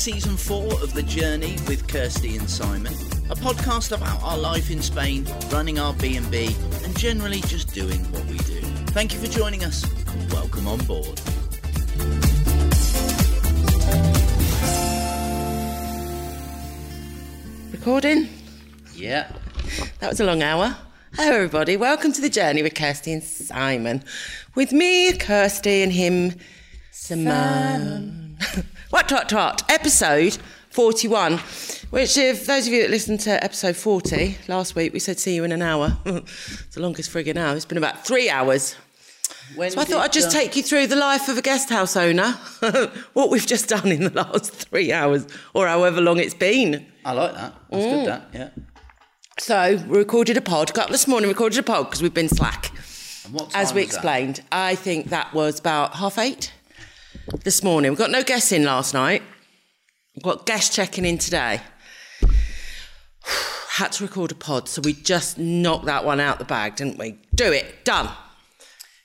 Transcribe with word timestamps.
You're 0.00 0.14
listening 0.14 0.36
to 0.36 0.38
season 0.38 0.70
four 0.70 0.82
of 0.82 0.94
The 0.94 1.02
Journey 1.02 1.56
with 1.68 1.86
Kirsty 1.86 2.36
and 2.38 2.48
Simon, 2.48 2.94
a 3.28 3.36
podcast 3.36 3.94
about 3.94 4.22
our 4.22 4.38
life 4.38 4.70
in 4.70 4.80
Spain, 4.80 5.26
running 5.50 5.78
our 5.78 5.92
B&B, 5.92 6.56
and 6.84 6.98
generally 6.98 7.42
just 7.42 7.74
doing 7.74 8.00
what 8.10 8.24
we 8.24 8.38
do. 8.38 8.60
Thank 8.94 9.12
you 9.12 9.20
for 9.20 9.26
joining 9.26 9.62
us. 9.62 9.84
Welcome 10.32 10.68
on 10.68 10.78
board. 10.86 11.20
Recording? 17.70 18.28
Yeah. 18.94 19.30
That 19.98 20.08
was 20.08 20.20
a 20.20 20.24
long 20.24 20.42
hour. 20.42 20.76
Hello, 21.14 21.34
everybody. 21.34 21.76
Welcome 21.76 22.12
to 22.12 22.22
the 22.22 22.30
journey 22.30 22.62
with 22.62 22.74
Kirsty 22.74 23.12
and 23.12 23.22
Simon. 23.22 24.02
With 24.54 24.72
me, 24.72 25.12
Kirsty, 25.18 25.82
and 25.82 25.92
him, 25.92 26.36
Simone. 26.90 28.38
what, 28.90 29.10
what, 29.12 29.32
what? 29.32 29.62
Episode 29.70 30.38
41, 30.70 31.38
which, 31.90 32.16
if 32.16 32.46
those 32.46 32.66
of 32.66 32.72
you 32.72 32.82
that 32.82 32.90
listened 32.90 33.20
to 33.20 33.42
episode 33.42 33.76
40 33.76 34.36
last 34.48 34.74
week, 34.74 34.92
we 34.92 34.98
said 34.98 35.18
see 35.18 35.34
you 35.34 35.44
in 35.44 35.52
an 35.52 35.62
hour. 35.62 35.96
it's 36.06 36.74
the 36.74 36.80
longest 36.80 37.12
frigging 37.12 37.36
hour. 37.36 37.56
It's 37.56 37.64
been 37.64 37.78
about 37.78 38.06
three 38.06 38.28
hours. 38.30 38.74
When 39.56 39.70
So 39.70 39.80
I 39.80 39.84
thought 39.84 40.04
I'd 40.04 40.12
just 40.12 40.30
take 40.30 40.54
you 40.54 40.62
through 40.62 40.86
the 40.86 40.96
life 40.96 41.28
of 41.28 41.36
a 41.36 41.42
guest 41.42 41.70
house 41.70 41.96
owner, 41.96 42.30
what 43.14 43.30
we've 43.30 43.46
just 43.46 43.68
done 43.68 43.88
in 43.90 44.04
the 44.04 44.10
last 44.10 44.52
three 44.52 44.92
hours, 44.92 45.26
or 45.54 45.66
however 45.66 46.00
long 46.00 46.18
it's 46.18 46.34
been. 46.34 46.86
I 47.04 47.12
like 47.12 47.34
that. 47.34 47.54
That's 47.70 47.84
Mm. 47.84 47.90
good, 47.90 48.06
that, 48.06 48.28
yeah. 48.32 48.48
So 49.38 49.82
we 49.88 49.98
recorded 49.98 50.36
a 50.36 50.40
pod. 50.40 50.72
Got 50.74 50.86
up 50.86 50.90
this 50.90 51.08
morning, 51.08 51.28
recorded 51.28 51.58
a 51.58 51.62
pod 51.62 51.86
because 51.86 52.02
we've 52.02 52.14
been 52.14 52.28
slack. 52.28 52.70
As 53.54 53.72
we 53.72 53.82
explained, 53.82 54.42
I 54.52 54.74
think 54.74 55.06
that 55.10 55.32
was 55.32 55.58
about 55.58 55.94
half 55.94 56.18
eight 56.18 56.52
this 57.44 57.62
morning. 57.62 57.90
We 57.92 57.96
got 57.96 58.10
no 58.10 58.22
guests 58.22 58.52
in 58.52 58.64
last 58.64 58.94
night. 58.94 59.22
We've 60.14 60.22
got 60.22 60.46
guests 60.46 60.74
checking 60.74 61.04
in 61.04 61.18
today. 61.18 61.60
Had 63.70 63.92
to 63.92 64.04
record 64.04 64.32
a 64.32 64.34
pod, 64.34 64.68
so 64.68 64.82
we 64.82 64.92
just 64.92 65.38
knocked 65.38 65.86
that 65.86 66.04
one 66.04 66.20
out 66.20 66.38
the 66.38 66.44
bag, 66.44 66.76
didn't 66.76 66.98
we? 66.98 67.18
Do 67.34 67.52
it, 67.52 67.84
done. 67.84 68.10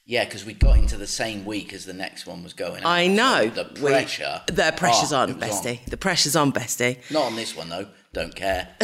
Yeah, 0.07 0.25
because 0.25 0.45
we 0.45 0.53
got 0.53 0.77
into 0.77 0.97
the 0.97 1.07
same 1.07 1.45
week 1.45 1.73
as 1.73 1.85
the 1.85 1.93
next 1.93 2.27
one 2.27 2.43
was 2.43 2.53
going 2.53 2.83
out. 2.83 2.89
I 2.89 3.07
know. 3.07 3.51
So 3.53 3.63
the 3.63 3.81
We- 3.81 3.89
pressure. 3.91 4.41
the 4.47 4.73
pressure's 4.77 5.13
oh, 5.13 5.19
on, 5.21 5.39
bestie. 5.39 5.83
The 5.85 5.97
pressure's 5.97 6.35
on, 6.35 6.51
bestie. 6.51 6.97
Not 7.09 7.23
on 7.23 7.35
this 7.35 7.55
one, 7.55 7.69
though. 7.69 7.87
Don't 8.15 8.33
care. 8.33 8.69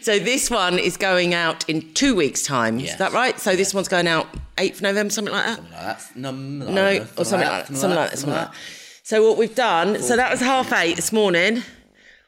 So 0.00 0.18
this 0.18 0.50
one 0.50 0.78
is 0.78 0.96
going 0.96 1.34
out 1.34 1.68
in 1.68 1.92
two 1.92 2.14
weeks' 2.16 2.42
time. 2.42 2.80
Is 2.80 2.96
that 2.96 3.12
right? 3.12 3.38
So 3.38 3.54
this 3.54 3.74
one's 3.74 3.88
going 3.88 4.08
out 4.08 4.26
8th 4.56 4.76
of 4.76 4.82
November, 4.82 5.12
something 5.12 5.32
like 5.34 5.44
that? 5.44 5.56
Something 5.56 5.72
like 5.72 5.86
that. 5.86 6.16
No, 6.16 6.30
No, 6.72 7.06
or 7.16 7.24
something 7.24 7.48
like 7.48 7.66
that. 7.68 7.76
Something 7.76 7.96
like 7.96 8.10
that. 8.10 8.18
Something 8.18 8.36
like 8.36 8.48
that. 8.48 8.56
So 9.02 9.28
what 9.28 9.38
we've 9.38 9.54
done, 9.54 10.00
so 10.00 10.16
that 10.16 10.30
was 10.30 10.40
half 10.40 10.72
eight 10.72 10.96
this 10.96 11.12
morning. 11.12 11.62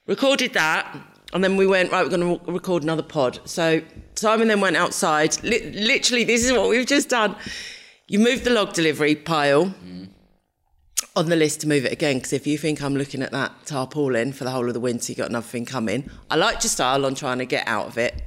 Recorded 0.06 0.52
that, 0.52 0.96
and 1.32 1.42
then 1.42 1.56
we 1.56 1.66
went 1.66 1.90
right. 1.90 2.04
We're 2.04 2.16
going 2.16 2.38
to 2.38 2.52
record 2.52 2.82
another 2.82 3.02
pod. 3.02 3.40
So 3.44 3.80
Simon 4.14 4.48
then 4.48 4.60
went 4.60 4.76
outside. 4.76 5.42
Li- 5.42 5.70
literally, 5.72 6.24
this 6.24 6.44
is 6.44 6.52
what 6.52 6.68
we've 6.68 6.86
just 6.86 7.08
done. 7.08 7.34
You 8.08 8.18
moved 8.18 8.44
the 8.44 8.50
log 8.50 8.72
delivery 8.74 9.14
pile 9.14 9.66
mm. 9.66 10.03
On 11.16 11.28
the 11.28 11.36
list 11.36 11.60
to 11.60 11.68
move 11.68 11.84
it 11.84 11.92
again 11.92 12.16
because 12.16 12.32
if 12.32 12.46
you 12.46 12.58
think 12.58 12.82
I'm 12.82 12.96
looking 12.96 13.22
at 13.22 13.30
that 13.32 13.52
tarpaulin 13.66 14.32
for 14.32 14.44
the 14.44 14.50
whole 14.50 14.66
of 14.66 14.74
the 14.74 14.80
winter, 14.80 15.12
you 15.12 15.16
got 15.16 15.28
another 15.30 15.46
thing 15.46 15.64
coming. 15.64 16.10
I 16.30 16.36
liked 16.36 16.64
your 16.64 16.70
style 16.70 17.06
on 17.06 17.14
trying 17.14 17.38
to 17.38 17.46
get 17.46 17.66
out 17.68 17.86
of 17.86 17.98
it. 17.98 18.22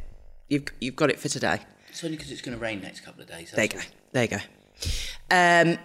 You've 0.47 0.66
you've 0.80 0.95
got 0.95 1.09
it 1.09 1.19
for 1.19 1.27
today. 1.27 1.59
It's 1.89 2.03
only 2.03 2.15
because 2.15 2.31
it's 2.31 2.42
going 2.42 2.55
to 2.58 2.61
rain 2.61 2.81
next 2.81 3.02
couple 3.02 3.21
of 3.21 3.27
days. 3.27 3.52
There 3.52 3.65
you 3.65 3.70
go. 3.70 3.80
There 4.14 4.23
you 4.23 4.30
go. 4.30 4.37
Um, 5.31 5.77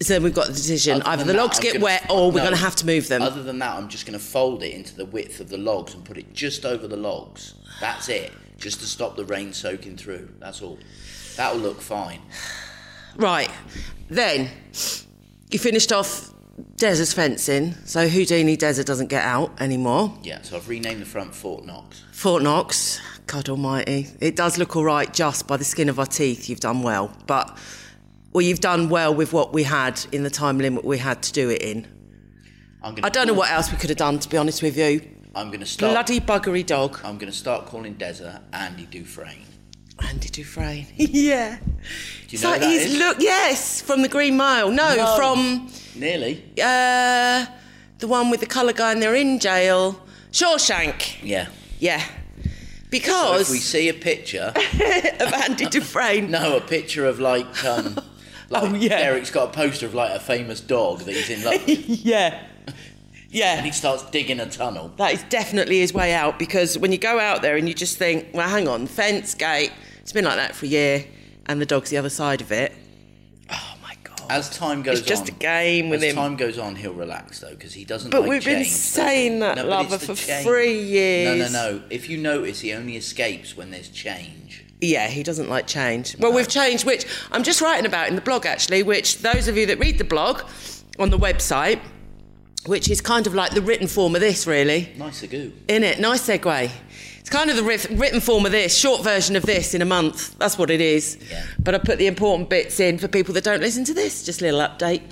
so 0.00 0.20
we've 0.20 0.34
got 0.34 0.46
the 0.46 0.52
decision: 0.52 1.00
Other 1.02 1.10
either 1.10 1.24
the 1.24 1.32
that, 1.32 1.38
logs 1.42 1.56
I'm 1.56 1.62
get 1.62 1.72
gonna- 1.74 1.84
wet, 1.84 2.10
or 2.10 2.30
we're 2.30 2.38
no. 2.38 2.44
going 2.44 2.54
to 2.54 2.60
have 2.60 2.76
to 2.76 2.86
move 2.86 3.08
them. 3.08 3.22
Other 3.22 3.42
than 3.42 3.58
that, 3.60 3.76
I'm 3.76 3.88
just 3.88 4.06
going 4.06 4.18
to 4.18 4.24
fold 4.24 4.62
it 4.62 4.74
into 4.74 4.94
the 4.94 5.06
width 5.06 5.40
of 5.40 5.48
the 5.48 5.56
logs 5.58 5.94
and 5.94 6.04
put 6.04 6.18
it 6.18 6.32
just 6.34 6.64
over 6.66 6.86
the 6.86 6.96
logs. 6.96 7.54
That's 7.80 8.08
it. 8.08 8.32
Just 8.58 8.80
to 8.80 8.86
stop 8.86 9.16
the 9.16 9.24
rain 9.24 9.52
soaking 9.52 9.96
through. 9.96 10.28
That's 10.38 10.62
all. 10.62 10.78
That'll 11.36 11.60
look 11.60 11.80
fine. 11.80 12.20
Right. 13.16 13.50
Then 14.08 14.50
you 15.50 15.58
finished 15.58 15.90
off 15.92 16.32
Des's 16.76 17.12
fencing, 17.12 17.74
so 17.84 18.08
Houdini 18.08 18.56
Deza 18.56 18.84
doesn't 18.84 19.08
get 19.08 19.24
out 19.24 19.60
anymore. 19.60 20.16
Yeah, 20.22 20.40
so 20.42 20.56
I've 20.56 20.68
renamed 20.68 21.02
the 21.02 21.06
front 21.06 21.34
Fort 21.34 21.64
Knox. 21.66 22.02
Fort 22.12 22.42
Knox, 22.42 23.00
God 23.26 23.48
Almighty, 23.48 24.08
it 24.20 24.36
does 24.36 24.56
look 24.56 24.74
all 24.74 24.84
right 24.84 25.12
just 25.12 25.46
by 25.46 25.58
the 25.58 25.64
skin 25.64 25.88
of 25.88 25.98
our 25.98 26.06
teeth. 26.06 26.48
You've 26.48 26.60
done 26.60 26.82
well, 26.82 27.12
but 27.26 27.58
well, 28.32 28.42
you've 28.42 28.60
done 28.60 28.88
well 28.88 29.14
with 29.14 29.32
what 29.32 29.52
we 29.52 29.64
had 29.64 30.00
in 30.12 30.22
the 30.22 30.30
time 30.30 30.58
limit 30.58 30.84
we 30.84 30.98
had 30.98 31.22
to 31.24 31.32
do 31.32 31.50
it 31.50 31.62
in. 31.62 31.86
I'm 32.82 32.94
gonna 32.94 33.06
I 33.06 33.10
don't 33.10 33.26
know 33.26 33.34
what 33.34 33.50
else 33.50 33.70
we 33.70 33.76
could 33.76 33.90
have 33.90 33.98
done, 33.98 34.18
to 34.18 34.28
be 34.28 34.36
honest 34.36 34.62
with 34.62 34.78
you. 34.78 35.00
I'm 35.34 35.48
going 35.48 35.60
to 35.60 35.66
start. 35.66 35.92
Bloody 35.92 36.20
buggery 36.20 36.64
dog, 36.64 36.98
I'm 37.04 37.18
going 37.18 37.30
to 37.30 37.36
start 37.36 37.66
calling 37.66 37.94
Deza 37.96 38.40
Andy 38.54 38.86
Dufresne. 38.86 39.44
Andy 40.08 40.28
Dufresne. 40.28 40.86
yeah. 40.96 41.58
Do 42.28 42.36
you 42.36 42.42
know 42.42 42.50
like 42.50 42.62
he's 42.62 42.86
is? 42.86 42.98
look 42.98 43.18
yes 43.20 43.80
from 43.80 44.02
the 44.02 44.08
Green 44.08 44.36
Mile. 44.36 44.70
No, 44.70 44.94
No. 44.94 45.16
from 45.16 45.70
Nearly. 45.94 46.42
uh, 46.62 47.46
the 47.98 48.06
one 48.06 48.30
with 48.30 48.40
the 48.40 48.46
colour 48.46 48.72
guy 48.72 48.92
and 48.92 49.00
they're 49.02 49.14
in 49.14 49.38
jail. 49.38 50.00
Shawshank. 50.32 51.22
Yeah. 51.22 51.48
Yeah. 51.78 52.04
So 52.04 52.10
Because 52.90 53.40
if 53.42 53.50
we 53.50 53.58
see 53.58 53.88
a 53.88 53.94
picture, 53.94 54.52
of 54.54 55.32
Andy 55.32 55.66
Dufresne. 55.70 56.30
no, 56.30 56.56
a 56.56 56.60
picture 56.60 57.06
of 57.06 57.18
like, 57.20 57.64
um, 57.64 57.98
like 58.50 58.62
Oh, 58.64 58.74
yeah. 58.74 58.98
Eric's 58.98 59.30
got 59.30 59.48
a 59.50 59.52
poster 59.52 59.86
of 59.86 59.94
like 59.94 60.10
a 60.12 60.20
famous 60.20 60.60
dog 60.60 61.00
that 61.00 61.14
he's 61.14 61.30
in 61.30 61.42
love 61.42 61.66
with, 61.66 61.88
yeah. 61.88 62.42
Yeah. 63.28 63.56
And 63.56 63.66
he 63.66 63.72
starts 63.72 64.02
digging 64.10 64.40
a 64.40 64.46
tunnel. 64.48 64.92
That 64.96 65.12
is 65.12 65.22
definitely 65.24 65.80
his 65.80 65.92
way 65.92 66.14
out 66.14 66.38
because 66.38 66.78
when 66.78 66.92
you 66.92 66.98
go 66.98 67.18
out 67.18 67.42
there 67.42 67.56
and 67.56 67.68
you 67.68 67.74
just 67.74 67.98
think, 67.98 68.28
well, 68.32 68.48
hang 68.48 68.68
on, 68.68 68.86
fence, 68.86 69.34
gate, 69.34 69.72
it's 70.06 70.12
been 70.12 70.24
like 70.24 70.36
that 70.36 70.54
for 70.54 70.66
a 70.66 70.68
year 70.68 71.04
and 71.46 71.60
the 71.60 71.66
dog's 71.66 71.90
the 71.90 71.96
other 71.96 72.08
side 72.10 72.40
of 72.40 72.52
it. 72.52 72.72
Oh 73.50 73.74
my 73.82 73.96
God. 74.04 74.20
As 74.30 74.48
time 74.56 74.84
goes 74.84 75.00
It's 75.00 75.08
just 75.08 75.22
on, 75.24 75.28
a 75.30 75.32
game 75.32 75.88
with 75.88 76.00
as 76.04 76.10
him. 76.10 76.14
time 76.14 76.36
goes 76.36 76.58
on, 76.58 76.76
he'll 76.76 76.92
relax 76.92 77.40
though 77.40 77.50
because 77.50 77.74
he 77.74 77.84
doesn't. 77.84 78.10
But 78.12 78.20
like 78.20 78.30
we've 78.30 78.44
been 78.44 78.58
change, 78.62 78.68
does 78.68 78.80
saying 78.80 79.38
that, 79.40 79.56
No, 79.56 79.64
lover, 79.66 79.98
for 79.98 80.14
change. 80.14 80.46
three 80.46 80.80
years. 80.80 81.50
No, 81.52 81.72
no, 81.72 81.78
no. 81.78 81.82
If 81.90 82.08
you 82.08 82.18
notice, 82.18 82.60
he 82.60 82.72
only 82.72 82.96
escapes 82.96 83.56
when 83.56 83.72
there's 83.72 83.88
change. 83.88 84.64
Yeah, 84.80 85.08
he 85.08 85.24
doesn't 85.24 85.48
like 85.48 85.66
change. 85.66 86.16
Well, 86.20 86.32
we've 86.32 86.46
changed, 86.46 86.84
which 86.84 87.04
I'm 87.32 87.42
just 87.42 87.60
writing 87.60 87.84
about 87.86 88.08
in 88.08 88.14
the 88.14 88.20
blog 88.20 88.46
actually, 88.46 88.84
which 88.84 89.18
those 89.22 89.48
of 89.48 89.56
you 89.56 89.66
that 89.66 89.80
read 89.80 89.98
the 89.98 90.04
blog 90.04 90.42
on 91.00 91.10
the 91.10 91.18
website, 91.18 91.80
which 92.66 92.88
is 92.88 93.00
kind 93.00 93.26
of 93.26 93.34
like 93.34 93.54
the 93.54 93.62
written 93.62 93.88
form 93.88 94.14
of 94.14 94.20
this, 94.20 94.46
really. 94.46 94.92
Nice 94.96 95.24
a 95.24 95.26
goo. 95.26 95.52
In 95.66 95.82
it, 95.82 95.98
nice 95.98 96.28
segue. 96.28 96.70
It's 97.26 97.34
kind 97.34 97.50
of 97.50 97.56
the 97.56 97.64
writ- 97.64 97.90
written 97.90 98.20
form 98.20 98.46
of 98.46 98.52
this, 98.52 98.78
short 98.78 99.02
version 99.02 99.34
of 99.34 99.42
this 99.42 99.74
in 99.74 99.82
a 99.82 99.84
month. 99.84 100.38
That's 100.38 100.56
what 100.56 100.70
it 100.70 100.80
is. 100.80 101.18
Yeah. 101.28 101.44
But 101.58 101.74
I 101.74 101.78
put 101.78 101.98
the 101.98 102.06
important 102.06 102.48
bits 102.48 102.78
in 102.78 102.98
for 102.98 103.08
people 103.08 103.34
that 103.34 103.42
don't 103.42 103.60
listen 103.60 103.82
to 103.86 103.92
this. 103.94 104.24
Just 104.24 104.40
a 104.42 104.44
little 104.44 104.60
update 104.60 105.02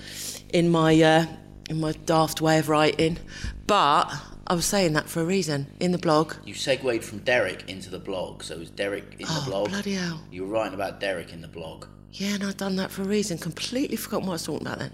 in 0.53 0.69
my 0.71 1.03
uh, 1.03 1.27
in 1.69 1.81
my 1.81 1.91
daft 2.07 2.41
way 2.41 2.61
of 2.61 2.69
writing. 2.69 3.19
But 3.67 4.13
I 4.47 4.55
was 4.55 4.65
saying 4.65 4.93
that 4.93 5.09
for 5.09 5.23
a 5.23 5.25
reason 5.25 5.67
in 5.81 5.91
the 5.91 5.99
blog. 5.99 6.35
You 6.45 6.55
segued 6.55 7.03
from 7.03 7.19
Derek 7.19 7.69
into 7.69 7.91
the 7.91 7.99
blog, 7.99 8.45
so 8.45 8.55
is 8.61 8.71
Derek 8.71 9.17
in 9.19 9.27
Oh, 9.29 9.41
the 9.45 9.51
blog? 9.51 9.71
bloody 9.71 9.95
hell. 9.95 10.23
You 10.31 10.45
were 10.47 10.51
writing 10.53 10.75
about 10.75 11.01
Derek 11.01 11.33
in 11.33 11.41
the 11.41 11.49
blog. 11.49 11.87
Yeah, 12.13 12.35
and 12.37 12.45
I've 12.45 12.57
done 12.57 12.77
that 12.77 12.93
for 12.93 13.03
a 13.03 13.07
reason. 13.07 13.39
Completely 13.39 13.97
forgotten 13.97 14.29
what 14.29 14.35
I 14.35 14.37
was 14.37 14.45
talking 14.45 14.65
about 14.69 14.79
then. 14.79 14.93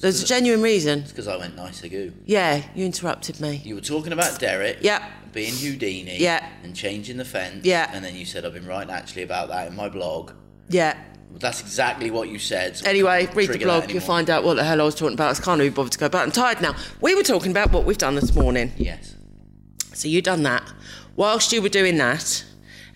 There's 0.00 0.22
a 0.22 0.26
genuine 0.26 0.62
reason. 0.62 1.00
It's 1.00 1.10
because 1.12 1.28
I 1.28 1.36
went 1.36 1.54
nice 1.54 1.82
goo. 1.82 2.14
Yeah, 2.24 2.62
you 2.74 2.86
interrupted 2.86 3.42
me. 3.42 3.60
You 3.62 3.74
were 3.74 3.82
talking 3.82 4.12
about 4.14 4.40
Derek. 4.40 4.78
Yeah. 4.80 5.06
Being 5.32 5.54
Houdini. 5.54 6.18
Yeah. 6.18 6.46
And 6.62 6.74
changing 6.74 7.16
the 7.16 7.24
fence. 7.24 7.64
Yeah. 7.64 7.90
And 7.92 8.04
then 8.04 8.14
you 8.14 8.24
said 8.24 8.44
I've 8.44 8.54
been 8.54 8.66
writing 8.66 8.92
actually 8.92 9.22
about 9.22 9.48
that 9.48 9.68
in 9.68 9.76
my 9.76 9.88
blog. 9.88 10.32
Yeah. 10.68 10.96
That's 11.34 11.60
exactly 11.60 12.10
what 12.10 12.28
you 12.28 12.38
said. 12.38 12.76
so 12.76 12.88
Anyway, 12.88 13.26
read 13.34 13.50
the 13.50 13.58
blog. 13.58 13.90
You'll 13.90 14.00
find 14.00 14.28
out 14.28 14.44
what 14.44 14.54
the 14.54 14.64
hell 14.64 14.80
I 14.80 14.84
was 14.84 14.94
talking 14.94 15.14
about. 15.14 15.38
I 15.38 15.42
can't 15.42 15.60
even 15.60 15.72
bother 15.72 15.88
to 15.88 15.98
go 15.98 16.08
back. 16.08 16.22
I'm 16.22 16.32
tired 16.32 16.60
now. 16.60 16.74
We 17.00 17.14
were 17.14 17.22
talking 17.22 17.50
about 17.50 17.72
what 17.72 17.84
we've 17.84 17.98
done 17.98 18.14
this 18.14 18.34
morning. 18.34 18.72
Yes. 18.76 19.14
So 19.94 20.08
you 20.08 20.20
done 20.20 20.42
that. 20.42 20.62
Whilst 21.16 21.52
you 21.52 21.62
were 21.62 21.68
doing 21.68 21.96
that, 21.98 22.44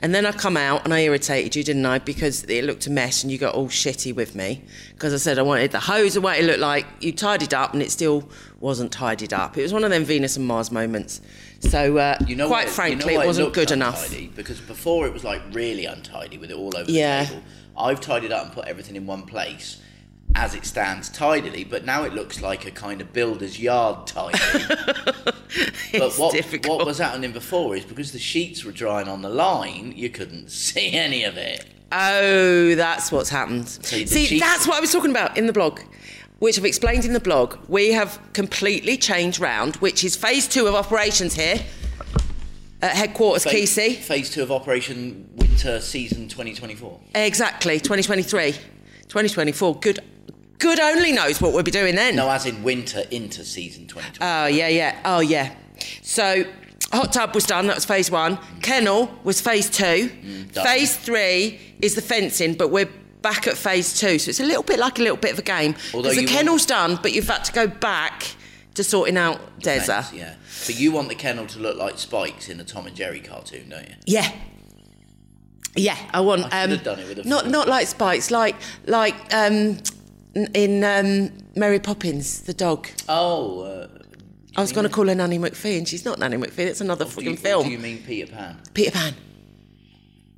and 0.01 0.15
then 0.15 0.27
I 0.27 0.33
come 0.33 0.57
out 0.57 0.85
and 0.85 0.93
I 0.93 1.01
irritated 1.01 1.57
you, 1.57 1.65
didn't 1.65 1.87
I? 1.87 1.99
Because 1.99 2.45
it 2.45 2.65
looked 2.65 2.87
a 2.87 2.91
mess 2.91 3.23
and 3.23 3.33
you 3.33 3.39
got 3.39 3.55
all 3.55 3.69
shitty 3.69 4.15
with 4.15 4.35
me. 4.35 4.63
Because 4.93 5.15
I 5.15 5.17
said 5.17 5.39
I 5.39 5.43
wanted 5.43 5.73
the 5.73 5.81
hose 5.81 6.17
away. 6.17 6.41
It 6.41 6.45
looked 6.45 6.61
like 6.61 6.87
you 7.01 7.13
tidied 7.13 7.55
up 7.55 7.73
and 7.73 7.83
it 7.83 7.91
still 7.91 8.29
wasn't 8.61 8.93
tidied 8.93 9.33
up. 9.33 9.57
It 9.57 9.63
was 9.63 9.73
one 9.73 9.85
of 9.85 9.91
them 9.91 10.05
Venus 10.05 10.37
and 10.37 10.47
Mars 10.47 10.71
moments. 10.71 11.23
So, 11.61 11.97
uh, 11.99 12.19
You 12.27 12.37
know 12.37 12.49
quite 12.49 12.67
what- 12.67 12.75
frankly, 12.75 13.13
you 13.15 13.19
know 13.19 13.25
it 13.25 13.27
wasn't 13.27 13.53
good 13.55 13.71
enough. 13.71 14.15
Because 14.35 14.61
before 14.61 15.07
it 15.07 15.13
was 15.13 15.25
like 15.25 15.43
really 15.53 15.85
untidy 15.87 16.39
with 16.39 16.51
it 16.51 16.57
all 16.57 16.77
over 16.77 16.91
Yeah. 16.91 17.23
the 17.25 17.29
table. 17.31 17.43
I've 17.79 18.01
tidied 18.01 18.33
up 18.33 18.45
and 18.45 18.53
put 18.53 18.67
everything 18.67 18.97
in 18.97 19.07
one 19.07 19.23
place 19.23 19.79
as 20.35 20.55
it 20.55 20.65
stands 20.67 21.09
tidily, 21.09 21.65
but 21.65 21.85
now 21.85 22.03
it 22.05 22.13
looks 22.15 22.41
like 22.43 22.67
a 22.67 22.71
kind 22.71 23.01
of 23.01 23.13
builder's 23.13 23.59
yard 23.61 24.07
tidy. 24.07 24.39
but 25.93 26.13
what, 26.19 26.33
difficult. 26.33 26.79
what 26.79 26.87
was 26.87 26.99
happening 26.99 27.33
before 27.33 27.77
is 27.77 27.85
because 27.85 28.13
the 28.13 28.19
sheets 28.19 28.65
were 28.65 28.73
drying 28.73 29.09
on 29.09 29.23
the 29.23 29.29
line, 29.31 29.93
you 29.97 30.09
couldn't 30.11 30.51
see 30.51 30.93
any 30.93 31.25
of 31.25 31.37
it. 31.37 31.65
Oh, 31.93 32.75
that's 32.75 33.13
what's 33.13 33.31
happened. 33.31 33.65
the 33.67 34.07
See, 34.07 34.27
sheets- 34.27 34.41
that's 34.45 34.67
what 34.67 34.77
I 34.77 34.81
was 34.81 34.93
talking 34.93 35.11
about 35.11 35.39
in 35.39 35.47
the 35.47 35.53
blog. 35.53 35.81
Which 36.39 36.59
I've 36.59 36.65
explained 36.65 37.05
in 37.05 37.13
the 37.13 37.21
blog, 37.21 37.57
we 37.69 37.93
have 37.93 38.21
completely 38.33 38.97
changed 38.97 39.41
round, 39.41 39.77
which 39.77 40.05
is 40.05 40.17
phase 40.17 40.47
two 40.47 40.67
of 40.67 40.75
operations 40.75 41.35
here 41.35 41.61
at 42.83 42.93
headquarters 42.93 43.45
Phase, 43.45 43.77
Kesey. 43.77 43.97
phase 43.97 44.31
two 44.31 44.43
of 44.43 44.53
Operation 44.53 45.29
Winter 45.37 45.81
Season 45.81 46.29
2024. 46.29 47.01
Exactly, 47.15 47.81
2023. 47.81 48.53
2024. 49.09 49.81
Good 49.81 50.01
good 50.59 50.81
only 50.81 51.13
knows 51.13 51.41
what 51.41 51.53
we'll 51.53 51.63
be 51.63 51.71
doing 51.71 51.95
then. 51.95 52.17
No, 52.17 52.29
as 52.31 52.47
in 52.47 52.63
winter 52.63 53.03
into 53.11 53.45
season 53.45 53.87
2024. 53.87 54.27
Oh, 54.27 54.47
yeah, 54.47 54.69
yeah. 54.69 55.01
Oh, 55.05 55.21
yeah. 55.21 55.55
So, 56.03 56.45
hot 56.93 57.13
tub 57.13 57.35
was 57.35 57.45
done. 57.45 57.67
That 57.67 57.77
was 57.77 57.85
phase 57.85 58.11
one. 58.11 58.37
Mm. 58.37 58.63
Kennel 58.63 59.11
was 59.23 59.41
phase 59.41 59.69
two. 59.71 59.85
Mm, 60.09 60.53
done. 60.53 60.67
phase 60.67 60.97
three 60.97 61.61
is 61.81 61.95
the 61.95 62.03
fencing, 62.03 62.55
but 62.55 62.69
we're 62.69 62.89
back 63.27 63.49
at 63.49 63.57
phase 63.57 63.99
two. 63.99 64.21
So, 64.21 64.29
it's 64.29 64.39
a 64.39 64.45
little 64.45 64.63
bit 64.63 64.79
like 64.79 65.01
a 65.01 65.03
little 65.03 65.17
bit 65.17 65.33
of 65.33 65.39
a 65.41 65.43
game. 65.43 65.73
Because 65.93 66.17
the 66.17 66.27
kennel's 66.27 66.65
done, 66.65 66.99
but 67.03 67.13
you've 67.13 67.27
had 67.27 67.45
to 67.45 67.53
go 67.53 67.67
back 67.67 68.37
to 68.75 68.85
sorting 68.85 69.17
out 69.17 69.41
Deza. 69.59 70.13
Yeah. 70.13 70.35
But 70.65 70.79
you 70.79 70.93
want 70.93 71.09
the 71.09 71.17
kennel 71.17 71.47
to 71.49 71.59
look 71.59 71.77
like 71.77 71.99
Spikes 71.99 72.49
in 72.49 72.61
a 72.61 72.65
Tom 72.65 72.87
and 72.87 72.95
Jerry 72.95 73.19
cartoon, 73.19 73.71
don't 73.71 73.89
you? 73.89 73.95
Yeah. 74.07 74.31
Yeah, 75.75 75.99
I 76.13 76.21
want. 76.21 76.45
I 76.45 76.63
should 76.63 76.71
um, 76.71 76.71
have 76.71 76.85
done 76.85 76.99
it 77.01 77.09
with 77.09 77.19
a 77.19 77.29
not 77.29 77.43
film. 77.43 77.53
not 77.53 77.69
like 77.69 77.87
Spikes, 77.89 78.31
like 78.31 78.57
like 78.87 79.15
um, 79.35 79.77
in 80.55 80.85
um, 80.85 81.31
Mary 81.55 81.81
Poppins, 81.81 82.43
the 82.43 82.55
dog. 82.55 82.89
Oh, 83.09 83.61
uh, 83.61 83.89
I 84.57 84.63
was 84.63 84.73
going 84.73 84.87
to 84.87 84.93
call 84.93 85.09
her 85.09 85.15
Nanny 85.15 85.39
McPhee, 85.39 85.77
and 85.77 85.87
she's 85.87 86.05
not 86.07 86.19
Nanny 86.19 86.39
McPhee. 86.39 86.61
It's 86.61 86.81
another 86.81 87.05
you, 87.05 87.11
fucking 87.11 87.37
film. 87.37 87.65
do 87.67 87.73
you 87.73 87.79
mean 87.79 88.03
Peter 88.05 88.33
Pan? 88.33 88.59
Peter 88.73 88.93
Pan. 88.93 89.15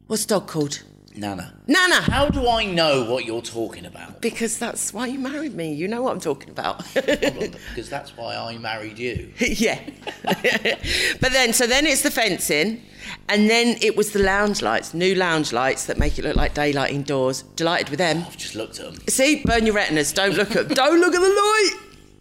What's 0.08 0.24
the 0.24 0.34
dog 0.34 0.48
called? 0.48 0.82
Nana. 1.18 1.52
Nana. 1.66 1.96
How 1.96 2.28
do 2.28 2.48
I 2.48 2.64
know 2.64 3.10
what 3.10 3.24
you're 3.24 3.42
talking 3.42 3.84
about? 3.84 4.20
Because 4.20 4.58
that's 4.58 4.94
why 4.94 5.06
you 5.06 5.18
married 5.18 5.54
me. 5.54 5.74
You 5.74 5.88
know 5.88 6.02
what 6.02 6.12
I'm 6.12 6.20
talking 6.20 6.50
about. 6.50 6.84
because 6.94 7.88
that's 7.90 8.16
why 8.16 8.36
I 8.36 8.56
married 8.58 8.98
you. 8.98 9.32
yeah. 9.38 9.80
but 10.22 11.32
then, 11.32 11.52
so 11.52 11.66
then 11.66 11.86
it's 11.86 12.02
the 12.02 12.10
fencing, 12.10 12.82
and 13.28 13.50
then 13.50 13.76
it 13.82 13.96
was 13.96 14.12
the 14.12 14.20
lounge 14.20 14.62
lights, 14.62 14.94
new 14.94 15.16
lounge 15.16 15.52
lights 15.52 15.86
that 15.86 15.98
make 15.98 16.18
it 16.18 16.24
look 16.24 16.36
like 16.36 16.54
daylight 16.54 16.92
indoors. 16.92 17.42
Delighted 17.56 17.90
with 17.90 17.98
them. 17.98 18.24
I've 18.24 18.36
just 18.36 18.54
looked 18.54 18.78
at 18.78 18.92
them. 18.92 19.02
See, 19.08 19.42
burn 19.44 19.66
your 19.66 19.74
retinas. 19.74 20.12
Don't 20.12 20.34
look 20.34 20.54
at. 20.54 20.68
don't 20.68 21.00
look 21.00 21.14
at 21.14 21.20
the 21.20 21.28
light. 21.28 21.74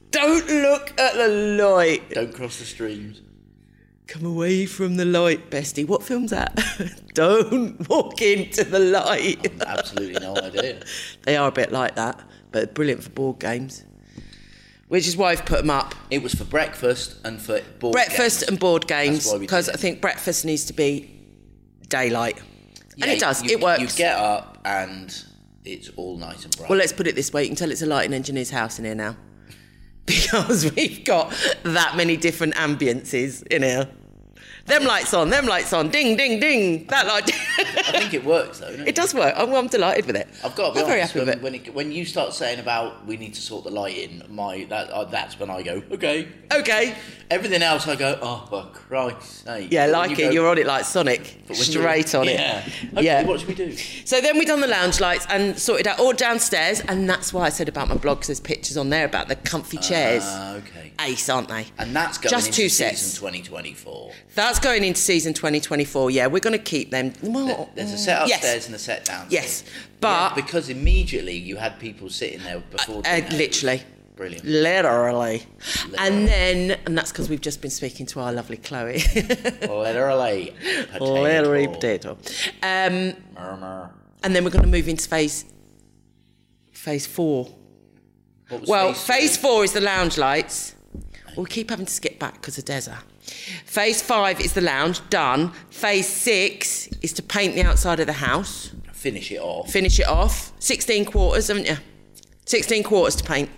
Don't 0.10 0.48
look 0.48 1.00
at 1.00 1.14
the 1.14 1.28
light. 1.28 2.10
Don't 2.10 2.34
cross 2.34 2.58
the 2.58 2.66
streams. 2.66 3.22
Come 4.08 4.26
away 4.26 4.66
from 4.66 4.96
the 4.96 5.04
light, 5.06 5.50
bestie. 5.52 5.86
What 5.86 6.02
film's 6.02 6.32
that? 6.32 6.58
don't 7.14 7.88
walk 7.90 8.22
into 8.22 8.64
the 8.64 8.80
light. 8.80 9.62
Absolutely 9.62 10.20
no 10.22 10.36
idea. 10.38 10.82
They 11.24 11.36
are 11.36 11.50
a 11.50 11.52
bit 11.52 11.72
like 11.74 11.96
that, 11.96 12.22
but 12.54 12.74
brilliant 12.74 13.04
for 13.04 13.10
board 13.10 13.40
games. 13.40 13.84
Which 14.88 15.06
is 15.08 15.18
why 15.18 15.32
I've 15.32 15.46
put 15.46 15.58
them 15.60 15.70
up. 15.70 15.94
It 16.10 16.24
was 16.24 16.34
for 16.34 16.46
breakfast 16.46 17.18
and 17.26 17.42
for 17.42 17.60
board 17.80 17.92
breakfast 17.92 18.40
games. 18.42 18.50
and 18.50 18.60
board 18.60 18.88
games 18.88 19.26
why 19.28 19.34
we 19.34 19.40
did 19.40 19.42
because. 19.48 19.68
I 19.68 19.74
think 19.74 20.00
breakfast 20.00 20.46
needs 20.46 20.64
to 20.66 20.74
be 20.74 21.14
daylight, 21.90 22.42
Yeah, 22.96 23.06
and 23.06 23.12
it 23.14 23.20
does. 23.20 23.44
You, 23.44 23.58
it 23.58 23.62
works. 23.62 23.82
You 23.82 23.88
get 23.90 24.18
up 24.18 24.58
and 24.64 25.14
it's 25.66 25.90
all 25.98 26.16
nice 26.16 26.46
and 26.46 26.56
bright. 26.56 26.70
well, 26.70 26.80
let's 26.80 26.94
put 26.94 27.08
it 27.08 27.16
this 27.16 27.34
way: 27.34 27.44
you 27.44 27.50
can 27.50 27.58
tell 27.58 27.70
it's 27.72 27.82
a 27.82 27.86
lighting 27.86 28.14
engineer's 28.14 28.52
house 28.52 28.80
in 28.80 28.86
here 28.86 28.96
now, 28.96 29.18
because 30.06 30.72
we've 30.72 31.04
got 31.04 31.34
that 31.64 31.98
many 31.98 32.16
different 32.16 32.56
ambiences 32.56 33.46
in 33.48 33.64
here. 33.64 33.90
Them 34.68 34.84
lights 34.84 35.14
on, 35.14 35.30
them 35.30 35.46
lights 35.46 35.72
on, 35.74 35.90
ding, 35.90 36.18
ding, 36.18 36.40
ding. 36.40 36.86
That 36.88 37.08
light. 37.08 37.30
I 37.60 38.00
think 38.02 38.14
it 38.14 38.26
works 38.26 38.60
though. 38.60 38.76
Don't 38.76 38.88
it 38.88 38.96
does 38.96 39.14
work. 39.14 39.34
I'm, 39.38 39.54
I'm 39.54 39.68
delighted 39.68 40.06
with 40.06 40.18
it. 40.18 40.28
I've 40.44 40.56
got 40.56 40.70
to 40.70 40.74
be 40.76 40.80
I'm 40.82 40.86
very 40.88 41.00
happy 41.00 41.20
when, 41.20 41.28
with 41.28 41.36
it. 41.38 41.42
when, 41.42 41.56
it, 41.56 41.74
when 41.74 41.92
you 41.92 42.04
start 42.06 42.34
saying 42.34 42.60
about 42.60 43.06
we 43.06 43.16
need 43.18 43.34
to 43.36 43.42
sort 43.42 43.64
the 43.64 43.72
lighting, 43.72 44.22
my 44.30 44.66
that 44.66 44.90
uh, 44.90 45.06
that's 45.06 45.40
when 45.40 45.50
I 45.50 45.62
go 45.64 45.82
okay. 45.92 46.28
Okay. 46.54 46.96
Everything 47.30 47.62
else, 47.62 47.88
I 47.88 47.96
go 47.96 48.18
oh 48.22 48.46
for 48.50 48.66
Christ's 48.74 49.44
sake. 49.44 49.70
Yeah, 49.72 49.86
like 49.88 50.12
you 50.12 50.16
it. 50.16 50.20
go- 50.20 50.30
You're 50.32 50.50
on 50.50 50.58
it 50.58 50.66
like 50.66 50.86
Sonic, 50.86 51.22
but 51.48 51.58
when 51.58 51.66
you're- 51.68 51.82
straight 51.82 52.16
on 52.16 52.26
yeah. 52.26 52.66
it. 52.66 52.74
Okay, 52.94 53.04
Yeah. 53.06 53.24
What 53.26 53.40
should 53.40 53.50
we 53.50 53.56
do? 53.56 53.74
So 54.06 54.22
then 54.22 54.38
we 54.38 54.46
done 54.46 54.62
the 54.62 54.68
lounge 54.68 55.00
lights 55.00 55.26
and 55.30 55.58
sorted 55.58 55.88
out 55.88 56.00
all 56.00 56.14
downstairs, 56.14 56.82
and 56.82 57.10
that's 57.10 57.32
why 57.34 57.44
I 57.46 57.50
said 57.50 57.68
about 57.70 57.88
my 57.88 57.96
blog. 57.96 58.18
Cause 58.20 58.28
there's 58.28 58.40
pictures 58.42 58.76
on 58.78 58.90
there 58.90 59.06
about 59.06 59.28
the 59.30 59.36
comfy 59.36 59.78
chairs. 59.78 60.24
Ah, 60.26 60.56
okay. 60.56 60.92
Ace, 61.02 61.30
aren't 61.30 61.48
they? 61.50 61.68
And 61.78 61.96
that's 61.96 62.18
going 62.18 62.32
Just 62.32 62.48
into 62.48 62.62
two 62.64 62.70
season 62.70 62.96
sets. 62.96 63.14
2024. 63.20 64.12
That's 64.34 64.57
going 64.60 64.84
into 64.84 65.00
season 65.00 65.34
2024. 65.34 66.12
Yeah, 66.12 66.28
we're 66.28 66.40
going 66.40 66.58
to 66.58 66.64
keep 66.64 66.92
them. 66.92 67.14
Well, 67.22 67.70
There's 67.76 67.92
a 67.94 67.98
set 67.98 68.22
Mm, 68.24 68.28
yes. 68.30 68.38
upstairs 68.38 68.66
and 68.68 68.76
a 68.76 68.80
set 68.80 69.06
downstairs. 69.06 69.32
Yes, 69.32 69.64
Yeah, 69.66 69.72
but 70.02 70.36
because 70.36 70.70
immediately 70.70 71.36
you 71.36 71.56
had 71.58 71.80
people 71.80 72.10
sitting 72.10 72.44
there 72.44 72.60
before. 72.60 73.02
uh, 73.06 73.22
literally, 73.32 73.82
Brilliant. 74.16 74.46
literally, 74.46 75.44
and 75.98 76.28
then 76.28 76.80
and 76.86 76.98
that's 76.98 77.12
because 77.12 77.30
we've 77.30 77.42
just 77.42 77.62
been 77.62 77.72
speaking 77.72 78.06
to 78.08 78.20
our 78.20 78.32
lovely 78.34 78.58
Chloe, 78.58 79.00
Literally. 79.62 80.54
Potato. 80.92 81.14
literally 81.22 81.68
potato. 81.68 82.18
Um, 82.64 83.14
Murmur. 83.36 83.92
and 84.24 84.36
then 84.36 84.44
we're 84.44 84.50
going 84.50 84.64
to 84.66 84.70
move 84.72 84.88
into 84.88 85.08
phase 85.08 85.46
phase 86.72 87.06
four. 87.06 87.50
Well, 88.68 88.94
phase 88.94 89.06
phase 89.06 89.38
four 89.38 89.64
is 89.64 89.74
the 89.74 89.82
lounge 89.82 90.18
lights. 90.18 90.74
We'll 91.36 91.46
keep 91.46 91.70
having 91.70 91.86
to 91.86 91.94
skip 91.94 92.18
back 92.18 92.34
because 92.36 92.58
of 92.58 92.66
Deza. 92.66 92.98
Phase 93.66 94.02
five 94.02 94.40
is 94.40 94.54
the 94.54 94.62
lounge, 94.62 95.08
done. 95.10 95.52
Phase 95.70 96.08
six 96.08 96.88
is 97.02 97.14
to 97.14 97.24
paint 97.24 97.56
the 97.56 97.64
outside 97.64 98.00
of 98.00 98.08
the 98.08 98.14
house, 98.14 98.72
Finish 98.94 99.32
it 99.32 99.40
off. 99.40 99.70
finish 99.72 100.00
it 100.00 100.08
off. 100.08 100.52
16 100.60 101.06
quarters, 101.06 101.48
haven't 101.50 101.68
you? 101.68 101.78
16 102.46 102.84
quarters 102.84 103.16
to 103.16 103.24
paint. 103.24 103.50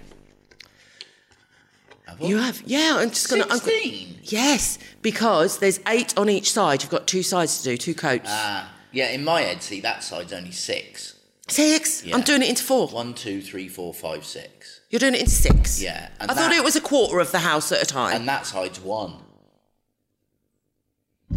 Have? 2.07 2.21
You 2.21 2.37
have? 2.37 2.61
Yeah, 2.65 2.97
I'm 2.99 3.09
just 3.09 3.29
going 3.29 3.43
to. 3.43 3.49
16? 3.57 4.19
Yes, 4.23 4.79
because 5.01 5.59
there's 5.59 5.79
eight 5.87 6.17
on 6.17 6.29
each 6.29 6.51
side. 6.51 6.81
You've 6.81 6.91
got 6.91 7.07
two 7.07 7.23
sides 7.23 7.59
to 7.59 7.69
do, 7.69 7.77
two 7.77 7.93
coats. 7.93 8.25
Ah, 8.27 8.71
yeah, 8.91 9.09
in 9.09 9.23
my 9.23 9.41
head, 9.41 9.61
see, 9.63 9.79
that 9.81 10.03
side's 10.03 10.33
only 10.33 10.51
six. 10.51 11.15
Six? 11.47 12.03
yeah. 12.05 12.15
I'm 12.15 12.21
doing 12.21 12.43
it 12.43 12.49
into 12.49 12.63
four. 12.63 12.87
One, 12.87 13.13
two, 13.13 13.41
three, 13.41 13.67
four, 13.67 13.93
five, 13.93 14.25
six. 14.25 14.81
You're 14.89 14.99
doing 14.99 15.13
it 15.15 15.21
into 15.21 15.31
six? 15.31 15.81
Yeah, 15.81 16.09
I 16.19 16.25
and 16.25 16.31
thought 16.31 16.51
it 16.51 16.63
was 16.63 16.75
a 16.75 16.81
quarter 16.81 17.19
of 17.19 17.31
the 17.31 17.39
house 17.39 17.71
at 17.71 17.81
a 17.81 17.85
time. 17.85 18.15
And 18.15 18.27
that 18.27 18.45
side's 18.45 18.79
one. 18.79 19.13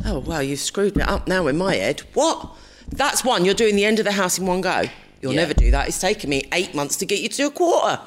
Oh, 0.05 0.19
well, 0.21 0.43
you've 0.43 0.59
screwed 0.61 0.97
me 0.97 1.03
up 1.03 1.29
now 1.29 1.47
in 1.47 1.57
my 1.57 1.75
head. 1.77 2.01
What? 2.15 2.51
That's 2.89 3.25
one. 3.25 3.45
You're 3.45 3.55
doing 3.55 3.77
the 3.77 3.85
end 3.85 3.99
of 3.99 4.05
the 4.05 4.13
house 4.13 4.39
in 4.39 4.47
one 4.47 4.61
go. 4.61 4.85
You'll 5.21 5.33
Yeah. 5.33 5.41
never 5.43 5.55
do 5.55 5.71
that. 5.71 5.89
It's 5.89 6.01
taken 6.01 6.29
me 6.31 6.43
eight 6.53 6.75
months 6.75 6.97
to 6.97 7.07
get 7.07 7.21
you 7.21 7.29
to 7.29 7.45
a 7.47 7.51
quarter. 7.51 8.01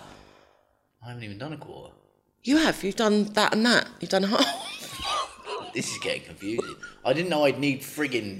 I 1.03 1.07
haven't 1.09 1.23
even 1.23 1.37
done 1.37 1.53
a 1.53 1.57
quarter. 1.57 1.93
You 2.43 2.57
have. 2.57 2.83
You've 2.83 2.95
done 2.95 3.25
that 3.33 3.53
and 3.53 3.65
that. 3.65 3.87
You've 3.99 4.09
done 4.11 4.23
half. 4.23 4.45
This 5.73 5.91
is 5.91 5.97
getting 5.97 6.21
confusing. 6.23 6.75
I 7.03 7.11
didn't 7.11 7.27
know 7.29 7.43
I'd 7.43 7.59
need 7.59 7.81
friggin' 7.81 8.39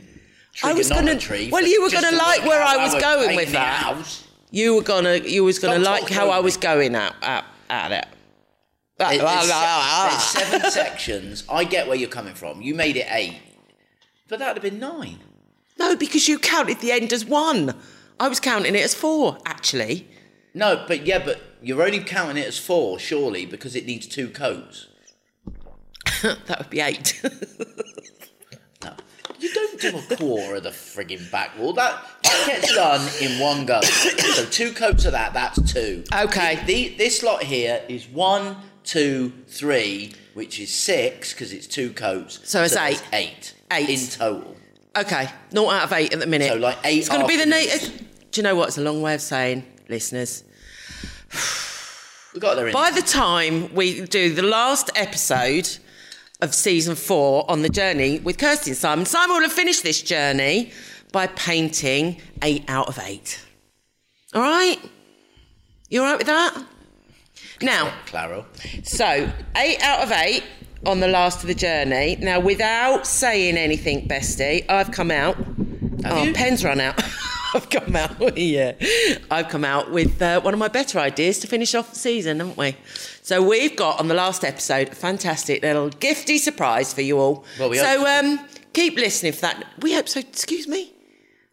I 0.64 0.72
was 0.72 0.88
gonna- 0.88 1.20
well, 1.52 1.68
you 1.68 1.82
were 1.82 1.90
gonna 1.90 2.12
to 2.12 2.16
like 2.16 2.46
where 2.46 2.62
I 2.64 2.78
was 2.78 2.96
going 2.96 3.36
with 3.36 3.52
that. 3.52 3.84
house. 3.84 4.24
You 4.52 4.76
were 4.76 4.82
gonna. 4.82 5.16
You 5.18 5.44
was 5.44 5.60
gonna 5.60 5.82
Stop 5.84 6.02
like 6.04 6.10
how 6.10 6.30
I 6.30 6.40
was 6.40 6.56
going 6.56 6.96
at 6.96 7.14
at, 7.22 7.44
at 7.70 7.92
it. 7.92 8.06
It- 8.98 9.20
There's, 9.20 9.50
se- 9.50 10.08
there's 10.10 10.24
seven 10.24 10.72
sections. 10.72 11.44
I 11.50 11.64
get 11.66 11.88
where 11.88 11.98
you're 11.98 12.10
coming 12.10 12.34
from. 12.34 12.62
You 12.62 12.74
made 12.76 12.96
it 12.96 13.08
eight, 13.10 13.38
but 14.30 14.40
that'd 14.40 14.62
have 14.62 14.72
been 14.72 14.80
nine. 14.80 15.20
No, 15.78 15.96
because 15.98 16.28
you 16.30 16.40
counted 16.40 16.80
the 16.80 16.92
end 16.92 17.12
as 17.12 17.26
one. 17.26 17.76
I 18.20 18.30
was 18.30 18.40
counting 18.40 18.76
it 18.76 18.84
as 18.84 18.94
four, 18.96 19.38
actually. 19.46 20.08
No, 20.54 20.86
but 20.88 21.06
yeah, 21.06 21.20
but 21.24 21.42
you're 21.62 21.84
only 21.84 22.00
counting 22.00 22.38
it 22.38 22.48
as 22.48 22.58
four, 22.58 22.98
surely, 22.98 23.46
because 23.46 23.76
it 23.76 23.86
needs 23.86 24.08
two 24.08 24.30
coats. 24.30 24.88
that 26.22 26.60
would 26.60 26.70
be 26.70 26.80
eight. 26.80 27.22
No, 28.84 28.94
you 29.40 29.52
don't 29.54 29.80
do 29.82 29.98
a 29.98 30.16
quarter 30.18 30.56
of 30.56 30.64
the 30.64 30.70
frigging 30.70 31.30
back 31.32 31.58
wall. 31.58 31.74
That 31.74 32.02
that 32.24 32.44
gets 32.48 32.74
done 32.76 33.02
in 33.22 33.40
one 33.40 33.66
go. 33.66 33.82
So 33.82 34.46
two 34.46 34.72
coats 34.74 35.06
of 35.06 35.14
that, 35.14 35.34
that's 35.34 35.60
two. 35.74 36.04
Okay. 36.14 36.58
The, 36.66 36.90
the, 36.90 36.96
this 36.98 37.24
lot 37.24 37.42
here 37.44 37.82
is 37.90 38.08
one, 38.08 38.58
two, 38.86 39.34
three, 39.48 40.14
which 40.34 40.60
is 40.60 40.74
six 40.74 41.34
because 41.34 41.52
it's 41.54 41.68
two 41.68 41.92
coats. 41.92 42.40
So 42.50 42.64
it's 42.64 42.76
eight. 42.76 43.04
Eight. 43.14 43.54
Eight. 43.72 43.90
in 43.90 44.10
total. 44.10 44.56
okay, 44.96 45.28
not 45.52 45.74
out 45.74 45.84
of 45.84 45.94
eight 45.94 46.14
at 46.14 46.20
the 46.20 46.28
minute. 46.28 46.50
So, 46.50 46.56
like, 46.56 46.78
eight 46.86 47.00
It's 47.00 47.10
going 47.10 47.22
to 47.22 47.28
be 47.28 47.38
the 47.38 47.46
na- 47.46 47.98
Do 48.32 48.40
you 48.40 48.44
know 48.44 48.56
what? 48.56 48.68
It's 48.70 48.78
a 48.78 48.82
long 48.82 49.02
way 49.02 49.16
of 49.16 49.22
saying, 49.22 49.66
listeners. 49.90 50.44
We 52.34 52.40
got 52.40 52.56
there 52.56 52.68
in. 52.68 52.74
By 52.74 52.92
the 52.92 53.02
time 53.02 53.74
we 53.74 54.02
do 54.06 54.34
the 54.34 54.42
last 54.44 54.90
episode 54.96 55.70
of 56.42 56.54
season 56.54 56.96
four 56.96 57.50
on 57.50 57.62
the 57.62 57.70
journey 57.70 58.20
with 58.20 58.38
Kirsty 58.38 58.72
and 58.72 58.78
Simon, 58.78 59.06
Simon 59.06 59.36
will 59.38 59.44
have 59.44 59.54
finished 59.54 59.84
this 59.84 60.02
journey 60.02 60.72
by 61.14 61.28
painting 61.28 62.22
eight 62.42 62.66
out 62.68 62.88
of 62.90 63.00
eight. 63.00 63.40
All 64.34 64.42
right? 64.42 64.78
You 65.90 66.02
all 66.02 66.08
right 66.08 66.18
with 66.18 66.28
that? 66.28 66.62
Now, 67.62 67.94
Claro. 68.08 68.46
so 68.84 69.32
eight 69.56 69.82
out 69.82 70.04
of 70.04 70.12
eight 70.12 70.44
on 70.86 71.00
the 71.00 71.08
last 71.08 71.42
of 71.42 71.48
the 71.48 71.56
journey. 71.56 72.18
Now, 72.20 72.40
without 72.40 73.08
saying 73.08 73.58
anything, 73.58 74.08
bestie, 74.08 74.70
I've 74.70 74.92
come 74.92 75.12
out. 75.12 75.36
Have 76.04 76.14
oh, 76.14 76.24
you? 76.24 76.34
pen's 76.34 76.64
run 76.64 76.80
out. 76.80 77.02
I've 77.56 77.70
come 77.70 77.96
out, 77.96 78.38
yeah. 78.38 78.74
I've 79.32 79.48
come 79.48 79.64
out 79.64 79.90
with 79.90 80.22
uh, 80.22 80.42
one 80.42 80.54
of 80.54 80.60
my 80.60 80.68
better 80.68 81.00
ideas 81.00 81.40
to 81.40 81.48
finish 81.48 81.74
off 81.74 81.90
the 81.92 81.98
season, 81.98 82.40
haven't 82.40 82.58
we? 82.58 82.76
So 83.22 83.42
we've 83.42 83.76
got 83.78 83.98
on 84.00 84.10
the 84.10 84.14
last 84.14 84.44
episode 84.44 84.90
a 84.90 84.96
fantastic 84.96 85.64
little 85.64 85.90
gifty 85.90 86.38
surprise 86.38 86.94
for 86.94 87.02
you 87.02 87.18
all. 87.18 87.46
Well, 87.58 87.70
we 87.70 87.78
so 87.78 88.06
um, 88.06 88.46
keep 88.74 88.98
listening 88.98 89.32
for 89.32 89.42
that. 89.42 89.66
We 89.80 89.94
hope 89.94 90.10
so. 90.10 90.20
Excuse 90.20 90.68
me. 90.68 90.92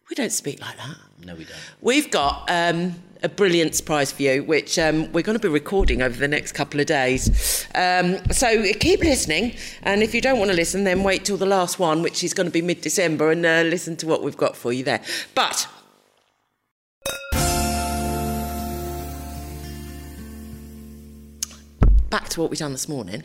We 0.09 0.15
don't 0.15 0.31
speak 0.31 0.59
like 0.59 0.75
that. 0.75 0.97
No, 1.25 1.35
we 1.35 1.45
don't. 1.45 1.55
We've 1.79 2.11
got 2.11 2.49
um, 2.51 2.95
a 3.23 3.29
brilliant 3.29 3.73
surprise 3.73 4.11
for 4.11 4.21
you, 4.21 4.43
which 4.43 4.77
um, 4.77 5.09
we're 5.13 5.23
going 5.23 5.37
to 5.37 5.41
be 5.41 5.47
recording 5.47 6.01
over 6.01 6.17
the 6.17 6.27
next 6.27 6.51
couple 6.51 6.81
of 6.81 6.85
days. 6.85 7.65
Um, 7.73 8.17
so 8.31 8.73
keep 8.73 8.99
listening, 8.99 9.55
and 9.81 10.03
if 10.03 10.13
you 10.13 10.19
don't 10.19 10.37
want 10.37 10.51
to 10.51 10.55
listen, 10.55 10.83
then 10.83 11.03
wait 11.03 11.23
till 11.23 11.37
the 11.37 11.45
last 11.45 11.79
one, 11.79 12.01
which 12.01 12.23
is 12.23 12.33
going 12.33 12.47
to 12.47 12.51
be 12.51 12.61
mid 12.61 12.81
December, 12.81 13.31
and 13.31 13.45
uh, 13.45 13.61
listen 13.61 13.95
to 13.97 14.07
what 14.07 14.23
we've 14.23 14.37
got 14.37 14.57
for 14.57 14.73
you 14.73 14.83
there. 14.83 15.01
But 15.33 15.67
back 22.09 22.27
to 22.29 22.41
what 22.41 22.49
we've 22.49 22.59
done 22.59 22.73
this 22.73 22.89
morning. 22.89 23.23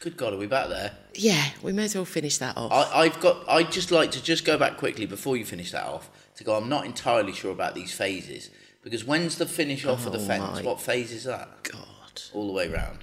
Good 0.00 0.16
God, 0.16 0.32
are 0.32 0.38
we 0.38 0.46
back 0.46 0.68
there? 0.68 0.92
Yeah, 1.14 1.50
we 1.62 1.72
may 1.72 1.84
as 1.84 1.94
well 1.94 2.04
finish 2.04 2.38
that 2.38 2.56
off. 2.56 2.72
I, 2.72 3.02
I've 3.02 3.20
got. 3.20 3.46
I'd 3.48 3.70
just 3.70 3.90
like 3.90 4.12
to 4.12 4.22
just 4.22 4.46
go 4.46 4.56
back 4.56 4.78
quickly 4.78 5.04
before 5.04 5.36
you 5.36 5.44
finish 5.44 5.72
that 5.72 5.84
off 5.84 6.10
to 6.36 6.44
go. 6.44 6.56
I'm 6.56 6.70
not 6.70 6.86
entirely 6.86 7.32
sure 7.32 7.52
about 7.52 7.74
these 7.74 7.92
phases 7.92 8.50
because 8.84 9.04
when's 9.04 9.36
the 9.38 9.46
finish 9.46 9.84
off 9.84 10.06
of 10.06 10.12
the 10.12 10.18
Oh, 10.18 10.22
fence? 10.22 10.62
What 10.62 10.80
phase 10.80 11.10
is 11.10 11.24
that? 11.24 11.48
God, 11.64 12.22
All 12.32 12.46
the 12.46 12.52
way 12.52 12.68
round. 12.68 12.98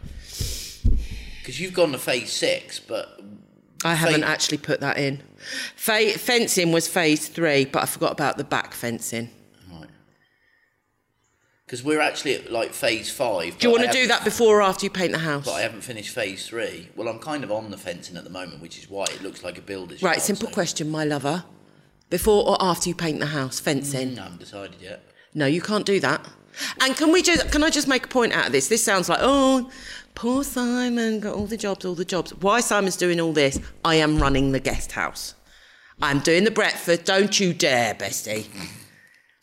Because 1.39 1.59
you've 1.59 1.73
gone 1.73 1.91
to 1.91 1.97
phase 1.97 2.31
six, 2.31 2.79
but 2.79 3.19
I 3.83 3.95
haven't 3.95 4.23
actually 4.23 4.59
put 4.59 4.79
that 4.81 4.97
in. 4.97 5.21
Fa- 5.75 6.11
fencing 6.17 6.71
was 6.71 6.87
phase 6.87 7.27
three, 7.27 7.65
but 7.65 7.81
I 7.83 7.85
forgot 7.87 8.11
about 8.11 8.37
the 8.37 8.43
back 8.43 8.73
fencing. 8.73 9.29
right. 9.71 9.89
Because 11.65 11.83
we're 11.83 11.99
actually 11.99 12.35
at 12.35 12.51
like 12.51 12.73
phase 12.73 13.09
five. 13.11 13.57
Do 13.57 13.67
you 13.67 13.71
want 13.73 13.85
to 13.85 13.91
do 13.91 14.07
that 14.07 14.23
before 14.23 14.59
or 14.59 14.61
after 14.61 14.85
you 14.85 14.91
paint 14.91 15.13
the 15.13 15.17
house? 15.19 15.45
But 15.45 15.53
I 15.53 15.61
haven't 15.61 15.81
finished 15.81 16.13
phase 16.13 16.45
three. 16.47 16.89
Well, 16.95 17.07
I'm 17.07 17.17
kind 17.19 17.43
of 17.43 17.51
on 17.51 17.71
the 17.71 17.77
fencing 17.77 18.17
at 18.17 18.23
the 18.23 18.29
moment, 18.29 18.61
which 18.61 18.77
is 18.77 18.87
why 18.89 19.05
it 19.05 19.23
looks 19.23 19.43
like 19.43 19.57
a 19.57 19.61
builder's 19.61 20.03
Right, 20.03 20.21
simple 20.21 20.47
so- 20.47 20.53
question, 20.53 20.89
my 20.91 21.03
lover. 21.05 21.43
Before 22.11 22.45
or 22.45 22.57
after 22.59 22.89
you 22.89 22.93
paint 22.95 23.19
the 23.21 23.27
house, 23.27 23.59
fencing? 23.61 24.15
Mm, 24.15 24.19
I 24.19 24.23
haven't 24.23 24.39
decided 24.41 24.81
yet. 24.81 25.01
No, 25.33 25.45
you 25.45 25.61
can't 25.61 25.85
do 25.85 25.99
that. 25.99 26.27
And 26.81 26.95
can 26.95 27.11
we 27.11 27.21
just 27.21 27.51
can 27.51 27.63
I 27.63 27.69
just 27.69 27.87
make 27.87 28.05
a 28.05 28.09
point 28.09 28.33
out 28.33 28.47
of 28.47 28.51
this? 28.51 28.67
This 28.67 28.83
sounds 28.83 29.07
like, 29.09 29.19
oh, 29.21 29.69
poor 30.15 30.43
Simon 30.43 31.19
got 31.19 31.35
all 31.35 31.45
the 31.45 31.57
jobs, 31.57 31.85
all 31.85 31.95
the 31.95 32.05
jobs. 32.05 32.31
Why 32.35 32.59
Simon's 32.59 32.97
doing 32.97 33.19
all 33.19 33.33
this? 33.33 33.59
I 33.85 33.95
am 33.95 34.19
running 34.19 34.51
the 34.51 34.59
guest 34.59 34.91
house. 34.91 35.35
I'm 36.01 36.19
doing 36.19 36.43
the 36.43 36.51
breakfast. 36.51 37.05
Don't 37.05 37.39
you 37.39 37.53
dare, 37.53 37.93
bestie. 37.93 38.47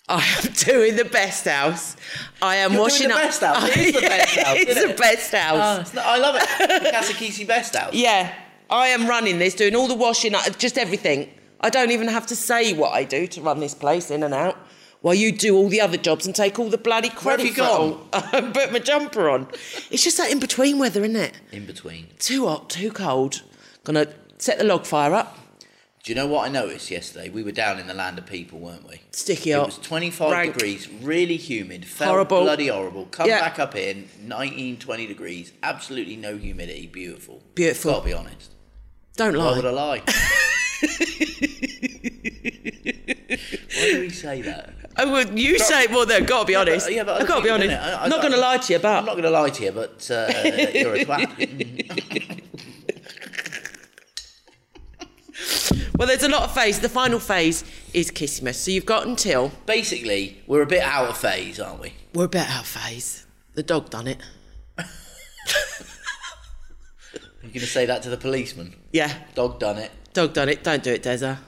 I 0.09 0.25
am 0.45 0.52
doing 0.54 0.97
the 0.97 1.04
best 1.04 1.45
house. 1.47 1.97
I 2.42 2.57
am 2.57 2.73
You're 2.73 2.83
washing 2.83 3.09
doing 3.09 3.18
the 3.18 3.25
up. 3.25 3.28
best 3.28 3.40
house. 3.42 3.68
It 3.76 3.76
is 3.78 3.95
the 3.95 4.00
best 4.00 4.37
house, 4.38 4.57
it's 4.59 4.83
the 4.83 4.90
it? 4.90 4.97
best 4.97 5.35
oh, 5.35 5.38
house. 5.38 5.97
Oh, 5.97 6.00
I 6.04 6.18
love 6.18 6.37
it. 6.37 6.83
The 6.83 6.90
Casakisi 6.90 7.47
Best 7.47 7.76
House. 7.76 7.92
Yeah, 8.09 8.35
I 8.71 8.88
am 8.88 9.07
running 9.07 9.38
this, 9.38 9.54
doing 9.54 9.75
all 9.75 9.87
the 9.88 9.95
washing 9.95 10.35
up, 10.35 10.59
just 10.59 10.78
everything. 10.78 11.30
I 11.61 11.71
don't 11.71 11.90
even 11.90 12.09
have 12.09 12.26
to 12.26 12.37
say 12.37 12.73
what 12.73 12.92
I 12.92 13.04
do 13.04 13.26
to 13.28 13.40
run 13.40 13.61
this 13.61 13.75
place 13.75 14.11
in 14.11 14.23
and 14.23 14.33
out. 14.35 14.57
While 15.00 15.14
you 15.14 15.30
do 15.32 15.56
all 15.56 15.68
the 15.68 15.80
other 15.80 15.96
jobs 15.96 16.26
and 16.26 16.34
take 16.34 16.58
all 16.58 16.68
the 16.68 16.76
bloody 16.78 17.08
Where 17.08 17.36
have 17.38 17.40
credit 17.40 17.46
you 17.46 17.52
for 17.54 17.98
it. 18.12 18.24
I 18.34 18.40
put 18.52 18.72
my 18.72 18.80
jumper 18.80 19.28
on. 19.30 19.46
It's 19.90 20.02
just 20.02 20.16
that 20.18 20.30
in 20.32 20.40
between 20.40 20.78
weather, 20.78 21.04
isn't 21.04 21.14
it? 21.16 21.34
In 21.52 21.66
between. 21.66 22.08
Too 22.18 22.46
hot, 22.48 22.68
too 22.68 22.90
cold. 22.90 23.42
Gonna 23.84 24.06
set 24.38 24.58
the 24.58 24.64
log 24.64 24.86
fire 24.86 25.14
up. 25.14 25.38
Do 26.02 26.12
you 26.12 26.16
know 26.16 26.26
what 26.26 26.48
I 26.48 26.50
noticed 26.50 26.90
yesterday? 26.90 27.28
We 27.28 27.42
were 27.42 27.52
down 27.52 27.78
in 27.78 27.86
the 27.86 27.94
land 27.94 28.18
of 28.18 28.26
people, 28.26 28.58
weren't 28.58 28.88
we? 28.88 29.00
Sticky 29.12 29.50
It 29.52 29.58
was 29.58 29.78
25 29.78 30.32
rank. 30.32 30.54
degrees, 30.54 30.88
really 31.02 31.36
humid, 31.36 31.84
felt 31.84 32.10
Horrible. 32.10 32.42
bloody 32.42 32.68
horrible. 32.68 33.06
Come 33.06 33.28
Yeah. 33.28 33.40
back 33.40 33.58
up 33.58 33.76
in 33.76 34.08
19, 34.22 34.78
20 34.78 35.06
degrees, 35.06 35.52
absolutely 35.62 36.16
no 36.16 36.36
humidity, 36.38 36.86
beautiful. 36.86 37.42
Beautiful. 37.54 37.92
Gotta 37.92 38.04
be 38.06 38.12
honest. 38.14 38.50
Don't 39.16 39.36
Why 39.36 39.44
lie. 39.50 39.56
would 39.56 39.66
I 39.66 39.70
lie? 39.70 40.02
Why 40.80 40.88
do 43.92 44.00
we 44.00 44.11
say 44.11 44.42
that? 44.42 44.75
Oh, 44.97 45.12
well, 45.12 45.38
you 45.38 45.58
say 45.58 45.87
well. 45.88 46.06
Then, 46.06 46.25
gotta 46.25 46.47
be 46.47 46.54
honest. 46.54 46.87
but- 46.87 46.94
yeah, 46.94 47.04
but 47.04 47.23
I 47.23 47.26
gotta 47.26 47.42
be 47.42 47.50
honest. 47.50 47.70
I- 47.70 47.92
I 47.92 48.04
I'm 48.04 48.11
not 48.11 48.20
don't- 48.23 48.30
gonna 48.32 48.42
lie 48.42 48.58
to 48.58 48.73
you, 48.73 48.78
but 48.78 48.99
I'm 48.99 49.04
not 49.04 49.12
going 49.12 49.25
to 49.25 49.30
lie 49.30 49.50
to 49.50 49.64
you, 49.64 49.73
but 49.73 50.11
uh, 50.11 50.30
you're 50.75 50.94
a 50.94 51.04
twat. 51.04 52.42
well, 55.99 56.06
there's 56.08 56.23
a 56.23 56.28
lot 56.28 56.42
of 56.44 56.52
phase. 56.54 56.80
The 56.80 56.88
final 56.88 57.18
phase 57.20 57.64
is 57.94 58.11
Christmas, 58.11 58.58
so 58.61 58.70
you've 58.70 58.87
got 58.87 59.06
until 59.06 59.52
Basically, 59.66 60.40
we're 60.47 60.62
a 60.62 60.66
bit 60.66 60.82
out 60.82 61.08
of 61.08 61.16
phase, 61.18 61.61
aren't 61.61 61.80
we? 61.80 61.92
we're 62.14 62.25
a 62.25 62.28
bit 62.28 62.49
out 62.49 62.61
of 62.62 62.66
phase. 62.66 63.26
The 63.54 63.62
dog 63.62 63.90
done 63.90 64.06
it. 64.08 64.18
Are 64.78 64.85
You're 67.42 67.50
going 67.50 67.61
to 67.61 67.66
say 67.66 67.87
that 67.87 68.02
to 68.02 68.11
the 68.11 68.16
policeman. 68.16 68.75
Yeah, 68.92 69.12
Dog 69.35 69.58
done 69.61 69.78
it. 69.78 69.90
Dog 70.12 70.32
done 70.32 70.48
it. 70.48 70.62
Don't 70.64 70.82
do 70.82 70.92
it, 70.92 71.02
Deza. 71.02 71.38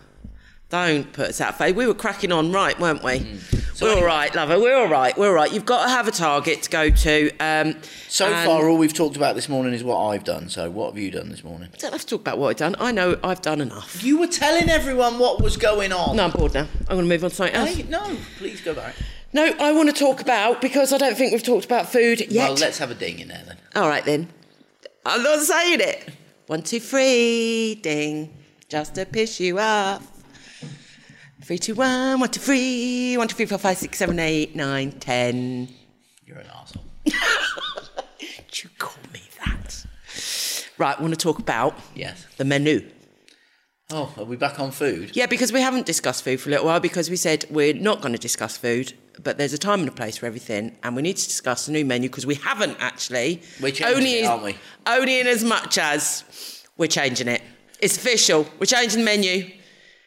Don't 0.68 1.12
put 1.12 1.30
us 1.30 1.40
out 1.40 1.60
of. 1.60 1.74
We 1.76 1.86
were 1.86 1.94
cracking 1.94 2.30
on, 2.30 2.52
right, 2.52 2.78
weren't 2.78 3.02
we? 3.02 3.18
Mm. 3.18 3.76
So 3.76 3.86
we're 3.86 3.92
anyway- 3.92 4.02
all 4.02 4.06
right, 4.06 4.34
lover. 4.36 4.60
We're 4.60 4.76
all 4.76 4.86
right. 4.88 5.18
We're 5.18 5.26
all 5.28 5.34
right. 5.34 5.52
You've 5.52 5.64
got 5.66 5.84
to 5.84 5.88
have 5.90 6.06
a 6.06 6.12
target 6.12 6.62
to 6.64 6.70
go 6.70 6.90
to. 6.90 7.30
Um, 7.40 7.76
So 8.08 8.30
far, 8.44 8.68
all 8.68 8.76
we've 8.78 8.92
talked 8.94 9.16
about 9.16 9.34
this 9.34 9.48
morning 9.48 9.72
is 9.74 9.82
what 9.82 9.98
I've 9.98 10.22
done. 10.22 10.48
So, 10.48 10.70
what 10.70 10.92
have 10.92 10.98
you 11.02 11.10
done 11.10 11.28
this 11.30 11.42
morning? 11.42 11.70
don't 11.78 11.90
have 11.92 12.02
to 12.02 12.06
talk 12.06 12.20
about 12.20 12.38
what 12.38 12.50
I've 12.50 12.56
done. 12.56 12.76
I 12.78 12.92
know 12.92 13.18
I've 13.24 13.42
done 13.42 13.60
enough. 13.60 14.00
You 14.04 14.18
were 14.18 14.28
telling 14.28 14.68
everyone 14.70 15.18
what 15.18 15.42
was 15.42 15.56
going 15.56 15.92
on. 15.92 16.14
No, 16.16 16.24
I'm 16.24 16.30
bored 16.30 16.54
now. 16.54 16.68
I'm 16.88 16.96
going 16.96 17.04
to 17.04 17.08
move 17.08 17.24
on 17.24 17.30
to 17.30 17.36
something 17.36 17.54
else. 17.56 17.74
Hey, 17.74 17.82
no, 17.84 18.16
please 18.38 18.60
go 18.60 18.72
back. 18.74 18.94
No, 19.32 19.52
I 19.58 19.72
want 19.72 19.88
to 19.88 19.94
talk 19.94 20.20
about 20.20 20.60
because 20.60 20.92
I 20.92 20.98
don't 20.98 21.16
think 21.16 21.32
we've 21.32 21.42
talked 21.42 21.64
about 21.64 21.90
food 21.90 22.20
yet. 22.30 22.50
Well, 22.50 22.58
let's 22.60 22.78
have 22.78 22.90
a 22.92 22.94
ding 22.94 23.18
in 23.18 23.28
there 23.28 23.42
then. 23.46 23.56
All 23.74 23.88
right 23.88 24.04
then. 24.04 24.28
I'm 25.06 25.22
not 25.22 25.40
saying 25.40 25.80
it. 25.80 26.10
One, 26.46 26.62
two, 26.62 26.78
three, 26.80 27.76
ding. 27.76 28.34
Just 28.70 28.94
to 28.94 29.04
piss 29.04 29.40
you 29.40 29.58
off. 29.58 30.06
Three, 31.42 31.58
two, 31.58 31.74
one, 31.74 32.20
one, 32.20 32.28
two, 32.30 32.40
three, 32.40 33.16
one, 33.16 33.26
two, 33.26 33.34
three, 33.34 33.46
four, 33.46 33.58
five, 33.58 33.76
six, 33.76 33.98
seven, 33.98 34.18
eight, 34.20 34.54
nine, 34.54 34.92
ten. 34.92 35.68
You're 36.24 36.38
an 36.38 36.46
arsehole. 36.46 36.84
Did 37.04 38.62
you 38.62 38.70
call 38.78 38.94
me 39.12 39.20
that? 39.44 39.86
Right, 40.78 40.96
I 40.96 41.00
want 41.02 41.12
to 41.12 41.18
talk 41.18 41.40
about 41.40 41.76
Yes. 41.96 42.24
the 42.36 42.44
menu. 42.44 42.88
Oh, 43.90 44.14
are 44.16 44.22
we 44.24 44.36
back 44.36 44.60
on 44.60 44.70
food? 44.70 45.16
Yeah, 45.16 45.26
because 45.26 45.52
we 45.52 45.60
haven't 45.60 45.84
discussed 45.84 46.22
food 46.22 46.40
for 46.40 46.48
a 46.48 46.52
little 46.52 46.66
while 46.66 46.78
because 46.78 47.10
we 47.10 47.16
said 47.16 47.44
we're 47.50 47.74
not 47.74 48.00
going 48.00 48.12
to 48.12 48.20
discuss 48.20 48.56
food, 48.56 48.92
but 49.20 49.36
there's 49.36 49.52
a 49.52 49.58
time 49.58 49.80
and 49.80 49.88
a 49.88 49.92
place 49.92 50.16
for 50.18 50.26
everything, 50.26 50.76
and 50.84 50.94
we 50.94 51.02
need 51.02 51.16
to 51.16 51.26
discuss 51.26 51.66
the 51.66 51.72
new 51.72 51.84
menu 51.84 52.08
because 52.08 52.24
we 52.24 52.36
haven't 52.36 52.76
actually. 52.78 53.42
We're 53.60 53.72
changing 53.72 54.06
it, 54.22 54.26
aren't 54.26 54.44
we? 54.44 54.56
Only 54.86 55.18
in 55.18 55.26
as 55.26 55.42
much 55.42 55.76
as 55.76 56.62
we're 56.76 56.86
changing 56.86 57.26
it. 57.26 57.42
It's 57.82 57.96
official. 57.96 58.46
We're 58.58 58.66
changing 58.66 59.00
the 59.00 59.04
menu 59.04 59.50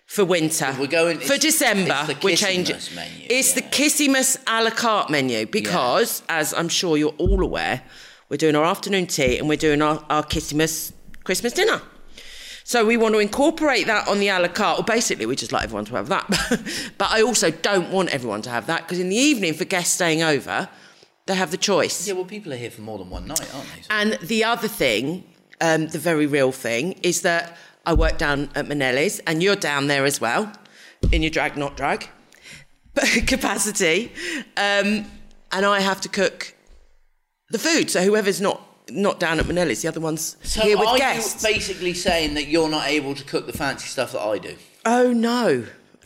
for 0.05 0.25
winter. 0.25 0.75
We're 0.79 0.87
going- 0.87 1.19
for 1.19 1.37
December. 1.37 1.95
it's 2.07 2.07
the 2.07 2.17
we're 2.23 2.35
changing. 2.35 2.75
Kisimas 2.75 2.95
menu, 2.95 3.25
It's 3.29 3.53
the 3.53 3.61
yeah. 3.61 3.69
Kisimas 3.69 4.37
a 4.47 4.63
la 4.63 4.69
carte 4.69 5.09
menu 5.09 5.45
because, 5.47 6.21
as 6.29 6.53
I'm 6.53 6.69
sure 6.69 6.97
you're 6.97 7.15
all 7.17 7.41
aware, 7.43 7.81
we're 8.29 8.37
doing 8.37 8.55
our 8.55 8.65
afternoon 8.65 9.07
tea 9.07 9.37
and 9.37 9.47
we're 9.49 9.57
doing 9.57 9.81
our, 9.81 10.03
our 10.09 10.23
Kisimas 10.23 10.93
Christmas 11.23 11.53
dinner. 11.53 11.81
So 12.65 12.85
we 12.85 12.95
want 12.95 13.13
to 13.15 13.19
incorporate 13.19 13.87
that 13.87 14.07
on 14.07 14.19
the 14.19 14.29
a 14.29 14.39
la 14.39 14.47
carte. 14.47 14.77
Well, 14.79 14.85
basically, 14.85 15.25
we 15.25 15.35
just 15.35 15.51
like 15.51 15.63
everyone 15.63 15.85
to 15.85 15.95
have 15.95 16.07
that. 16.09 16.27
but 16.97 17.11
I 17.11 17.21
also 17.21 17.51
don't 17.51 17.91
want 17.91 18.09
everyone 18.09 18.41
to 18.43 18.49
have 18.49 18.67
that 18.67 18.83
because 18.83 18.99
in 18.99 19.09
the 19.09 19.15
evening, 19.17 19.53
for 19.53 19.65
guests 19.65 19.93
staying 19.95 20.21
over, 20.23 20.69
they 21.25 21.35
have 21.35 21.51
the 21.51 21.57
choice. 21.57 22.07
Yeah, 22.07 22.13
well, 22.13 22.25
people 22.25 22.53
are 22.53 22.57
here 22.57 22.71
for 22.71 22.81
more 22.81 22.97
than 22.99 23.09
one 23.09 23.27
night, 23.27 23.53
aren't 23.53 23.67
they? 23.75 23.81
So- 23.81 23.87
And 23.89 24.13
the 24.21 24.43
other 24.45 24.67
thing, 24.69 25.23
um, 25.61 25.87
the 25.87 25.99
very 25.99 26.25
real 26.25 26.51
thing, 26.51 26.93
is 27.03 27.21
that 27.21 27.57
I 27.85 27.93
work 27.93 28.17
down 28.17 28.49
at 28.55 28.65
Manelli's 28.65 29.19
and 29.19 29.41
you're 29.43 29.55
down 29.55 29.87
there 29.87 30.05
as 30.05 30.21
well 30.21 30.51
in 31.11 31.21
your 31.21 31.31
drag, 31.31 31.57
not 31.57 31.75
drag 31.75 32.07
capacity. 33.27 34.11
Um, 34.57 35.05
and 35.51 35.65
I 35.65 35.79
have 35.81 36.01
to 36.01 36.09
cook 36.09 36.55
the 37.49 37.59
food. 37.59 37.89
So 37.91 38.03
whoever's 38.03 38.41
not 38.41 38.61
not 38.89 39.17
down 39.19 39.39
at 39.39 39.45
Manelli's, 39.45 39.81
the 39.81 39.87
other 39.87 40.01
one's 40.01 40.35
So 40.43 40.61
here 40.61 40.77
with 40.77 40.89
are 40.89 40.97
guests. 40.97 41.41
you 41.41 41.53
basically 41.53 41.93
saying 41.93 42.33
that 42.33 42.47
you're 42.47 42.67
not 42.69 42.87
able 42.87 43.15
to 43.15 43.23
cook 43.23 43.45
the 43.47 43.53
fancy 43.53 43.87
stuff 43.87 44.11
that 44.11 44.19
I 44.21 44.37
do? 44.39 44.55
Oh 44.85 45.13
no. 45.13 45.65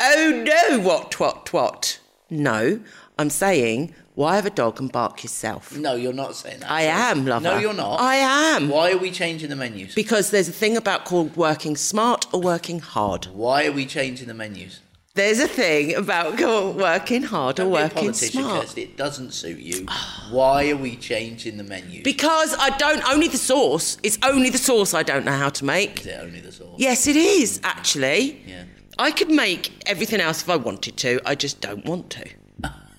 oh 0.00 0.44
no, 0.46 0.78
what, 0.80 1.18
what, 1.18 1.52
what? 1.52 1.98
No, 2.30 2.80
I'm 3.18 3.30
saying, 3.30 3.94
why 4.16 4.36
have 4.36 4.46
a 4.46 4.50
dog 4.50 4.80
and 4.80 4.90
bark 4.90 5.22
yourself? 5.22 5.76
No, 5.76 5.94
you're 5.94 6.12
not 6.12 6.34
saying 6.34 6.60
that. 6.60 6.70
I 6.70 6.82
am, 6.82 7.26
lover. 7.26 7.44
No, 7.44 7.58
you're 7.58 7.74
not. 7.74 8.00
I 8.00 8.16
am. 8.16 8.68
Why 8.70 8.90
are 8.92 8.96
we 8.98 9.10
changing 9.10 9.50
the 9.50 9.56
menus? 9.56 9.94
Because 9.94 10.30
there's 10.30 10.48
a 10.48 10.52
thing 10.52 10.74
about 10.74 11.04
called 11.04 11.36
working 11.36 11.76
smart 11.76 12.26
or 12.32 12.40
working 12.40 12.80
hard. 12.80 13.26
Why 13.26 13.66
are 13.66 13.72
we 13.72 13.84
changing 13.84 14.28
the 14.28 14.34
menus? 14.34 14.80
There's 15.12 15.38
a 15.38 15.46
thing 15.46 15.94
about 15.94 16.40
working 16.76 17.22
hard 17.24 17.60
or 17.60 17.64
Don't 17.64 17.72
be 17.72 17.78
a 17.78 17.82
working 17.82 18.02
politician, 18.04 18.42
smart. 18.42 18.60
Kirsty. 18.62 18.82
It 18.84 18.96
doesn't 18.96 19.32
suit 19.32 19.58
you. 19.58 19.86
Why 20.30 20.70
are 20.70 20.76
we 20.76 20.96
changing 20.96 21.58
the 21.58 21.64
menus? 21.64 22.02
Because 22.02 22.54
I 22.58 22.70
don't 22.78 23.06
only 23.10 23.28
the 23.28 23.36
sauce. 23.38 23.98
It's 24.02 24.18
only 24.22 24.48
the 24.48 24.58
sauce 24.58 24.94
I 24.94 25.02
don't 25.02 25.24
know 25.26 25.32
how 25.32 25.50
to 25.50 25.64
make. 25.64 26.00
Is 26.00 26.06
it 26.06 26.20
only 26.22 26.40
the 26.40 26.52
sauce? 26.52 26.74
Yes, 26.78 27.06
it 27.06 27.16
is 27.16 27.60
actually. 27.64 28.42
Yeah. 28.46 28.64
I 28.98 29.10
could 29.10 29.30
make 29.30 29.82
everything 29.86 30.20
else 30.22 30.40
if 30.42 30.48
I 30.48 30.56
wanted 30.56 30.96
to. 30.98 31.20
I 31.26 31.34
just 31.34 31.60
don't 31.60 31.84
want 31.84 32.08
to. 32.10 32.28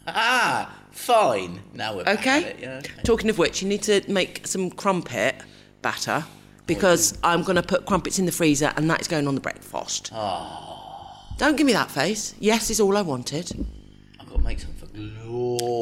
Ah, 0.07 0.75
fine. 0.97 1.61
Now 1.73 1.95
we're 1.95 2.03
back 2.03 2.19
Okay? 2.19 2.55
yeah, 2.59 2.81
okay. 2.83 3.01
Talking 3.03 3.29
of 3.29 3.37
which, 3.37 3.61
you 3.61 3.67
need 3.67 3.83
to 3.83 4.01
make 4.11 4.45
some 4.47 4.69
crumpet 4.69 5.35
batter 5.81 6.25
because 6.65 7.17
I'm 7.23 7.43
going 7.43 7.55
to 7.55 7.63
put 7.63 7.85
crumpets 7.85 8.19
in 8.19 8.25
the 8.25 8.31
freezer 8.31 8.73
and 8.75 8.89
that's 8.89 9.07
going 9.07 9.27
on 9.27 9.35
the 9.35 9.41
breakfast. 9.41 10.11
Ah. 10.13 11.33
Don't 11.37 11.55
give 11.55 11.65
me 11.67 11.73
that 11.73 11.91
face. 11.91 12.33
Yes 12.39 12.69
is 12.69 12.79
all 12.79 12.97
I 12.97 13.01
wanted. 13.01 13.65
I've 14.19 14.27
got 14.27 14.37
to 14.37 14.41
make 14.43 14.59
some 14.59 14.73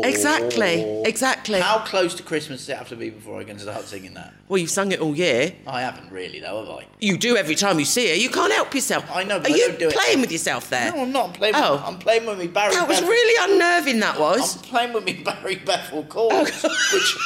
Exactly. 0.03 1.01
Exactly. 1.05 1.59
How 1.59 1.79
close 1.79 2.13
to 2.15 2.23
Christmas 2.23 2.61
does 2.61 2.69
it 2.69 2.77
have 2.77 2.89
to 2.89 2.95
be 2.95 3.09
before 3.09 3.39
I 3.39 3.43
can 3.43 3.57
start 3.59 3.85
singing 3.85 4.13
that? 4.15 4.33
Well, 4.47 4.57
you've 4.57 4.69
sung 4.69 4.91
it 4.91 4.99
all 4.99 5.15
year. 5.15 5.53
I 5.67 5.81
haven't 5.81 6.11
really, 6.11 6.39
though, 6.39 6.65
have 6.65 6.69
I? 6.75 6.85
You 6.99 7.17
do 7.17 7.35
every 7.37 7.55
time 7.55 7.79
you 7.79 7.85
see 7.85 8.07
it. 8.11 8.19
You 8.21 8.29
can't 8.29 8.51
help 8.53 8.73
yourself. 8.73 9.05
I 9.11 9.23
know, 9.23 9.39
but 9.39 9.49
Are 9.51 9.53
I 9.53 9.57
you 9.57 9.67
don't 9.69 9.79
do 9.79 9.87
it. 9.89 9.93
playing 9.95 10.21
with 10.21 10.31
yourself 10.31 10.69
there? 10.69 10.91
No, 10.91 11.01
I'm 11.01 11.11
not. 11.11 11.27
I'm 11.29 11.33
playing. 11.33 11.53
Oh. 11.55 11.73
With, 11.73 11.81
I'm 11.83 11.97
playing 11.99 12.25
with 12.25 12.39
me 12.39 12.47
Barry. 12.47 12.73
That 12.75 12.87
was 12.87 12.97
Bethel- 12.99 13.09
really 13.09 13.53
unnerving. 13.53 13.99
That 13.99 14.19
was. 14.19 14.57
I'm 14.57 14.63
playing 14.63 14.93
with 14.93 15.03
me 15.05 15.13
Barry 15.23 15.55
Bethel 15.55 16.03
chords, 16.09 16.63
which, 16.93 17.17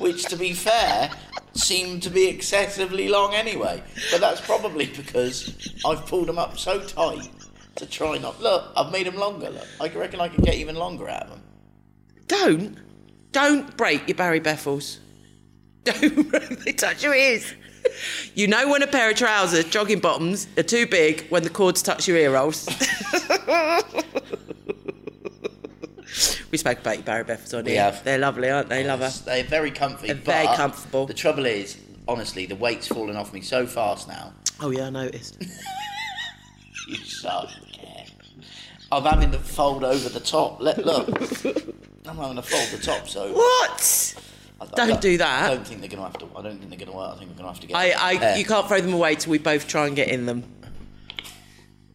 which, 0.00 0.24
to 0.26 0.36
be 0.36 0.52
fair, 0.52 1.10
seem 1.54 2.00
to 2.00 2.10
be 2.10 2.26
excessively 2.28 3.08
long 3.08 3.34
anyway. 3.34 3.82
But 4.10 4.20
that's 4.20 4.40
probably 4.40 4.86
because 4.86 5.54
I've 5.86 6.06
pulled 6.06 6.28
them 6.28 6.38
up 6.38 6.58
so 6.58 6.80
tight 6.80 7.28
to 7.84 7.90
try 7.90 8.18
not. 8.18 8.40
Look, 8.40 8.64
I've 8.76 8.90
made 8.92 9.06
them 9.06 9.16
longer. 9.16 9.50
Look, 9.50 9.66
I 9.80 9.88
reckon 9.88 10.20
I 10.20 10.28
could 10.28 10.44
get 10.44 10.54
even 10.54 10.76
longer 10.76 11.08
out 11.08 11.24
of 11.24 11.30
them. 11.30 11.42
Don't, 12.26 12.78
don't 13.32 13.76
break 13.76 14.08
your 14.08 14.16
Barry 14.16 14.40
Bethels. 14.40 14.98
Don't 15.84 16.30
break 16.30 16.48
they 16.64 16.72
touch 16.72 17.02
your 17.02 17.14
ears. 17.14 17.52
You 18.34 18.46
know 18.46 18.70
when 18.70 18.82
a 18.82 18.86
pair 18.86 19.10
of 19.10 19.16
trousers, 19.16 19.66
jogging 19.66 19.98
bottoms, 20.00 20.46
are 20.56 20.62
too 20.62 20.86
big 20.86 21.26
when 21.28 21.42
the 21.42 21.50
cords 21.50 21.82
touch 21.82 22.08
your 22.08 22.16
ear 22.16 22.32
rolls. 22.32 22.66
we 26.50 26.56
spoke 26.56 26.78
about 26.78 26.94
your 26.96 27.04
Barry 27.04 27.24
Bethels 27.24 27.52
on 27.52 27.64
We 27.64 27.72
here. 27.72 27.82
have. 27.82 28.02
They're 28.02 28.16
lovely, 28.18 28.48
aren't 28.50 28.70
they, 28.70 28.84
lover? 28.84 29.10
They're 29.26 29.44
very 29.44 29.70
comfy. 29.70 30.06
They're 30.06 30.16
very 30.16 30.46
comfortable. 30.56 31.04
The 31.04 31.12
trouble 31.12 31.44
is, 31.44 31.76
honestly, 32.08 32.46
the 32.46 32.56
weight's 32.56 32.88
fallen 32.88 33.16
off 33.16 33.34
me 33.34 33.42
so 33.42 33.66
fast 33.66 34.08
now. 34.08 34.32
Oh 34.60 34.70
yeah, 34.70 34.86
I 34.86 34.90
noticed. 34.90 35.36
You 36.88 36.96
suck. 36.96 37.50
I'm 38.96 39.04
having 39.04 39.30
to 39.32 39.38
fold 39.38 39.84
over 39.84 40.08
the 40.08 40.20
top. 40.20 40.60
Let 40.60 40.84
look. 40.84 41.08
I'm 42.06 42.16
having 42.16 42.36
to 42.36 42.42
fold 42.42 42.68
the 42.78 42.84
top, 42.84 43.08
so 43.08 43.32
What? 43.32 44.14
I- 44.18 44.20
I 44.60 44.66
Don't 44.86 45.00
do 45.00 45.18
that. 45.18 45.50
I 45.50 45.54
don't 45.54 45.66
think 45.66 45.80
they're 45.80 45.90
gonna 45.90 46.02
have 46.04 46.16
to. 46.18 46.26
I 46.36 46.40
don't 46.42 46.56
think 46.58 46.70
they're 46.70 46.78
gonna 46.78 46.96
work. 46.96 47.14
I 47.16 47.18
think 47.18 47.30
we're 47.32 47.36
gonna 47.36 47.48
have 47.48 47.60
to 47.60 47.66
get. 47.66 47.76
I, 47.76 47.90
I, 47.90 48.36
you 48.36 48.44
can't 48.46 48.66
throw 48.66 48.80
them 48.80 48.94
away 48.94 49.14
till 49.16 49.30
we 49.32 49.38
both 49.38 49.66
try 49.68 49.86
and 49.86 49.94
get 49.96 50.08
in 50.08 50.24
them. 50.26 50.44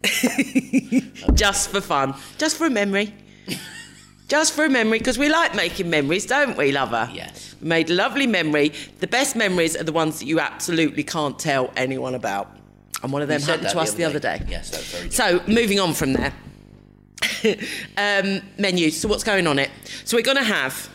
Just 1.34 1.70
for 1.72 1.82
fun, 1.82 2.14
just 2.38 2.58
for 2.58 2.66
a 2.68 2.70
memory, 2.70 3.14
just 4.28 4.54
for 4.54 4.66
a 4.66 4.70
memory, 4.70 5.00
because 5.00 5.18
we 5.18 5.30
like 5.30 5.56
making 5.56 5.90
memories, 5.90 6.26
don't 6.26 6.58
we, 6.58 6.72
lover? 6.72 7.10
Yes. 7.14 7.56
We 7.62 7.68
made 7.68 7.90
a 7.90 7.94
lovely 7.94 8.28
memory. 8.28 8.74
The 9.00 9.08
best 9.08 9.36
memories 9.36 9.76
are 9.76 9.84
the 9.84 9.92
ones 9.92 10.20
that 10.20 10.26
you 10.26 10.40
absolutely 10.40 11.04
can't 11.04 11.38
tell 11.40 11.72
anyone 11.76 12.16
about. 12.16 12.56
And 13.04 13.12
one 13.12 13.22
of 13.22 13.28
them 13.28 13.42
happened 13.42 13.70
to 13.70 13.80
us 13.80 13.94
the 13.94 14.04
other 14.06 14.20
day. 14.20 14.42
Yes, 14.48 14.70
that's 14.70 14.92
very. 14.92 15.04
True. 15.10 15.12
So, 15.12 15.42
moving 15.48 15.80
on 15.80 15.94
from 15.94 16.14
there. 16.14 16.34
um, 17.98 18.42
menu. 18.58 18.92
So, 18.92 19.08
what's 19.08 19.24
going 19.24 19.48
on 19.48 19.60
it? 19.60 19.70
So, 20.06 20.18
we're 20.18 20.24
going 20.24 20.38
to 20.38 20.44
have 20.44 20.90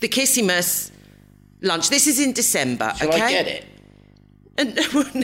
the 0.00 0.08
Kisimas 0.08 0.90
lunch. 1.62 1.90
This 1.90 2.06
is 2.06 2.20
in 2.20 2.32
December, 2.32 2.92
Shall 2.96 3.08
okay? 3.08 3.22
I 3.22 3.30
get 3.30 3.46
it? 3.46 3.66
And 4.58 4.74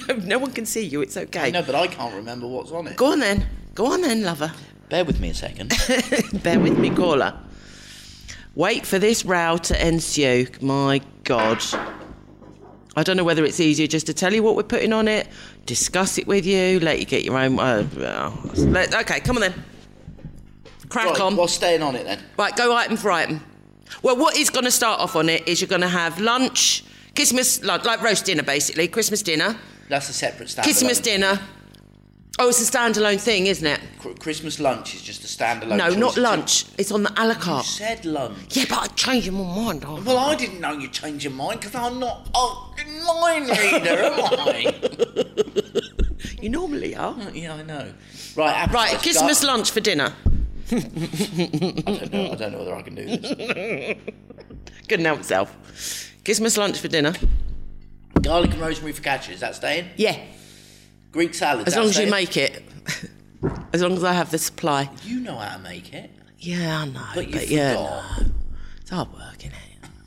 no, 0.09 0.15
no 0.17 0.39
one 0.39 0.51
can 0.51 0.67
see 0.67 0.85
you. 0.85 1.01
It's 1.01 1.17
okay. 1.17 1.51
No, 1.51 1.63
but 1.63 1.75
I 1.75 1.87
can't 1.87 2.15
remember 2.15 2.47
what's 2.47 2.71
on 2.71 2.87
it. 2.87 2.99
Go 2.99 3.13
on 3.13 3.21
then. 3.21 3.47
Go 3.75 3.91
on 3.91 4.03
then, 4.03 4.25
lover. 4.25 4.53
Bear 4.91 5.07
with 5.07 5.21
me 5.21 5.31
a 5.31 5.35
second. 5.35 5.71
Bear 6.43 6.61
with 6.61 6.79
me, 6.79 6.91
caller. 6.91 7.33
Wait 8.55 8.85
for 8.85 8.99
this 8.99 9.25
row 9.25 9.57
to 9.57 9.89
ensue. 9.89 10.47
My 10.61 11.01
God. 11.25 11.65
I 12.95 13.03
don't 13.03 13.17
know 13.17 13.25
whether 13.25 13.43
it's 13.43 13.59
easier 13.59 13.87
just 13.87 14.05
to 14.07 14.13
tell 14.13 14.35
you 14.35 14.43
what 14.43 14.55
we're 14.55 14.65
putting 14.65 14.93
on 14.93 15.09
it, 15.09 15.27
discuss 15.65 16.19
it 16.19 16.27
with 16.27 16.45
you, 16.45 16.79
let 16.81 16.99
you 16.99 17.07
get 17.07 17.25
your 17.25 17.39
own. 17.39 17.59
Uh, 17.59 17.89
let, 18.55 18.95
okay, 18.95 19.21
come 19.21 19.37
on 19.37 19.41
then. 19.41 19.55
Crack 20.93 21.07
right, 21.07 21.21
on. 21.23 21.37
what's 21.37 21.55
staying 21.55 21.83
on 21.83 21.97
it 21.97 22.05
then? 22.05 22.21
Right, 22.37 22.55
go 22.55 22.77
item 22.77 22.99
for 22.99 23.11
item. 23.11 23.43
Well, 24.03 24.15
what 24.15 24.37
is 24.37 24.51
going 24.51 24.67
to 24.67 24.71
start 24.71 25.01
off 25.01 25.17
on 25.17 25.31
it 25.31 25.49
is 25.49 25.59
you're 25.59 25.69
going 25.69 25.81
to 25.81 25.89
have 25.89 26.21
lunch, 26.21 26.85
Christmas, 27.17 27.65
like, 27.65 27.87
like 27.87 28.03
roast 28.03 28.27
dinner 28.27 28.43
basically, 28.43 28.89
Christmas 28.89 29.23
dinner, 29.23 29.57
That's 29.89 30.11
a 30.11 30.13
separate 30.13 30.51
standalone. 30.51 30.63
Christmas 30.65 31.01
dinner. 31.01 31.41
Oh, 32.39 32.51
it's 32.51 32.67
a 32.67 32.71
standalone 32.71 33.19
thing, 33.19 33.47
isn't 33.47 33.67
it? 33.67 33.81
Christmas 34.21 34.61
lunch 34.61 34.95
is 34.95 35.01
just 35.01 35.25
a 35.25 35.27
standalone. 35.27 35.79
No, 35.79 35.89
not 35.95 36.19
lunch. 36.19 36.67
It's 36.77 36.93
on 36.93 37.05
the 37.05 37.13
a 37.17 37.25
la 37.27 37.57
You 37.59 37.63
said 37.63 38.05
lunch. 38.05 38.55
Yeah, 38.55 38.65
but 38.69 38.79
I 38.79 38.87
changed 38.89 39.33
my 39.33 39.45
mind. 39.45 39.85
Oh. 39.87 39.99
Well, 40.03 40.19
I 40.19 40.35
didn't 40.35 40.61
know 40.61 40.73
you'd 40.73 40.93
change 40.93 41.25
your 41.25 41.33
mind 41.33 41.61
because 41.61 41.75
I'm 41.75 41.99
not 41.99 42.29
a 42.35 43.05
mind 43.07 43.49
reader, 43.49 44.03
am 44.03 44.21
I? 44.21 44.75
You 46.43 46.49
normally 46.49 46.97
are. 46.97 47.15
Uh, 47.15 47.31
yeah, 47.33 47.55
I 47.55 47.63
know. 47.63 47.93
Right, 48.37 48.73
Right, 48.73 48.99
Christmas 48.99 49.45
lunch 49.45 49.71
for 49.71 49.79
dinner. 49.79 50.13
I 50.73 50.77
don't 50.79 52.13
know. 52.13 52.33
I 52.33 52.35
don't 52.35 52.53
know 52.53 52.59
whether 52.59 52.75
I 52.75 52.83
can 52.83 52.95
do 52.95 53.05
this. 53.05 53.97
Couldn't 54.89 55.05
help 55.05 55.21
itself. 55.21 55.55
Christmas 56.25 56.57
lunch 56.57 56.79
for 56.79 56.89
dinner. 56.89 57.13
Garlic 58.21 58.53
and 58.53 58.61
rosemary 58.61 58.93
focaccia. 58.93 59.31
Is 59.31 59.41
that 59.41 59.55
staying? 59.57 59.89
Yeah, 59.97 60.19
Greek 61.11 61.35
salad. 61.35 61.67
as 61.67 61.77
long 61.77 61.87
as 61.87 61.99
you 61.99 62.11
make 62.11 62.37
it. 62.37 62.63
as 63.73 63.83
long 63.83 63.93
as 63.93 64.05
I 64.05 64.13
have 64.13 64.31
the 64.31 64.39
supply. 64.39 64.89
You 65.05 65.21
know 65.21 65.37
how 65.37 65.57
to 65.57 65.63
make 65.63 65.93
it, 65.93 66.11
Yeah, 66.39 66.81
I 66.83 66.85
know. 66.87 67.07
but 67.15 67.29
you 67.31 67.57
yeah, 67.57 67.75
no. 67.75 68.03
it's 68.81 68.91
hard 68.91 69.13
work, 69.13 69.39
isn't 69.41 69.53
it? 69.53 69.59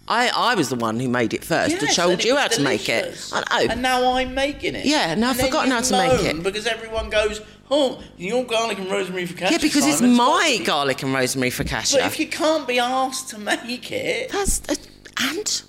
I, 0.07 0.29
I 0.29 0.55
was 0.55 0.69
the 0.69 0.75
one 0.75 0.99
who 0.99 1.09
made 1.09 1.33
it 1.33 1.43
first 1.43 1.73
and 1.73 1.81
Yes, 1.81 1.95
told 1.95 2.11
and 2.11 2.21
it 2.21 2.25
you 2.27 2.35
how 2.37 2.47
to 2.47 2.61
make 2.61 2.87
it. 2.87 3.17
I 3.33 3.65
know. 3.65 3.71
And 3.71 3.81
now 3.81 4.13
I'm 4.13 4.35
making 4.35 4.75
it. 4.75 4.85
Yeah, 4.85 5.15
now 5.15 5.31
I've 5.31 5.37
forgotten 5.39 5.71
how 5.71 5.81
to 5.81 5.97
make 5.97 6.21
it. 6.21 6.43
Because 6.43 6.67
everyone 6.67 7.09
goes, 7.09 7.41
oh, 7.71 8.01
your 8.17 8.43
garlic 8.45 8.77
and 8.79 8.89
rosemary 8.89 9.27
focaccia. 9.27 9.51
yeah, 9.51 9.57
because 9.57 9.85
it's 9.85 10.01
my 10.01 10.61
garlic 10.65 11.03
and 11.03 11.13
rosemary 11.13 11.51
be-" 11.51 11.55
But 11.97 12.05
if 12.05 12.19
you 12.19 12.27
can't 12.27 12.67
be 12.67 12.79
asked 12.79 13.29
to 13.29 13.39
make 13.39 13.91
it, 13.91 14.31
That's 14.31 14.61
uh, 14.69 14.75
and 15.19 15.63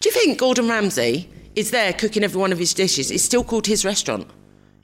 do 0.00 0.08
you 0.08 0.12
think 0.12 0.38
Gordon 0.38 0.68
Ramsay 0.68 1.28
is 1.56 1.72
there 1.72 1.92
cooking 1.92 2.22
every 2.22 2.40
one 2.40 2.52
of 2.52 2.58
his 2.58 2.72
dishes? 2.72 3.10
It's 3.10 3.24
still 3.24 3.42
called 3.42 3.66
his 3.66 3.84
restaurant. 3.84 4.28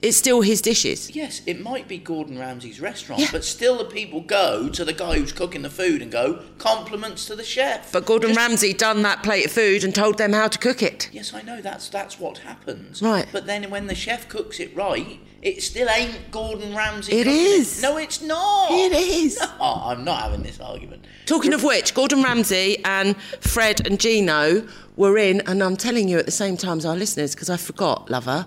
It's 0.01 0.17
still 0.17 0.41
his 0.41 0.61
dishes. 0.61 1.15
yes, 1.15 1.41
it 1.47 1.59
might 1.61 1.87
be 1.87 1.97
Gordon 1.97 2.37
Ramsay's 2.37 2.79
restaurant, 2.79 3.21
Yeah. 3.21 3.29
but 3.31 3.43
still 3.43 3.77
the 3.77 3.85
people 3.85 4.21
go 4.21 4.69
to 4.69 4.85
the 4.85 4.93
guy 4.93 5.17
who's 5.17 5.31
cooking 5.31 5.63
the 5.63 5.69
food 5.69 6.01
and 6.01 6.11
go, 6.11 6.41
compliments 6.59 7.25
to 7.27 7.35
the 7.35 7.43
chef. 7.43 7.91
But 7.91 8.05
Gordon 8.05 8.29
Just- 8.31 8.37
Ramsay 8.39 8.73
done 8.73 9.01
that 9.03 9.23
plate 9.23 9.45
of 9.45 9.51
food 9.51 9.83
and 9.83 9.95
told 9.95 10.17
them 10.19 10.33
how 10.33 10.47
to 10.47 10.59
cook 10.59 10.83
it. 10.83 11.09
Yes, 11.11 11.33
I 11.33 11.41
know 11.41 11.59
that's 11.61 11.89
that's 11.89 12.19
what 12.19 12.39
happens. 12.39 13.01
Right. 13.01 13.25
But 13.31 13.47
then 13.47 13.69
when 13.71 13.87
the 13.87 13.95
chef 13.95 14.27
cooks 14.29 14.59
it 14.59 14.75
right, 14.75 15.19
it 15.41 15.63
still 15.63 15.87
ain't 15.89 16.29
Gordon 16.29 16.75
Ramsay. 16.75 17.13
It 17.13 17.23
cooking 17.23 17.39
is. 17.39 17.81
No, 17.81 17.97
it's 17.97 18.21
not. 18.21 18.71
It 18.71 18.91
is. 18.91 19.39
No, 19.59 19.81
I'm 19.85 20.03
not 20.03 20.21
having 20.21 20.43
this 20.43 20.59
argument. 20.59 21.05
Talking 21.25 21.53
of 21.53 21.63
which, 21.63 21.93
Gordon 21.95 22.21
Ramsay 22.21 22.83
and 22.85 23.15
Fred 23.39 23.87
and 23.87 23.99
Gino 23.99 24.67
were 24.95 25.17
in, 25.17 25.41
and 25.47 25.63
I'm 25.63 25.77
telling 25.77 26.07
you 26.09 26.19
at 26.19 26.25
the 26.25 26.31
same 26.31 26.57
time 26.57 26.77
as 26.77 26.85
our 26.85 26.95
listeners 26.95 27.33
because 27.33 27.49
I 27.49 27.57
forgot, 27.57 28.09
lover. 28.11 28.45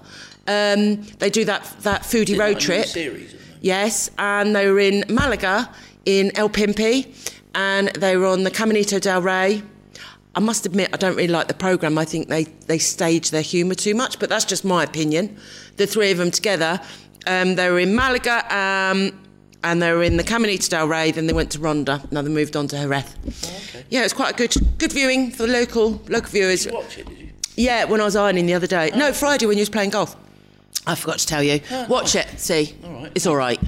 Um, 0.49 1.03
they 1.19 1.31
do 1.31 1.45
that 1.45 1.63
that 1.83 2.03
foodie 2.03 2.39
road 2.39 2.59
trip. 2.59 2.87
series. 2.87 3.35
Yes, 3.61 4.11
and 4.19 4.57
they 4.57 4.71
were 4.71 4.79
in 4.81 5.05
Malaga 5.09 5.69
in 6.05 6.33
El 6.37 6.49
Pimpi, 6.49 7.07
and 7.55 7.89
they 7.89 8.17
were 8.17 8.27
on 8.27 8.45
the 8.45 8.51
Caminito 8.51 9.01
del 9.01 9.21
Rey. 9.21 9.63
I 10.35 10.41
must 10.41 10.65
admit, 10.67 10.91
I 10.93 10.97
don't 10.97 11.17
really 11.17 11.33
like 11.33 11.49
the 11.49 11.55
program. 11.55 11.99
I 11.99 12.05
think 12.05 12.29
they 12.29 12.45
they 12.67 12.79
stage 12.79 13.31
their 13.31 13.43
humour 13.43 13.75
too 13.75 13.95
much, 13.95 14.19
but 14.19 14.29
that's 14.29 14.45
just 14.45 14.65
my 14.65 14.83
opinion. 14.85 15.37
The 15.77 15.87
three 15.87 16.11
of 16.11 16.19
them 16.19 16.31
together, 16.31 16.81
um, 17.27 17.57
they 17.57 17.69
were 17.71 17.81
in 17.81 17.95
Malaga, 17.95 18.45
um, 18.55 19.13
and 19.65 19.83
they 19.83 19.93
were 19.93 20.03
in 20.03 20.17
the 20.17 20.25
Caminito 20.25 20.69
del 20.71 20.87
Rey. 20.89 21.11
Then 21.11 21.27
they 21.27 21.33
went 21.35 21.51
to 21.53 21.59
Ronda. 21.59 22.03
Now 22.11 22.23
they 22.23 22.31
moved 22.31 22.57
on 22.57 22.69
to 22.69 22.77
Jerez. 22.77 23.05
okay. 23.27 23.85
Yeah, 23.91 24.05
it's 24.05 24.15
quite 24.15 24.33
a 24.33 24.37
good 24.37 24.55
good 24.79 24.93
viewing 24.93 25.31
for 25.31 25.47
the 25.47 25.53
local 25.53 26.01
local 26.09 26.31
viewers. 26.31 26.65
Did 26.65 26.73
you 26.73 26.79
watch 26.79 26.99
it? 26.99 27.07
Did 27.09 27.19
you? 27.19 27.29
Yeah, 27.57 27.85
when 27.85 28.01
I 28.01 28.05
was 28.05 28.15
ironing 28.15 28.47
the 28.47 28.55
other 28.55 28.69
day. 28.69 28.93
No, 28.95 29.13
Friday 29.13 29.47
when 29.47 29.59
you 29.59 29.63
was 29.63 29.69
playing 29.69 29.91
golf. 29.91 30.15
I 30.87 30.95
forgot 30.95 31.19
to 31.19 31.27
tell 31.27 31.43
you. 31.43 31.61
Watch 31.89 32.15
it. 32.15 32.27
See, 32.39 32.75
All 32.85 32.93
right. 33.03 33.13
it's 33.15 33.27
all 33.27 33.37
right 33.37 33.61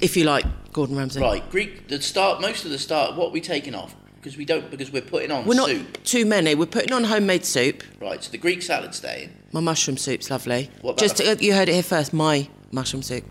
if 0.00 0.16
you 0.16 0.24
like 0.24 0.44
Gordon 0.72 0.96
Ramsay. 0.96 1.20
Right, 1.20 1.48
Greek. 1.50 1.88
The 1.88 2.00
start. 2.00 2.40
Most 2.40 2.64
of 2.64 2.70
the 2.70 2.78
start. 2.78 3.16
What 3.16 3.28
are 3.28 3.32
we 3.32 3.40
taking 3.40 3.74
off? 3.74 3.94
Because 4.16 4.36
we 4.36 4.44
don't. 4.44 4.70
Because 4.70 4.90
we're 4.90 5.02
putting 5.02 5.30
on 5.30 5.44
We're 5.46 5.54
not 5.54 5.68
soup. 5.68 6.02
too 6.04 6.24
many. 6.24 6.54
We're 6.54 6.66
putting 6.66 6.92
on 6.92 7.04
homemade 7.04 7.44
soup. 7.44 7.82
Right. 8.00 8.22
So 8.22 8.30
the 8.30 8.38
Greek 8.38 8.62
salad 8.62 8.94
staying. 8.94 9.34
My 9.52 9.60
mushroom 9.60 9.96
soup's 9.96 10.30
lovely. 10.30 10.70
What 10.82 10.92
about 10.92 10.98
Just 11.00 11.16
the- 11.16 11.36
you 11.44 11.52
heard 11.54 11.68
it 11.68 11.74
here 11.74 11.82
first. 11.82 12.12
My 12.12 12.48
mushroom 12.70 13.02
soup. 13.02 13.24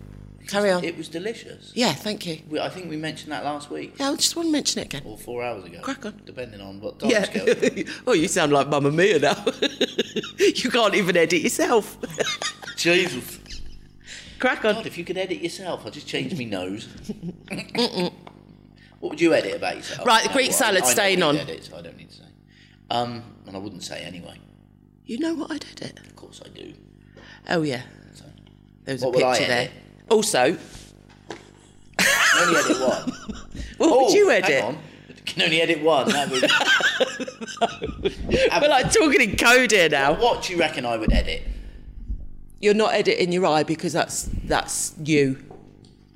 Carry 0.48 0.70
on. 0.70 0.82
It 0.82 0.96
was 0.96 1.08
delicious. 1.08 1.70
yeah, 1.74 1.92
thank 1.92 2.26
you. 2.26 2.40
We, 2.48 2.58
I 2.58 2.68
think 2.68 2.88
we 2.90 2.96
mentioned 2.96 3.30
that 3.32 3.44
last 3.44 3.70
week 3.70 3.94
Yeah, 3.98 4.10
I 4.10 4.16
just 4.16 4.34
want 4.34 4.48
to 4.48 4.52
mention 4.52 4.80
it 4.82 4.86
again. 4.86 5.02
or 5.04 5.16
four 5.16 5.42
hours 5.44 5.64
ago. 5.64 5.80
Crack 5.80 6.04
on. 6.06 6.20
Depending 6.24 6.60
on 6.60 6.80
what 6.80 6.98
time 6.98 7.10
Yeah. 7.10 7.24
scale. 7.24 7.84
oh, 8.06 8.12
you 8.14 8.26
sound 8.26 8.52
like 8.52 8.68
Mamma 8.68 8.90
Mia 8.90 9.18
now. 9.20 9.44
you 10.38 10.70
can't 10.70 10.94
even 10.94 11.16
edit 11.16 11.40
yourself. 11.42 11.96
Jesus. 12.76 13.38
Crack 14.38 14.64
on. 14.64 14.74
God, 14.76 14.86
if 14.86 14.96
you 14.98 15.04
could 15.04 15.18
edit 15.18 15.40
yourself, 15.40 15.82
I'll 15.84 15.90
just 15.92 16.06
change 16.08 16.36
my 16.36 16.44
nose. 16.44 16.88
what 19.00 19.10
would 19.10 19.20
you 19.20 19.34
edit 19.34 19.54
about 19.54 19.76
yourself? 19.76 20.06
Right, 20.06 20.22
the 20.22 20.28
No, 20.30 20.34
Greek 20.34 20.48
well, 20.50 20.58
salad 20.58 20.86
staying 20.86 21.22
on. 21.22 21.36
Edit, 21.36 21.70
I 21.76 21.82
don't 21.82 21.96
need 21.96 22.10
to 22.10 22.16
say. 22.16 22.24
Um, 22.90 23.22
and 23.46 23.56
I 23.56 23.58
wouldn't 23.58 23.82
say 23.84 24.00
anyway. 24.02 24.38
You 25.04 25.18
know 25.18 25.34
what 25.34 25.50
I 25.50 25.58
did 25.58 25.82
it? 25.82 25.98
Of 26.00 26.16
course 26.16 26.40
I 26.44 26.48
do. 26.48 26.72
Oh 27.48 27.62
yeah, 27.62 27.82
So. 28.14 28.24
there 28.84 28.94
was 28.94 29.02
What 29.02 29.14
a 29.16 29.18
picture 29.18 29.46
there. 29.46 29.60
edit? 29.62 29.72
Also, 30.10 30.56
can 31.28 32.48
only 32.48 32.56
edit 32.58 32.80
one. 32.80 33.12
what 33.78 33.90
Oh, 33.90 34.04
would 34.04 34.14
you 34.14 34.26
oh, 34.26 34.30
hang 34.30 34.44
edit? 34.44 34.64
on. 34.64 34.78
Can 35.26 35.42
only 35.42 35.60
edit 35.62 35.82
one. 35.82 36.08
That 36.08 36.30
would... 36.30 36.42
We're 38.62 38.68
like 38.68 38.92
talking 38.92 39.20
in 39.20 39.36
code 39.36 39.70
here 39.70 39.88
now. 39.88 40.14
What 40.20 40.42
do 40.42 40.52
you 40.52 40.58
reckon 40.58 40.84
I 40.84 40.96
would 40.96 41.12
edit? 41.12 41.42
You're 42.60 42.74
not 42.74 42.92
editing 42.94 43.30
your 43.32 43.46
eye 43.46 43.62
because 43.62 43.92
that's 43.92 44.24
that's 44.44 44.94
you. 45.02 45.38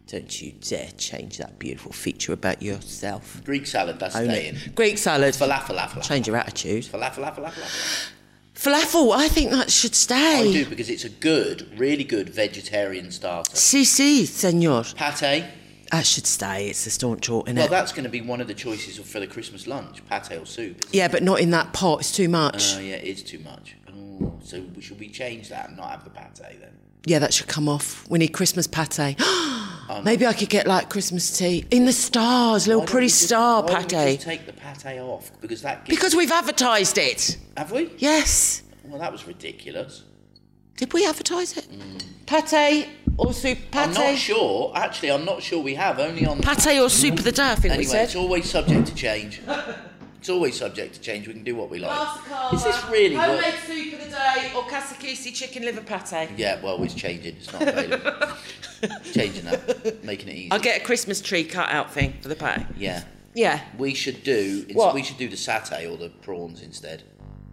Don't 0.09 0.43
you 0.43 0.53
dare 0.61 0.89
change 0.99 1.39
that 1.39 1.59
beautiful 1.59 1.93
feature 1.93 2.33
about 2.35 2.61
yourself. 2.63 3.41
Greek 3.45 3.67
salad, 3.67 3.99
that's 3.99 4.15
Own 4.17 4.25
staying. 4.27 4.57
it. 4.57 4.75
Greek 4.75 4.99
salad. 4.99 5.35
Falafel, 5.35 5.77
falafel. 5.77 6.03
Change 6.03 6.27
your 6.27 6.37
attitude. 6.37 6.85
Falafel, 6.85 7.25
falafel, 7.25 7.53
falafel. 7.53 8.11
Falafel, 8.55 9.12
I 9.14 9.29
think 9.29 9.51
that 9.51 9.71
should 9.71 9.95
stay. 9.95 10.49
I 10.49 10.53
do 10.53 10.67
because 10.67 10.88
it's 10.88 11.05
a 11.05 11.09
good, 11.09 11.69
really 11.79 12.05
good 12.05 12.31
vegetarian 12.31 13.11
starter. 13.11 13.55
Si, 13.57 13.85
si, 13.85 14.27
senor. 14.27 14.85
Pate. 14.95 15.45
That 15.90 16.07
should 16.07 16.27
stay. 16.27 16.69
It's 16.69 16.87
a 16.87 16.90
staunch 16.90 17.29
alt, 17.29 17.47
isn't 17.49 17.57
Well, 17.57 17.69
that's 17.69 17.93
going 17.93 18.05
to 18.05 18.11
be 18.11 18.21
one 18.21 18.40
of 18.40 18.47
the 18.47 18.55
choices 18.55 18.99
for 18.99 19.21
the 19.21 19.27
Christmas 19.27 19.67
lunch, 19.67 20.03
pate 20.09 20.38
or 20.38 20.47
soup. 20.47 20.85
Yeah, 20.93 21.09
but 21.09 21.23
not 21.23 21.40
in 21.40 21.51
that 21.51 21.73
pot. 21.73 22.01
It's 22.01 22.12
too 22.12 22.29
much. 22.29 22.75
Oh, 22.77 22.81
yeah, 22.81 22.95
it 22.95 23.05
is 23.05 23.23
too 23.23 23.40
much. 23.40 23.77
Oh, 23.93 24.33
so 24.43 24.64
should 24.81 24.99
we 24.99 25.09
change 25.09 25.49
that 25.51 25.69
and 25.69 25.77
not 25.77 25.90
have 25.90 26.05
the 26.05 26.11
pate 26.11 26.61
then? 26.61 26.73
yeah, 27.07 27.19
that 27.19 27.35
should 27.35 27.49
come 27.49 27.69
off. 27.69 28.09
We 28.09 28.19
need 28.19 28.29
Christmas 28.29 28.67
pate. 28.67 29.17
Um, 29.88 30.05
Maybe 30.05 30.27
I 30.27 30.33
could 30.33 30.49
get 30.49 30.66
like 30.66 30.88
Christmas 30.90 31.37
tea 31.37 31.66
in 31.70 31.85
the 31.85 31.92
stars, 31.92 32.66
little 32.66 32.83
pretty 32.85 33.05
we 33.07 33.09
just- 33.09 33.23
star 33.27 33.62
why 33.62 33.68
don't 33.68 33.83
we 33.83 33.88
pate. 33.88 34.14
just 34.16 34.27
take 34.27 34.47
the 34.47 34.53
pate 34.53 34.99
off 35.01 35.31
because 35.40 35.62
that 35.62 35.85
gives, 35.85 35.97
Because 35.97 36.14
we've 36.16 36.31
advertised 36.33 36.97
it. 36.99 37.37
have 37.57 37.70
we? 37.73 37.90
Yes. 37.99 38.62
Well, 38.85 38.99
that 39.01 39.12
was 39.12 39.27
ridiculous. 39.27 40.03
Did 40.77 40.92
we 40.92 41.07
advertise 41.07 41.57
it? 41.57 41.64
Hmm. 41.66 41.99
Pate 42.27 42.88
or 43.16 43.33
soup? 43.33 43.59
Pate? 43.70 43.77
I'm 43.88 43.92
not 43.94 44.16
sure. 44.16 44.73
Actually, 44.75 45.12
I'm 45.12 45.25
not 45.25 45.42
sure 45.42 45.62
we 45.62 45.75
have. 45.75 45.99
Only 46.01 46.27
on 46.27 46.40
Pate 46.40 46.81
or 46.81 46.88
soup 46.88 47.18
of 47.18 47.25
the 47.25 47.33
day, 47.33 47.51
I 47.53 47.55
think 47.55 47.64
we 47.64 47.70
anyway. 47.70 47.85
said. 47.85 48.05
It's 48.05 48.16
always 48.16 48.51
subject 48.51 48.87
to 48.88 48.94
change. 48.94 49.40
It's 50.25 50.31
always 50.31 50.57
subject 50.57 50.95
to 50.95 51.01
change. 51.03 51.29
We 51.29 51.35
can 51.35 51.45
do 51.45 51.55
what 51.55 51.69
we 51.69 51.79
like. 51.79 52.19
Is 52.55 52.65
this 52.65 52.83
really 52.89 53.15
what? 53.15 53.29
Homemade 53.29 53.61
soup 53.67 53.93
of 53.93 54.05
the 54.07 54.09
day 54.09 54.53
or 54.57 54.63
Casakisi 54.63 55.35
chicken 55.35 55.65
liver 55.65 55.83
pate? 55.83 56.31
Yeah, 56.39 56.63
well, 56.63 56.83
it's 56.83 56.95
changing. 56.95 57.37
It's 57.37 57.53
not 57.53 57.61
available. 57.61 58.29
Changing 59.13 59.45
that, 59.45 60.03
making 60.03 60.31
it 60.31 60.37
easy. 60.37 60.51
I'll 60.51 60.59
get 60.59 60.81
a 60.81 60.85
Christmas 60.85 61.21
tree 61.21 61.45
cut 61.45 61.69
out 61.69 61.93
thing 61.93 62.15
for 62.23 62.29
the 62.29 62.37
pate. 62.37 62.65
Yeah, 62.75 63.05
Yeah. 63.35 63.61
we 63.77 63.93
should 63.93 64.25
do. 64.25 64.65
What? 64.73 64.95
We 64.95 65.03
should 65.03 65.19
do 65.19 65.29
the 65.29 65.37
satay 65.37 65.91
or 65.93 65.99
the 65.99 66.09
prawns 66.09 66.63
instead. 66.63 67.03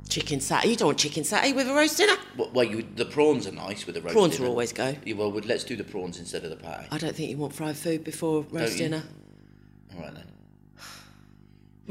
Chicken 0.07 0.39
satay. 0.39 0.69
You 0.69 0.77
don't 0.77 0.87
want 0.87 0.97
chicken 0.97 1.23
satay 1.23 1.53
with 1.53 1.67
a 1.67 1.73
roast 1.73 1.97
dinner? 1.97 2.15
Well, 2.37 2.51
well 2.53 2.65
you, 2.65 2.87
the 2.95 3.05
prawns 3.05 3.47
are 3.47 3.51
nice 3.51 3.85
with 3.85 3.97
a 3.97 4.01
roast. 4.01 4.13
Dinner. 4.13 4.19
Prawns 4.21 4.35
dinner. 4.37 4.43
will 4.45 4.51
always 4.51 4.71
go. 4.71 4.95
Yeah, 5.03 5.15
well, 5.15 5.29
let's 5.31 5.65
do 5.65 5.75
the 5.75 5.83
prawns 5.83 6.19
instead 6.19 6.45
of 6.45 6.49
the 6.49 6.55
pie. 6.55 6.87
I 6.89 6.97
don't 6.97 7.13
think 7.13 7.29
you 7.31 7.35
want 7.35 7.53
fried 7.53 7.75
food 7.75 8.05
before 8.05 8.45
roast 8.49 8.77
dinner. 8.77 9.03
All 9.93 10.03
right 10.03 10.13
then. 10.13 10.30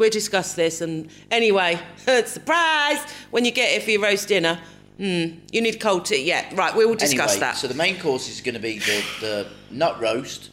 We'll 0.01 0.09
discuss 0.09 0.55
this 0.55 0.81
and 0.81 1.11
anyway, 1.31 1.79
surprise! 2.25 2.99
When 3.31 3.45
you 3.45 3.51
get 3.51 3.77
it 3.77 3.83
for 3.83 3.91
your 3.91 4.01
roast 4.01 4.29
dinner, 4.29 4.59
hmm, 4.97 5.41
you 5.53 5.61
need 5.61 5.79
cold 5.79 6.07
tea. 6.07 6.25
Yeah, 6.25 6.49
right, 6.55 6.75
we 6.75 6.87
will 6.87 6.95
discuss 6.95 7.33
anyway, 7.33 7.41
that. 7.41 7.59
so 7.59 7.69
the 7.69 7.75
main 7.75 8.01
course 8.01 8.27
is 8.27 8.41
going 8.41 8.55
to 8.55 8.61
be 8.63 8.79
the, 8.79 9.05
the 9.21 9.47
nut 9.71 10.01
roast. 10.01 10.49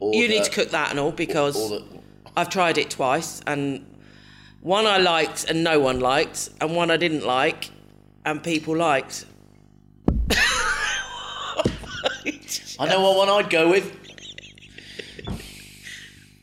Or 0.00 0.14
you 0.14 0.26
the, 0.26 0.36
need 0.36 0.44
to 0.44 0.50
cook 0.50 0.70
that 0.70 0.92
and 0.92 0.98
all 0.98 1.12
because 1.12 1.56
Or 1.56 1.78
the, 1.78 1.84
I've 2.38 2.48
tried 2.48 2.78
it 2.78 2.88
twice 2.88 3.42
and 3.46 3.84
one 4.62 4.86
I 4.86 4.96
liked 4.96 5.44
and 5.44 5.62
no 5.62 5.78
one 5.78 6.00
liked, 6.00 6.48
and 6.62 6.74
one 6.74 6.90
I 6.90 6.96
didn't 6.96 7.26
like 7.26 7.70
and 8.24 8.42
people 8.42 8.74
liked. 8.74 9.26
I 12.78 12.88
know 12.88 13.02
what 13.02 13.18
one 13.18 13.28
I'd 13.28 13.50
go 13.50 13.68
with. 13.68 13.94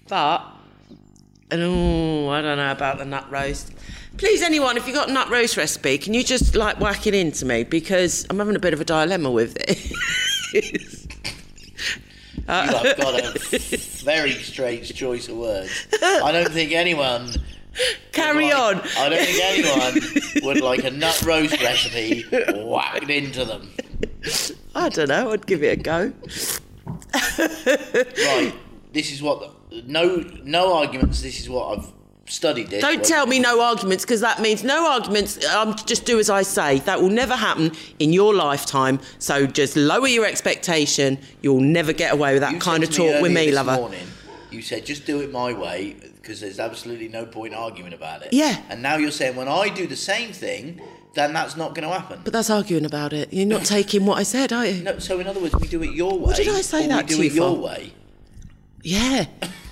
But 0.07 0.52
oh, 1.61 2.29
I 2.29 2.41
don't 2.41 2.57
know 2.57 2.71
about 2.71 2.97
the 2.97 3.05
nut 3.05 3.29
roast. 3.29 3.71
Please, 4.17 4.41
anyone, 4.41 4.77
if 4.77 4.85
you've 4.87 4.95
got 4.95 5.09
a 5.09 5.13
nut 5.13 5.29
roast 5.29 5.57
recipe, 5.57 5.97
can 5.97 6.13
you 6.13 6.23
just 6.23 6.55
like 6.55 6.79
whack 6.79 7.07
it 7.07 7.13
into 7.13 7.45
me 7.45 7.63
because 7.63 8.25
I'm 8.29 8.39
having 8.39 8.55
a 8.55 8.59
bit 8.59 8.73
of 8.73 8.81
a 8.81 8.85
dilemma 8.85 9.29
with 9.31 9.57
it. 9.59 9.91
You 12.35 12.43
have 12.47 12.97
got 12.97 13.19
a 13.23 13.39
very 14.03 14.33
strange 14.33 14.93
choice 14.93 15.29
of 15.29 15.37
words. 15.37 15.87
I 16.03 16.31
don't 16.31 16.51
think 16.51 16.71
anyone. 16.73 17.29
Carry 18.11 18.45
like- 18.51 18.55
on. 18.55 18.81
I 18.97 19.09
don't 19.09 19.25
think 19.25 19.39
anyone 19.41 20.43
would 20.43 20.61
like 20.61 20.83
a 20.83 20.91
nut 20.91 21.23
roast 21.25 21.59
recipe 21.61 22.23
whacked 22.65 23.09
into 23.09 23.45
them. 23.45 23.71
I 24.75 24.89
don't 24.89 25.09
know. 25.09 25.31
I'd 25.31 25.47
give 25.47 25.63
it 25.63 25.79
a 25.79 25.81
go. 25.81 26.13
Right. 27.37 28.53
This 28.91 29.11
is 29.11 29.21
what. 29.21 29.51
No, 29.85 30.23
no 30.43 30.75
arguments. 30.75 31.21
This 31.21 31.39
is 31.39 31.49
what 31.49 31.77
I've 31.77 31.91
studied. 32.27 32.69
This. 32.69 32.81
Don't 32.81 33.03
tell 33.03 33.25
me 33.25 33.39
no 33.39 33.61
arguments 33.61 34.03
because 34.05 34.21
that 34.21 34.41
means 34.41 34.63
no 34.63 34.89
arguments. 34.89 35.43
Um, 35.47 35.75
just 35.85 36.05
do 36.05 36.19
as 36.19 36.29
I 36.29 36.43
say. 36.43 36.79
That 36.79 37.01
will 37.01 37.09
never 37.09 37.35
happen 37.35 37.71
in 37.99 38.13
your 38.13 38.33
lifetime. 38.33 38.99
So 39.19 39.45
just 39.45 39.75
lower 39.75 40.07
your 40.07 40.25
expectation. 40.25 41.19
You'll 41.41 41.61
never 41.61 41.93
get 41.93 42.13
away 42.13 42.33
with 42.33 42.41
that 42.41 42.53
you 42.53 42.59
kind 42.59 42.83
said 42.83 42.89
of 42.89 42.95
to 42.95 42.97
talk 42.97 43.21
with 43.21 43.31
earlier 43.31 43.33
me, 43.33 43.45
this 43.47 43.55
lover. 43.55 43.75
Morning, 43.75 44.07
you 44.51 44.61
said 44.61 44.85
just 44.85 45.05
do 45.05 45.21
it 45.21 45.31
my 45.31 45.53
way 45.53 45.95
because 46.21 46.39
there's 46.39 46.59
absolutely 46.59 47.09
no 47.09 47.25
point 47.25 47.53
arguing 47.53 47.93
about 47.93 48.21
it. 48.23 48.31
Yeah. 48.31 48.61
And 48.69 48.81
now 48.81 48.95
you're 48.97 49.11
saying 49.11 49.35
when 49.35 49.49
I 49.49 49.69
do 49.69 49.87
the 49.87 49.95
same 49.95 50.31
thing, 50.31 50.79
then 51.15 51.33
that's 51.33 51.57
not 51.57 51.75
going 51.75 51.87
to 51.87 51.93
happen. 51.93 52.21
But 52.23 52.31
that's 52.33 52.49
arguing 52.49 52.85
about 52.85 53.11
it. 53.13 53.33
You're 53.33 53.45
not 53.45 53.65
taking 53.65 54.05
what 54.05 54.17
I 54.17 54.23
said, 54.23 54.53
are 54.53 54.65
you? 54.65 54.83
No, 54.83 54.99
so 54.99 55.19
in 55.19 55.27
other 55.27 55.41
words, 55.41 55.55
we 55.55 55.67
do 55.67 55.83
it 55.83 55.91
your 55.91 56.13
way. 56.13 56.25
What 56.25 56.35
did 56.37 56.47
I 56.47 56.61
say 56.61 56.85
or 56.85 56.87
that 56.89 57.03
we 57.03 57.09
do 57.09 57.15
to 57.17 57.21
it 57.23 57.25
you 57.25 57.31
your 57.33 57.55
for? 57.55 57.61
way. 57.61 57.93
Yeah. 58.83 59.25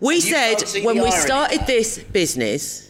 We 0.00 0.20
said 0.20 0.56
when 0.84 1.02
we 1.02 1.10
started 1.10 1.66
this 1.66 1.98
business. 1.98 2.82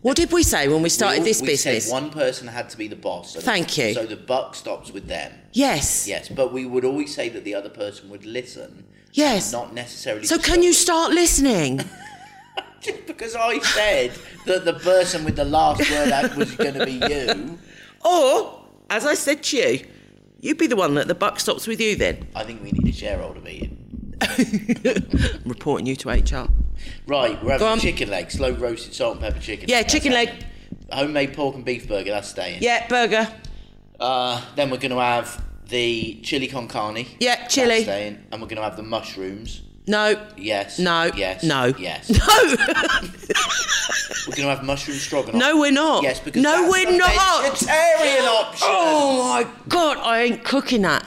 What 0.00 0.16
did 0.18 0.32
we 0.32 0.42
say 0.42 0.68
when 0.68 0.82
we 0.82 0.90
started 0.90 1.20
We- 1.20 1.24
this 1.30 1.40
we 1.40 1.46
business? 1.48 1.84
Said 1.86 1.92
one 1.92 2.10
person 2.10 2.46
had 2.46 2.68
to 2.70 2.76
be 2.76 2.88
the 2.88 2.96
boss. 2.96 3.32
So 3.32 3.38
the- 3.38 3.44
Thank 3.46 3.78
you. 3.78 3.94
So 3.94 4.04
the 4.04 4.16
buck 4.16 4.54
stops 4.54 4.90
with 4.92 5.08
them. 5.08 5.32
yes. 5.52 6.06
Yes, 6.06 6.28
but 6.28 6.52
we 6.52 6.66
would 6.66 6.84
always 6.84 7.14
say 7.14 7.30
that 7.30 7.42
the 7.44 7.54
other 7.54 7.70
person 7.70 8.10
would 8.10 8.26
listen. 8.26 8.84
Yes. 9.14 9.50
Not 9.52 9.72
necessarily. 9.72 10.26
So 10.26 10.36
can 10.38 10.62
you 10.62 10.72
start 10.74 11.12
listening? 11.12 11.80
Just 12.82 13.06
because 13.06 13.34
I 13.34 13.58
said 13.60 14.12
that 14.44 14.66
the 14.66 14.74
person 14.74 15.24
with 15.24 15.36
the 15.36 15.44
last 15.46 15.90
word 15.90 16.12
out 16.12 16.36
was 16.36 16.54
going 16.54 16.74
to 16.74 16.84
be 16.84 17.00
you, 17.08 17.58
or, 18.04 18.60
as 18.90 19.06
I 19.06 19.14
said 19.14 19.42
to 19.44 19.56
you, 19.56 19.86
you'd 20.40 20.58
be 20.58 20.66
the 20.66 20.76
one 20.76 20.92
that 20.96 21.08
the 21.08 21.14
buck 21.14 21.40
stops 21.40 21.66
with 21.66 21.80
you 21.80 21.96
then. 21.96 22.26
I 22.36 22.44
think 22.44 22.62
we 22.62 22.72
need 22.72 22.86
a 22.86 22.92
shareholder 22.94 23.40
meeting. 23.40 23.73
Reporting 25.44 25.86
you 25.86 25.96
to 25.96 26.08
HR. 26.10 26.48
Right, 27.06 27.42
we're 27.42 27.58
having 27.58 27.78
chicken 27.80 28.10
leg, 28.10 28.30
slow 28.30 28.52
roasted 28.52 28.94
salt 28.94 29.12
and 29.14 29.20
pepper 29.22 29.40
chicken. 29.40 29.68
Yeah, 29.68 29.82
chicken 29.82 30.12
leg. 30.12 30.28
happening. 30.28 30.50
Homemade 30.92 31.34
pork 31.34 31.54
and 31.54 31.64
beef 31.64 31.88
burger, 31.88 32.10
that's 32.10 32.28
staying. 32.28 32.62
Yeah, 32.62 32.86
burger. 32.88 33.28
Uh, 33.98 34.42
then 34.56 34.70
we're 34.70 34.76
going 34.78 34.90
to 34.90 34.98
have 35.00 35.42
the 35.68 36.20
chili 36.22 36.46
con 36.46 36.68
carne. 36.68 37.06
Yeah, 37.20 37.46
chili. 37.46 37.68
That's 37.68 37.84
staying. 37.84 38.24
And 38.32 38.40
we're 38.42 38.48
going 38.48 38.56
to 38.58 38.62
have 38.62 38.76
the 38.76 38.82
mushrooms. 38.82 39.62
No. 39.86 40.20
Yes. 40.36 40.78
No. 40.78 41.10
Yes. 41.14 41.42
No. 41.42 41.66
Yes. 41.78 42.10
No. 42.18 43.08
We're 44.26 44.36
going 44.36 44.48
to 44.48 44.54
have 44.54 44.64
mushroom 44.64 44.96
stroganoff. 44.96 45.38
no, 45.38 45.58
we're 45.58 45.70
not. 45.70 46.02
Yes, 46.02 46.18
because 46.18 46.42
no, 46.42 46.62
that's 46.62 46.72
we're 46.72 46.96
not. 46.96 47.42
vegetarian 47.42 48.24
option. 48.24 48.66
Oh 48.70 49.18
my 49.28 49.46
god, 49.68 49.98
I 49.98 50.22
ain't 50.22 50.44
cooking 50.44 50.82
that. 50.82 51.04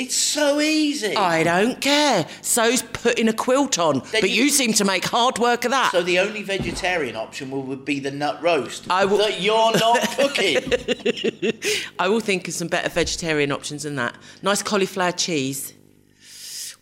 It's 0.00 0.14
so 0.14 0.60
easy. 0.60 1.14
I 1.14 1.42
don't 1.42 1.80
care. 1.80 2.26
So's 2.42 2.82
putting 2.82 3.28
a 3.28 3.32
quilt 3.32 3.78
on, 3.78 4.00
Then 4.12 4.20
but 4.22 4.30
you- 4.30 4.44
you 4.44 4.50
seem 4.50 4.72
to 4.74 4.84
make 4.84 5.04
hard 5.04 5.38
work 5.38 5.64
of 5.64 5.70
that. 5.72 5.92
So 5.92 6.02
the 6.02 6.18
only 6.18 6.42
vegetarian 6.42 7.16
option 7.16 7.50
will 7.50 7.62
would 7.62 7.84
be 7.84 8.00
the 8.00 8.10
nut 8.10 8.42
roast 8.42 8.84
I 8.90 9.04
will- 9.04 9.18
that 9.18 9.40
you're 9.40 9.72
not 9.72 10.00
cooking. 10.16 10.72
I 11.98 12.08
will 12.08 12.20
think 12.20 12.48
of 12.48 12.54
some 12.54 12.68
better 12.68 12.88
vegetarian 12.88 13.52
options 13.52 13.82
than 13.82 13.96
that. 13.96 14.14
Nice 14.42 14.62
cauliflower 14.62 15.12
cheese 15.12 15.74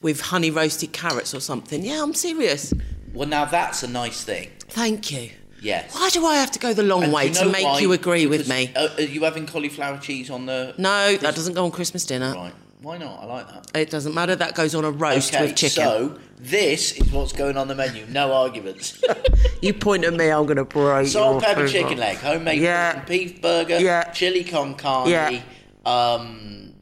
with 0.01 0.21
honey 0.21 0.51
roasted 0.51 0.93
carrots 0.93 1.35
or 1.35 1.41
something. 1.41 1.85
Yeah, 1.85 2.03
I'm 2.03 2.15
serious. 2.15 2.73
well, 3.13 3.29
now 3.29 3.45
that's 3.45 3.83
a 3.83 3.89
nice 3.89 4.23
thing. 4.23 4.51
Thank 4.69 5.11
you. 5.11 5.31
Yes. 5.61 5.93
Why 5.93 6.09
do 6.11 6.25
I 6.25 6.37
have 6.37 6.53
to 6.53 6.61
go 6.61 6.73
the 6.73 6.85
long 6.85 7.03
And 7.03 7.13
way 7.13 7.27
you 7.27 7.35
to 7.35 7.47
make 7.47 7.65
why? 7.65 7.81
you 7.81 7.93
agree 7.93 8.27
with 8.27 8.49
me? 8.49 8.71
Uh, 8.77 8.89
are 8.97 9.03
you 9.03 9.25
having 9.25 9.45
cauliflower 9.49 9.99
cheese 9.99 10.31
on 10.31 10.47
the? 10.47 10.73
No, 10.79 11.17
that 11.17 11.35
doesn't 11.35 11.55
go 11.55 11.65
on 11.65 11.73
Christmas 11.73 12.05
dinner. 12.07 12.33
Right. 12.33 12.53
Why 12.81 12.97
not? 12.97 13.23
I 13.23 13.27
like 13.27 13.49
that. 13.49 13.71
It 13.77 13.91
doesn't 13.91 14.15
matter. 14.15 14.37
That 14.37 14.55
goes 14.55 14.75
on 14.75 14.85
a 14.85 14.91
roast 14.91 15.35
Okay, 15.35 15.47
with 15.47 15.57
chicken. 15.57 15.71
so 15.85 16.19
this 16.39 16.93
is 16.93 17.11
what's 17.11 17.33
going 17.33 17.57
on 17.57 17.67
the 17.67 17.75
menu. 17.75 18.07
No 18.07 18.33
arguments. 18.33 19.03
you 19.63 19.75
point 19.75 20.05
at 20.05 20.15
me, 20.15 20.31
I'm 20.31 20.47
going 20.47 20.59
to 20.59 20.65
break 20.65 21.09
Salt, 21.09 21.43
pepper, 21.43 21.67
chicken 21.67 21.99
leg, 21.99 22.19
homemade 22.19 22.61
Yeah. 22.61 23.05
beef 23.05 23.43
burger, 23.43 23.81
Yeah. 23.81 24.05
chili 24.13 24.45
con 24.45 24.77
carne, 24.77 25.11
Yeah. 25.11 25.41
um, 25.85 26.75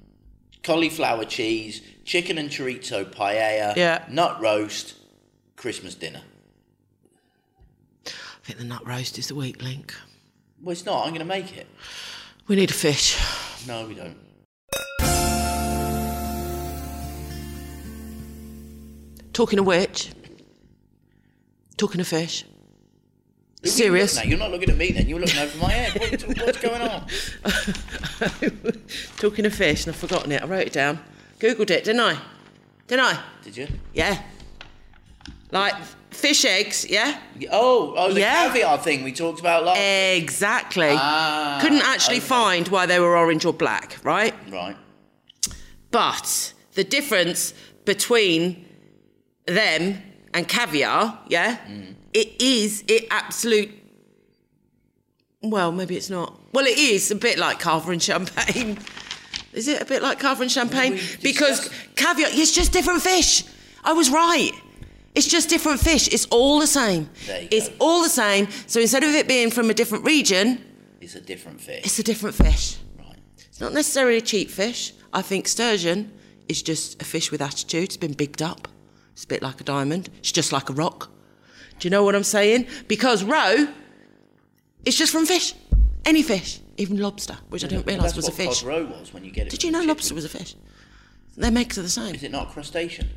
cauliflower 0.62 1.24
cheese, 1.24 1.80
chicken 2.04 2.36
and 2.36 2.50
chorizo 2.50 3.04
paella, 3.04 3.74
Yeah. 3.74 4.04
nut 4.10 4.38
roast, 4.40 4.94
Christmas 5.56 5.94
dinner. 5.94 6.20
I 8.06 8.10
think 8.44 8.58
the 8.58 8.64
nut 8.66 8.86
roast 8.86 9.18
is 9.18 9.28
the 9.28 9.34
weak 9.34 9.62
link. 9.62 9.94
Well, 10.62 10.72
it's 10.72 10.84
not. 10.84 11.02
I'm 11.04 11.08
going 11.10 11.20
to 11.20 11.24
make 11.24 11.56
it. 11.56 11.66
We 12.48 12.56
need 12.56 12.70
a 12.70 12.74
fish. 12.74 13.16
No, 13.66 13.86
we 13.86 13.94
don't. 13.94 14.16
Talking 19.36 19.58
of 19.58 19.66
which, 19.66 20.12
talking 21.76 22.00
of 22.00 22.08
fish. 22.08 22.44
Who 22.44 22.48
you 23.64 23.70
Serious? 23.70 24.14
looking? 24.16 24.30
You're 24.30 24.38
not 24.38 24.50
looking 24.50 24.70
at 24.70 24.78
me 24.78 24.92
then. 24.92 25.10
You're 25.10 25.20
looking 25.20 25.38
over 25.38 25.58
my 25.58 25.72
head. 25.72 26.22
What, 26.22 26.38
what's 26.46 26.58
going 26.58 26.80
on? 26.80 27.06
talking 29.18 29.44
of 29.44 29.54
fish, 29.54 29.84
and 29.84 29.94
I've 29.94 30.00
forgotten 30.00 30.32
it. 30.32 30.42
I 30.42 30.46
wrote 30.46 30.66
it 30.68 30.72
down. 30.72 31.00
Googled 31.38 31.68
it, 31.68 31.84
didn't 31.84 32.00
I? 32.00 32.18
Didn't 32.86 33.04
I? 33.04 33.22
Did 33.44 33.58
you? 33.58 33.68
Yeah. 33.92 34.22
Like 35.50 35.74
fish 36.12 36.46
eggs, 36.46 36.88
yeah? 36.88 37.20
Oh, 37.52 37.92
oh, 37.94 38.14
the 38.14 38.20
Yeah. 38.20 38.46
caviar 38.46 38.78
thing 38.78 39.04
we 39.04 39.12
talked 39.12 39.40
about 39.40 39.66
last. 39.66 39.78
Exactly. 39.78 40.88
Ah, 40.92 41.58
Couldn't 41.60 41.82
actually 41.82 42.16
okay. 42.16 42.26
find 42.26 42.68
why 42.68 42.86
they 42.86 42.98
were 43.00 43.14
orange 43.18 43.44
or 43.44 43.52
black, 43.52 43.98
right? 44.02 44.32
Right. 44.50 44.78
But 45.90 46.54
the 46.72 46.84
difference 46.84 47.52
between 47.84 48.65
them 49.46 50.02
and 50.34 50.46
caviar, 50.48 51.18
yeah, 51.28 51.56
mm. 51.66 51.94
it 52.12 52.40
is 52.40 52.84
it 52.88 53.06
absolute. 53.10 53.70
Well, 55.42 55.72
maybe 55.72 55.96
it's 55.96 56.10
not. 56.10 56.38
Well, 56.52 56.66
it 56.66 56.78
is 56.78 57.10
a 57.10 57.14
bit 57.14 57.38
like 57.38 57.58
cava 57.60 57.90
and 57.92 58.02
champagne. 58.02 58.78
Is 59.52 59.68
it 59.68 59.80
a 59.80 59.86
bit 59.86 60.02
like 60.02 60.18
cava 60.18 60.42
and 60.42 60.52
champagne? 60.52 60.98
Because 61.22 61.70
caviar, 61.94 62.28
it's 62.30 62.52
just 62.54 62.72
different 62.72 63.00
fish. 63.00 63.42
I 63.82 63.94
was 63.94 64.10
right. 64.10 64.52
It's 65.14 65.26
just 65.26 65.48
different 65.48 65.80
fish. 65.80 66.08
It's 66.08 66.26
all 66.26 66.60
the 66.60 66.66
same. 66.66 67.08
It's 67.26 67.70
go. 67.70 67.74
all 67.80 68.02
the 68.02 68.10
same. 68.10 68.48
So 68.66 68.80
instead 68.80 69.02
of 69.02 69.14
it 69.14 69.26
being 69.26 69.50
from 69.50 69.70
a 69.70 69.74
different 69.74 70.04
region, 70.04 70.62
It's 71.00 71.14
a 71.14 71.22
different 71.22 71.58
fish. 71.62 71.86
it's 71.86 71.98
a 71.98 72.02
different 72.02 72.36
fish. 72.36 72.76
Right. 72.98 73.16
It's 73.38 73.58
not 73.58 73.72
necessarily 73.72 74.18
a 74.18 74.20
cheap 74.20 74.50
fish. 74.50 74.92
I 75.14 75.22
think 75.22 75.48
sturgeon 75.48 76.12
is 76.48 76.60
just 76.62 77.00
a 77.00 77.06
fish 77.06 77.30
with 77.32 77.40
attitude. 77.40 77.84
It's 77.84 77.96
been 77.96 78.12
bigged 78.12 78.42
up. 78.42 78.68
It's 79.16 79.24
a 79.24 79.28
bit 79.28 79.40
like 79.40 79.62
a 79.62 79.64
diamond. 79.64 80.10
It's 80.18 80.30
just 80.30 80.52
like 80.52 80.68
a 80.68 80.74
rock. 80.74 81.10
Do 81.78 81.86
you 81.86 81.90
know 81.90 82.04
what 82.04 82.14
I'm 82.14 82.22
saying? 82.22 82.66
Because 82.86 83.24
roe 83.24 83.66
is 84.84 84.94
just 84.94 85.10
from 85.10 85.24
fish. 85.24 85.54
Any 86.04 86.22
fish. 86.22 86.60
Even 86.76 86.98
lobster, 86.98 87.38
which 87.48 87.64
I 87.64 87.66
didn't 87.68 87.86
realise 87.86 88.14
was 88.14 88.28
a 88.28 88.30
fish. 88.30 88.60
cod 88.60 88.68
roe 88.68 88.84
was 88.84 89.14
when 89.14 89.24
you 89.24 89.30
get 89.30 89.46
it. 89.46 89.50
Did 89.50 89.64
you 89.64 89.70
know 89.70 89.80
lobster 89.80 90.14
was 90.14 90.26
a 90.26 90.28
fish? 90.28 90.54
Their 91.34 91.50
makes 91.50 91.78
are 91.78 91.82
the 91.82 91.88
same. 91.88 92.14
Is 92.14 92.24
it 92.24 92.30
not 92.30 92.48
a 92.48 92.50
crustacean? 92.50 93.08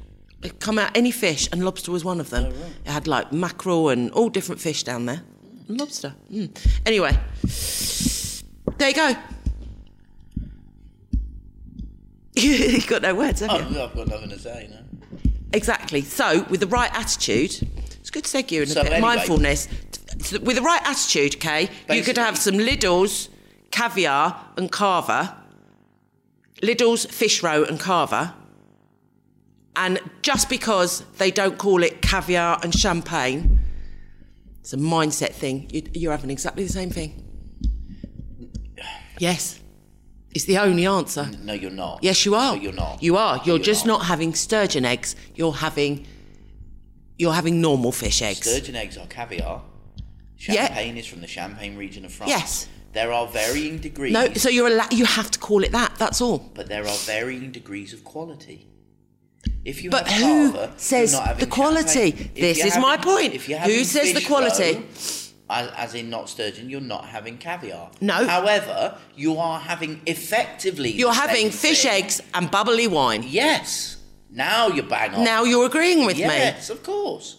It 0.42 0.62
come 0.62 0.80
out 0.80 0.96
any 0.96 1.12
fish, 1.12 1.50
and 1.52 1.66
lobster 1.66 1.92
was 1.92 2.06
one 2.06 2.22
of 2.22 2.30
them. 2.30 2.46
Oh, 2.46 2.50
right. 2.52 2.72
It 2.86 2.92
had 2.92 3.06
like 3.06 3.34
mackerel 3.34 3.90
and 3.90 4.10
all 4.12 4.30
different 4.30 4.62
fish 4.62 4.84
down 4.84 5.06
there. 5.06 5.22
And 5.68 5.78
lobster. 5.78 6.16
Mm. 6.32 6.80
Anyway, 6.86 7.20
there 8.78 8.88
you 8.88 8.96
go. 8.96 9.16
you 12.42 12.82
got 12.88 13.02
no 13.02 13.16
words, 13.16 13.42
have 13.42 13.52
you? 13.52 13.78
Oh, 13.78 13.84
I've 13.84 13.94
got 13.94 14.08
nothing 14.08 14.30
to 14.30 14.40
say. 14.40 14.70
No. 14.72 14.89
Exactly. 15.54 16.02
So, 16.02 16.44
with 16.50 16.60
the 16.60 16.68
right 16.68 16.92
attitude, 16.94 17.68
it's 18.00 18.10
good 18.10 18.24
to 18.26 18.38
segue 18.38 18.52
you 18.52 18.62
in 18.64 18.70
a 18.70 18.72
So 18.72 18.84
bit 18.84 18.94
anyway- 18.94 19.16
mindfulness. 19.16 19.68
So 20.22 20.40
With 20.40 20.56
the 20.58 20.62
right 20.62 20.82
attitude, 20.86 21.36
okay, 21.36 21.70
you 21.90 22.02
could 22.04 22.18
have 22.18 22.38
some 22.38 22.56
Lidl's, 22.56 23.30
caviar, 23.72 24.36
and 24.58 24.72
cava. 24.72 25.36
Lidl's, 26.62 27.06
fish 27.06 27.42
roe, 27.44 27.64
and 27.64 27.80
cava. 27.80 28.36
And 29.76 30.00
just 30.24 30.50
because 30.50 31.02
they 31.20 31.32
don't 31.32 31.58
call 31.58 31.84
it 31.84 32.02
caviar 32.02 32.60
and 32.64 32.74
champagne, 32.76 33.60
it's 34.60 34.74
a 34.74 34.78
mindset 34.78 35.32
thing. 35.34 35.70
You- 35.72 35.84
You're 35.94 36.12
having 36.12 36.32
exactly 36.32 36.64
the 36.66 36.74
same 36.74 36.90
thing. 36.90 37.24
Yes. 39.20 39.60
It's 40.36 40.46
the 40.46 40.58
only 40.60 40.86
answer. 40.86 41.28
No, 41.44 41.54
you're 41.54 41.72
not. 41.72 42.00
Yes, 42.04 42.26
you 42.26 42.36
are. 42.36 42.56
No, 42.56 42.62
you're 42.62 42.74
not. 42.74 43.02
You 43.02 43.18
are. 43.18 43.38
No, 43.38 43.44
You're, 43.46 43.60
just 43.60 43.86
not. 43.86 44.06
having 44.06 44.34
sturgeon 44.36 44.86
eggs. 44.86 45.16
You're 45.36 45.54
having. 45.54 46.06
You're 47.18 47.34
having 47.34 47.60
normal 47.62 47.92
fish 47.92 48.22
eggs. 48.22 48.50
Sturgeon 48.50 48.76
eggs 48.76 48.98
are 48.98 49.08
caviar. 49.08 49.62
Yeah. 50.38 50.68
Champagne 50.68 50.98
is 50.98 51.06
from 51.06 51.22
the 51.22 51.28
Champagne 51.28 51.76
region 51.76 52.06
of 52.06 52.14
France. 52.14 52.30
Yes. 52.32 52.68
There 52.94 53.12
are 53.12 53.28
varying 53.28 53.80
degrees. 53.80 54.14
no, 54.14 54.34
so 54.34 54.50
you're 54.50 54.68
allo- 54.70 54.88
you 54.92 55.06
have 55.06 55.30
to 55.32 55.40
call 55.40 55.64
it 55.64 55.72
that. 55.74 55.96
That's 55.98 56.22
all. 56.22 56.40
but 56.54 56.68
there 56.68 56.84
are 56.88 56.98
varying 57.06 57.52
degrees 57.52 57.92
of 57.94 58.04
quality. 58.04 58.68
If 59.66 59.84
you 59.84 59.90
But 59.90 60.08
have 60.08 60.22
who 60.22 60.52
cava, 60.54 60.74
says 60.78 61.12
you're 61.14 61.22
not 61.26 61.40
the 61.40 61.46
quality? 61.48 62.12
champagne. 62.12 62.32
This 62.36 62.58
you're 62.60 62.68
is 62.68 62.78
my 62.78 62.98
point. 62.98 63.34
If 63.34 63.50
you're 63.50 63.60
Who 63.60 63.84
says 63.84 64.14
the 64.14 64.22
quality? 64.22 64.82
As, 65.50 65.72
as 65.76 65.96
in 65.96 66.10
not 66.10 66.30
sturgeon, 66.30 66.70
you're 66.70 66.80
not 66.80 67.06
having 67.06 67.38
caviar. 67.38 67.90
No. 68.02 68.28
However, 68.28 68.98
you 69.16 69.38
are 69.38 69.60
having 69.60 70.02
effectively. 70.06 70.92
You're 70.92 71.14
having 71.14 71.50
fish 71.50 71.84
thing. 71.84 72.04
eggs 72.04 72.22
and 72.34 72.52
bubbly 72.52 72.88
wine. 72.88 73.24
Yes. 73.26 73.98
Now 74.30 74.68
you're 74.68 74.86
bang 74.86 75.16
on. 75.16 75.24
Now 75.24 75.44
you're 75.44 75.66
agreeing 75.66 76.06
with 76.06 76.18
me. 76.18 76.24
Yes, 76.24 76.70
of 76.70 76.84
course. 76.84 77.38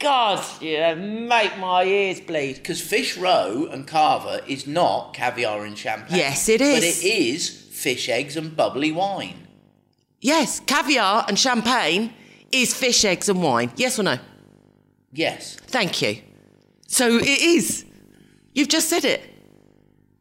God, 0.00 0.42
you 0.62 0.96
make 0.96 1.56
my 1.58 1.84
ears 1.84 2.20
bleed. 2.20 2.54
Because 2.54 2.80
fish 2.80 3.16
roe 3.16 3.68
and 3.70 3.86
cava 3.86 4.40
is 4.50 4.66
not 4.66 5.12
caviar 5.12 5.64
and 5.64 5.78
champagne. 5.78 6.16
Yes, 6.16 6.48
it 6.48 6.60
is. 6.60 6.74
But 6.74 6.84
it 6.84 7.04
is 7.04 7.48
fish 7.48 8.08
eggs 8.08 8.36
and 8.36 8.56
bubbly 8.56 8.90
wine. 8.90 9.46
Yes, 10.20 10.60
caviar 10.60 11.26
and 11.28 11.38
champagne 11.38 12.12
is 12.50 12.74
fish 12.74 13.04
eggs 13.04 13.28
and 13.28 13.42
wine. 13.42 13.70
Yes 13.76 13.98
or 13.98 14.02
no? 14.02 14.18
Yes. 15.12 15.56
Thank 15.66 16.02
you. 16.02 16.22
So 16.90 17.16
it 17.18 17.40
is. 17.40 17.84
You've 18.52 18.68
just 18.68 18.88
said 18.88 19.04
it. 19.04 19.22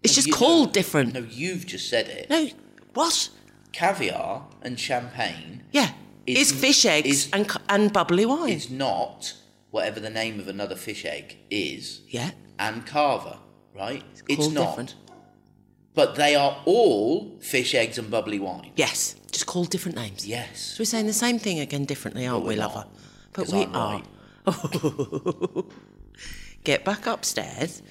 It's 0.04 0.14
just 0.14 0.28
You- 0.28 0.34
called 0.34 0.72
different. 0.72 1.14
No, 1.16 1.22
you've 1.30 1.66
just 1.66 1.90
said 1.90 2.08
it. 2.08 2.30
No, 2.30 2.48
what? 2.94 3.30
Caviar 3.72 4.46
and 4.62 4.80
champagne 4.80 5.64
Yeah, 5.72 5.92
Is- 6.28 6.52
it's 6.52 6.60
fish 6.60 6.86
eggs 6.86 7.08
is- 7.10 7.30
and 7.34 7.50
and 7.68 7.92
bubbly 7.92 8.26
wine. 8.26 8.50
It's 8.54 8.70
not 8.70 9.34
whatever 9.72 10.00
the 10.00 10.10
name 10.12 10.40
of 10.40 10.48
another 10.48 10.76
fish 10.76 11.06
egg 11.06 11.38
is 11.50 12.02
yeah, 12.08 12.32
and 12.60 12.86
cava, 12.86 13.40
right? 13.76 14.04
It's, 14.28 14.38
called 14.38 14.54
not. 14.54 14.68
different. 14.70 14.96
But 15.96 16.16
they 16.16 16.36
are 16.36 16.62
all 16.66 17.38
fish 17.42 17.74
eggs 17.74 17.98
and 17.98 18.10
bubbly 18.12 18.40
wine. 18.40 18.72
Yes, 18.76 19.16
just 19.32 19.48
called 19.48 19.70
different 19.72 19.98
names. 19.98 20.26
Yes. 20.26 20.62
So 20.76 20.82
we're 20.82 20.86
saying 20.86 21.08
the 21.08 21.14
same 21.14 21.40
thing 21.40 21.60
again 21.60 21.86
differently, 21.86 22.28
aren't 22.28 22.46
we, 22.46 22.56
lover? 22.56 22.86
But 23.34 23.50
we 23.50 23.66
are. 23.66 24.04
Get 26.64 26.84
back 26.84 27.06
upstairs. 27.08 27.82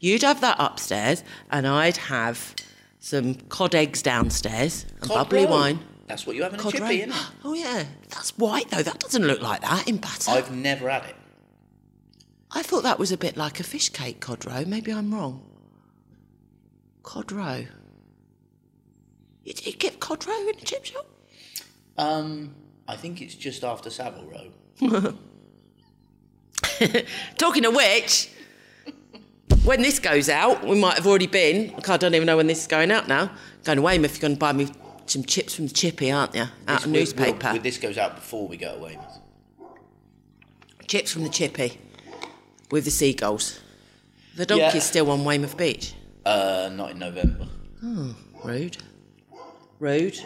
You'd 0.00 0.22
have 0.22 0.40
that 0.40 0.56
upstairs, 0.58 1.22
and 1.50 1.66
I'd 1.66 1.96
have 1.96 2.54
some 2.98 3.34
cod 3.34 3.74
eggs 3.74 4.02
downstairs 4.02 4.86
and 4.92 5.00
Cod 5.02 5.28
bubbly 5.30 5.44
roe. 5.44 5.50
wine. 5.50 5.80
That's 6.06 6.26
what 6.26 6.36
you 6.36 6.42
have 6.42 6.52
in 6.54 6.60
a 6.60 6.62
Cod 6.62 6.72
chippy, 6.72 6.84
roe. 6.84 6.90
isn't 6.90 7.10
it? 7.12 7.26
Oh 7.44 7.54
yeah, 7.54 7.84
that's 8.08 8.36
white 8.38 8.70
though. 8.70 8.82
That 8.82 8.98
doesn't 9.00 9.22
look 9.24 9.40
like 9.42 9.60
that 9.62 9.88
in 9.88 9.96
batter. 9.98 10.30
I've 10.32 10.50
never 10.54 10.88
had 10.90 11.04
it. 11.04 11.16
I 12.50 12.62
thought 12.62 12.82
that 12.84 12.98
was 12.98 13.10
a 13.12 13.16
bit 13.16 13.36
like 13.36 13.58
a 13.60 13.62
fish 13.64 13.88
cake 13.90 14.20
cod 14.20 14.44
roe. 14.46 14.64
Maybe 14.66 14.92
I'm 14.92 15.12
wrong. 15.14 15.42
Cod 17.02 17.32
roe. 17.32 17.66
You, 19.44 19.52
you 19.62 19.72
get 19.72 20.00
cod 20.00 20.26
roe 20.26 20.40
in 20.48 20.50
a 20.50 20.64
chip 20.64 20.84
shop? 20.84 21.06
Um, 21.98 22.54
I 22.88 22.96
think 22.96 23.20
it's 23.20 23.34
just 23.34 23.64
after 23.64 23.90
Savile 23.90 24.24
Row. 24.80 25.14
Talking 27.38 27.64
of 27.64 27.74
which, 27.74 28.28
when 29.64 29.82
this 29.82 29.98
goes 29.98 30.28
out, 30.28 30.64
we 30.66 30.78
might 30.78 30.94
have 30.94 31.06
already 31.06 31.26
been. 31.26 31.74
I 31.88 31.96
don't 31.96 32.14
even 32.14 32.26
know 32.26 32.36
when 32.36 32.46
this 32.46 32.60
is 32.62 32.66
going 32.66 32.90
out 32.90 33.08
now. 33.08 33.30
Going 33.64 33.76
to 33.76 33.82
Weymouth, 33.82 34.14
you're 34.16 34.20
going 34.28 34.34
to 34.34 34.38
buy 34.38 34.52
me 34.52 34.68
some 35.06 35.22
chips 35.24 35.54
from 35.54 35.66
the 35.68 35.72
chippy, 35.74 36.10
aren't 36.10 36.34
you? 36.34 36.42
Out 36.42 36.50
This- 36.78 36.84
of 36.84 36.90
newspaper. 36.90 37.52
we- 37.52 37.58
this 37.58 37.78
goes 37.78 37.98
out 37.98 38.16
before 38.16 38.46
we 38.48 38.56
go 38.56 38.74
to 38.76 38.82
Weymouth. 38.82 39.18
Chips 40.86 41.12
from 41.12 41.22
the 41.22 41.28
chippy 41.30 41.78
with 42.70 42.84
the 42.84 42.90
seagulls. 42.90 43.58
The 44.36 44.44
donkey's 44.46 44.74
Yeah. 44.74 44.80
still 44.80 45.10
on 45.10 45.24
Weymouth 45.24 45.56
Beach. 45.56 45.94
Uh, 46.26 46.70
not 46.72 46.90
in 46.92 46.98
November. 46.98 47.46
Oh, 47.84 48.14
Rude. 48.44 48.76
Rude. 49.78 50.18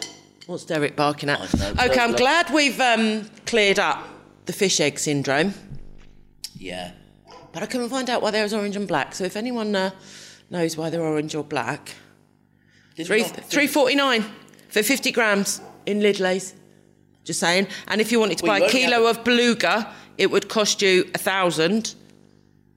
What's 0.47 0.65
Derek 0.65 0.95
barking 0.95 1.29
at? 1.29 1.39
Know, 1.53 1.73
okay, 1.85 1.99
I'm 1.99 2.13
glad 2.15 2.49
we've 2.53 2.79
um, 2.79 3.29
cleared 3.45 3.77
up 3.79 4.07
the 4.45 4.53
fish 4.53 4.79
egg 4.79 4.97
syndrome, 4.97 5.53
Yeah. 6.59 6.91
but 7.53 7.63
I 7.63 7.65
couldn't 7.65 7.89
find 7.89 8.09
out 8.09 8.21
why 8.21 8.31
they 8.31 8.43
was 8.43 8.53
orange 8.53 8.75
and 8.75 8.87
black. 8.87 9.15
So 9.15 9.23
if 9.23 9.35
anyone 9.35 9.75
uh, 9.75 9.91
knows 10.49 10.77
why 10.77 10.89
they're 10.89 11.01
orange 11.01 11.33
or 11.35 11.43
black, 11.43 11.95
Did 12.95 13.07
three 13.07 13.23
three 13.23 13.67
forty 13.67 13.95
nine 13.95 14.23
for 14.69 14.83
fifty 14.83 15.11
grams 15.11 15.61
in 15.85 15.99
Lidley's. 16.01 16.53
Just 17.23 17.39
saying. 17.39 17.67
And 17.87 18.01
if 18.01 18.11
you 18.11 18.19
wanted 18.19 18.37
to 18.39 18.45
Well, 18.45 18.59
buy 18.59 18.65
a 18.65 18.69
kilo 18.69 19.07
of 19.09 19.23
beluga, 19.23 19.91
it 20.17 20.29
would 20.31 20.49
cost 20.49 20.81
you 20.81 21.09
a 21.13 21.17
thousand 21.17 21.95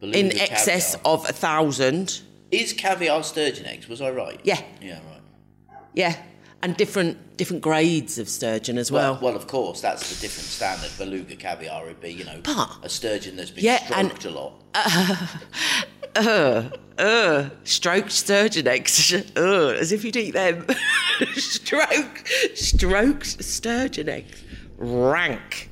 Beluga 0.00 0.18
in 0.18 0.32
excess 0.40 0.94
caviar. 0.96 1.14
of 1.14 1.28
a 1.28 1.32
thousand. 1.32 2.20
Is 2.50 2.72
caviar 2.72 3.22
sturgeon 3.22 3.66
eggs? 3.66 3.88
Was 3.88 4.00
I 4.00 4.10
right? 4.10 4.38
Yeah. 4.44 4.60
Yeah, 4.80 4.98
right. 5.10 5.76
Yeah. 5.94 6.16
And 6.62 6.76
different 6.76 7.36
different 7.36 7.62
grades 7.62 8.18
of 8.18 8.28
sturgeon 8.28 8.78
as 8.78 8.90
well. 8.92 9.14
Well, 9.14 9.22
well, 9.22 9.36
of 9.36 9.46
course, 9.46 9.80
that's 9.80 10.14
the 10.14 10.20
different 10.20 10.46
standard. 10.48 10.90
Beluga 10.96 11.34
caviar 11.36 11.84
would 11.86 12.00
be, 12.00 12.12
you 12.12 12.24
know, 12.24 12.40
But- 12.42 12.78
a 12.82 12.88
sturgeon 12.88 13.36
that's 13.36 13.50
been 13.50 13.64
Yeah, 13.64 13.82
and- 13.94 14.08
stroked 14.10 14.24
a 14.26 14.30
lot. 14.30 14.62
uh, 16.98 17.48
stroked 17.64 18.12
sturgeon 18.12 18.68
eggs, 18.68 19.12
uh, 19.36 19.68
as 19.80 19.92
if 19.92 20.04
you'd 20.04 20.16
eat 20.16 20.32
them. 20.32 20.66
stroke, 21.34 22.26
stroked 22.54 23.42
sturgeon 23.44 24.08
eggs, 24.08 24.42
rank. 24.76 25.70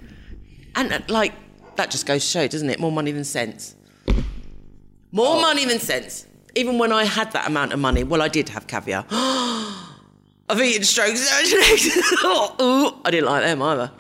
And 0.75 0.93
uh, 0.93 1.01
like 1.09 1.33
that 1.77 1.91
just 1.91 2.07
goes 2.07 2.23
to 2.25 2.29
show, 2.31 2.47
doesn't 2.49 2.69
it? 2.71 2.81
More 2.81 2.93
money 2.93 3.13
than 3.13 3.25
sense. 3.25 3.75
More 5.13 5.37
Oh. 5.37 5.41
money 5.41 5.65
than 5.65 5.79
sense. 5.81 6.27
Even 6.57 6.79
when 6.79 6.91
I 6.93 7.05
had 7.05 7.31
that 7.33 7.47
amount 7.47 7.73
of 7.73 7.79
money, 7.79 8.03
well, 8.05 8.23
I 8.23 8.29
did 8.29 8.49
have 8.51 8.67
caviar. 8.67 9.05
I've 10.51 10.61
eaten 10.61 10.85
stroked 10.85 11.17
sturgeon 11.19 11.59
eggs. 11.65 11.97
Ooh, 12.61 13.01
I 13.05 13.11
didn't 13.11 13.27
like 13.27 13.43
them 13.45 13.63
either. 13.63 13.91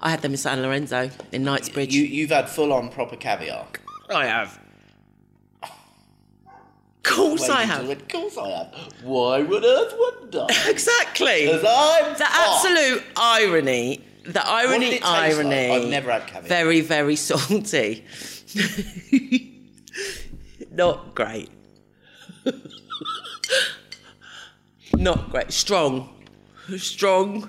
I 0.00 0.10
had 0.10 0.22
them 0.22 0.32
in 0.32 0.36
San 0.38 0.62
Lorenzo 0.62 1.10
in 1.32 1.42
Knightsbridge. 1.44 1.94
You, 1.94 2.02
you've 2.04 2.30
had 2.30 2.48
full 2.48 2.72
on 2.72 2.88
proper 2.88 3.16
caviar. 3.16 3.66
I 4.08 4.26
have. 4.26 4.58
Of 5.62 5.70
course 7.02 7.48
I 7.48 7.62
have. 7.62 7.88
Of 7.88 8.08
course 8.08 8.36
I 8.38 8.48
have. 8.48 8.74
Why 9.02 9.42
would 9.42 9.64
Earth 9.64 9.94
wonder? 9.98 10.46
Exactly. 10.66 11.46
Because 11.46 11.64
I'm 11.66 12.16
The 12.16 12.24
hot. 12.24 12.64
absolute 12.64 13.02
irony, 13.16 14.04
the 14.24 14.32
did 14.32 14.36
irony, 14.44 14.86
it 14.86 14.90
taste 14.92 15.04
like? 15.04 15.32
irony. 15.34 15.70
I've 15.70 15.88
never 15.88 16.12
had 16.12 16.26
caviar. 16.26 16.48
Very, 16.48 16.80
very 16.80 17.16
salty. 17.16 18.04
Not 20.72 21.14
great. 21.14 21.50
Not 24.98 25.30
great. 25.30 25.52
Strong. 25.52 26.08
Strong. 26.76 27.48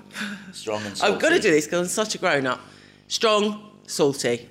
Strong 0.54 0.84
and 0.86 0.98
salty. 0.98 1.14
I've 1.14 1.20
got 1.22 1.30
to 1.30 1.40
do 1.40 1.50
this 1.52 1.66
because 1.66 1.80
I'm 1.82 1.88
such 1.88 2.16
a 2.16 2.18
grown 2.20 2.46
up. 2.46 2.62
Strong, 3.08 3.72
salty. 3.88 4.48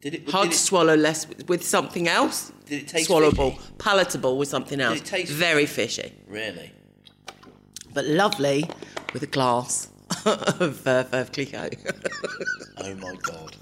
Did 0.00 0.14
it, 0.14 0.30
Hard 0.30 0.46
did 0.48 0.52
to 0.52 0.56
it, 0.56 0.58
swallow 0.60 0.96
less 0.96 1.26
with, 1.28 1.48
with 1.48 1.64
something 1.64 2.08
else. 2.08 2.52
Did 2.66 2.82
it 2.82 2.88
taste 2.88 3.08
Swallowable. 3.08 3.56
fishy? 3.56 3.72
Palatable 3.78 4.36
with 4.38 4.48
something 4.48 4.80
else. 4.80 4.98
it 4.98 5.04
taste 5.04 5.32
Very 5.32 5.66
fishy. 5.66 6.12
Really? 6.26 6.72
But 7.94 8.04
lovely 8.06 8.68
with 9.12 9.22
a 9.22 9.26
glass 9.28 9.88
of 10.26 10.86
uh, 10.86 11.04
Veuve 11.04 11.32
Clicquot. 11.32 11.76
Oh 12.78 12.94
my 12.96 13.14
god. 13.22 13.56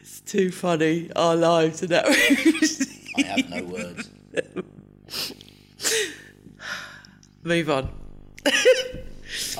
It's 0.00 0.20
too 0.26 0.50
funny. 0.50 1.10
Our 1.14 1.36
lives 1.36 1.82
are 1.82 1.86
that. 1.86 2.06
I 3.16 3.22
have 3.22 3.48
no 3.50 3.64
words. 3.64 4.10
Move 7.44 7.70
on. 7.70 7.88
I 8.46 8.50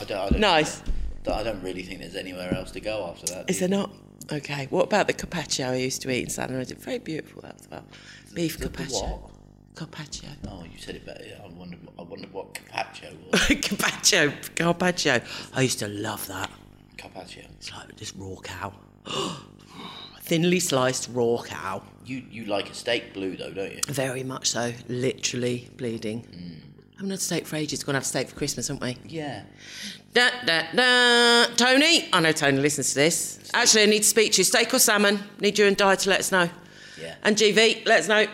don't, 0.05 0.11
I 0.13 0.29
don't, 0.31 0.39
Nice. 0.41 0.83
I 1.31 1.43
don't 1.43 1.63
really 1.63 1.83
think 1.83 2.01
there's 2.01 2.17
anywhere 2.17 2.53
else 2.55 2.71
to 2.73 2.81
go 2.81 3.07
after 3.11 3.27
that. 3.35 3.49
Is 3.49 3.61
there 3.61 3.69
not? 3.69 3.91
Okay. 4.33 4.67
What 4.71 4.85
about 4.85 5.07
the 5.07 5.13
carpaccio 5.13 5.71
I 5.71 5.77
used 5.77 6.03
to 6.03 6.11
eat 6.11 6.25
in 6.25 6.31
San 6.31 6.51
Lorenzo? 6.51 6.75
Very 6.77 6.99
beautiful 6.99 7.43
that 7.43 7.61
as 7.61 7.71
well. 7.71 7.85
Beef 8.35 8.59
The- 8.59 8.69
the 8.69 8.77
carpaccio. 8.77 9.31
Carpaccio. 9.75 10.29
Oh, 10.49 10.63
you 10.65 10.79
said 10.79 10.95
it 10.97 11.05
better. 11.05 11.25
I 11.43 11.49
wondered, 11.49 11.81
I 11.99 12.03
wondered 12.03 12.33
what 12.33 12.55
carpaccio 12.55 13.11
was. 13.33 13.41
carpaccio. 13.49 14.33
Carpaccio. 14.55 15.21
I 15.55 15.63
used 15.63 15.79
to 15.81 15.89
love 15.89 16.27
that. 16.29 16.51
carpaccio. 16.97 17.43
It's 17.59 17.73
like 17.73 17.97
this 17.97 18.15
raw 18.15 18.37
cow. 18.43 18.73
Thinly 20.21 20.61
sliced 20.61 21.11
raw 21.13 21.43
cow. 21.43 21.83
You 22.07 22.23
you 22.31 22.45
like 22.47 22.71
a 22.71 22.75
steak 22.75 23.13
blue 23.13 23.37
though, 23.37 23.51
don't 23.53 23.73
you? 23.73 23.81
Very 23.89 24.23
much 24.23 24.49
so. 24.51 24.73
Literally 24.89 25.69
bleeding. 25.77 26.23
Mm. 26.23 26.61
Haven't 26.97 27.11
had 27.11 27.21
steak 27.21 27.47
for 27.47 27.57
ages. 27.57 27.83
Gonna 27.83 27.99
have 27.99 28.07
steak 28.07 28.29
for 28.29 28.37
Christmas, 28.37 28.71
aren't 28.71 28.83
we? 28.83 28.97
Yeah. 29.07 29.43
Da, 30.13 30.31
da, 30.47 30.63
da. 30.73 31.47
Tony, 31.57 32.09
I 32.13 32.21
know 32.21 32.33
Tony 32.33 32.59
listens 32.59 32.91
to 32.91 32.95
this. 32.95 33.51
Actually, 33.53 33.83
I 33.83 33.87
need 33.87 34.03
to 34.03 34.09
speak 34.09 34.33
to 34.33 34.39
you. 34.39 34.45
Steak 34.45 34.73
or 34.73 34.79
salmon? 34.79 35.19
Need 35.41 35.59
you 35.59 35.67
and 35.67 35.77
Di 35.77 35.97
to 35.97 36.11
let 36.11 36.21
us 36.21 36.31
know. 36.31 36.49
Yeah. 37.01 37.17
And 37.25 37.37
GV, 37.37 37.85
let 37.87 38.01
us 38.01 38.09
know. 38.09 38.27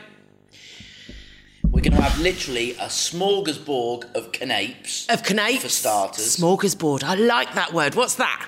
We're 1.64 1.80
going 1.82 1.92
to 1.92 2.02
have 2.02 2.18
literally 2.20 2.72
a 2.72 2.86
smorgasbord 2.86 4.14
of 4.14 4.32
canapes. 4.32 5.08
Of 5.08 5.22
canapes. 5.22 5.62
For 5.62 5.68
starters. 5.68 6.36
Smorgasbord. 6.36 7.04
I 7.04 7.14
like 7.14 7.54
that 7.54 7.72
word. 7.72 7.94
What's 7.94 8.16
that? 8.16 8.46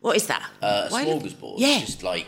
What 0.00 0.16
is 0.16 0.26
that? 0.28 0.48
Uh, 0.60 0.88
a 0.88 0.92
Why 0.92 1.04
smorgasbord. 1.04 1.54
Yeah. 1.58 1.80
Just 1.80 2.02
like 2.02 2.26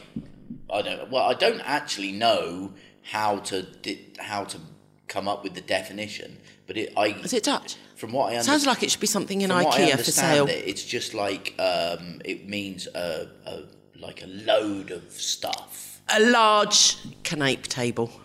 I 0.73 0.83
don't. 0.83 1.11
Well, 1.11 1.25
I 1.25 1.35
don't 1.35 1.61
actually 1.61 2.13
know 2.13 2.73
how 3.03 3.39
to 3.39 3.63
di- 3.63 4.13
how 4.19 4.45
to 4.45 4.59
come 5.07 5.29
up 5.29 5.45
with 5.45 5.55
the 5.55 5.61
definition, 5.61 6.39
but 6.67 6.77
it. 6.77 6.93
I 6.97 7.09
Is 7.09 7.33
it 7.33 7.45
Dutch? 7.45 7.77
from 7.97 8.13
what 8.13 8.25
I 8.25 8.37
understand. 8.37 8.61
Sounds 8.61 8.67
like 8.67 8.83
it 8.83 8.91
should 8.91 9.01
be 9.01 9.07
something 9.07 9.41
in 9.41 9.51
from 9.51 9.65
what 9.65 9.75
I 9.79 9.91
IKEA 9.91 9.97
for 9.99 10.05
sale. 10.05 10.47
It, 10.49 10.65
it's 10.67 10.85
just 10.85 11.15
like 11.15 11.55
um, 11.59 12.21
it 12.25 12.49
means 12.49 12.87
a, 12.95 13.29
a 13.47 13.63
like 13.99 14.23
a 14.23 14.27
load 14.27 14.91
of 14.91 15.11
stuff. 15.13 16.03
A 16.15 16.21
large 16.31 16.97
canape 17.23 17.67
table. 17.69 18.11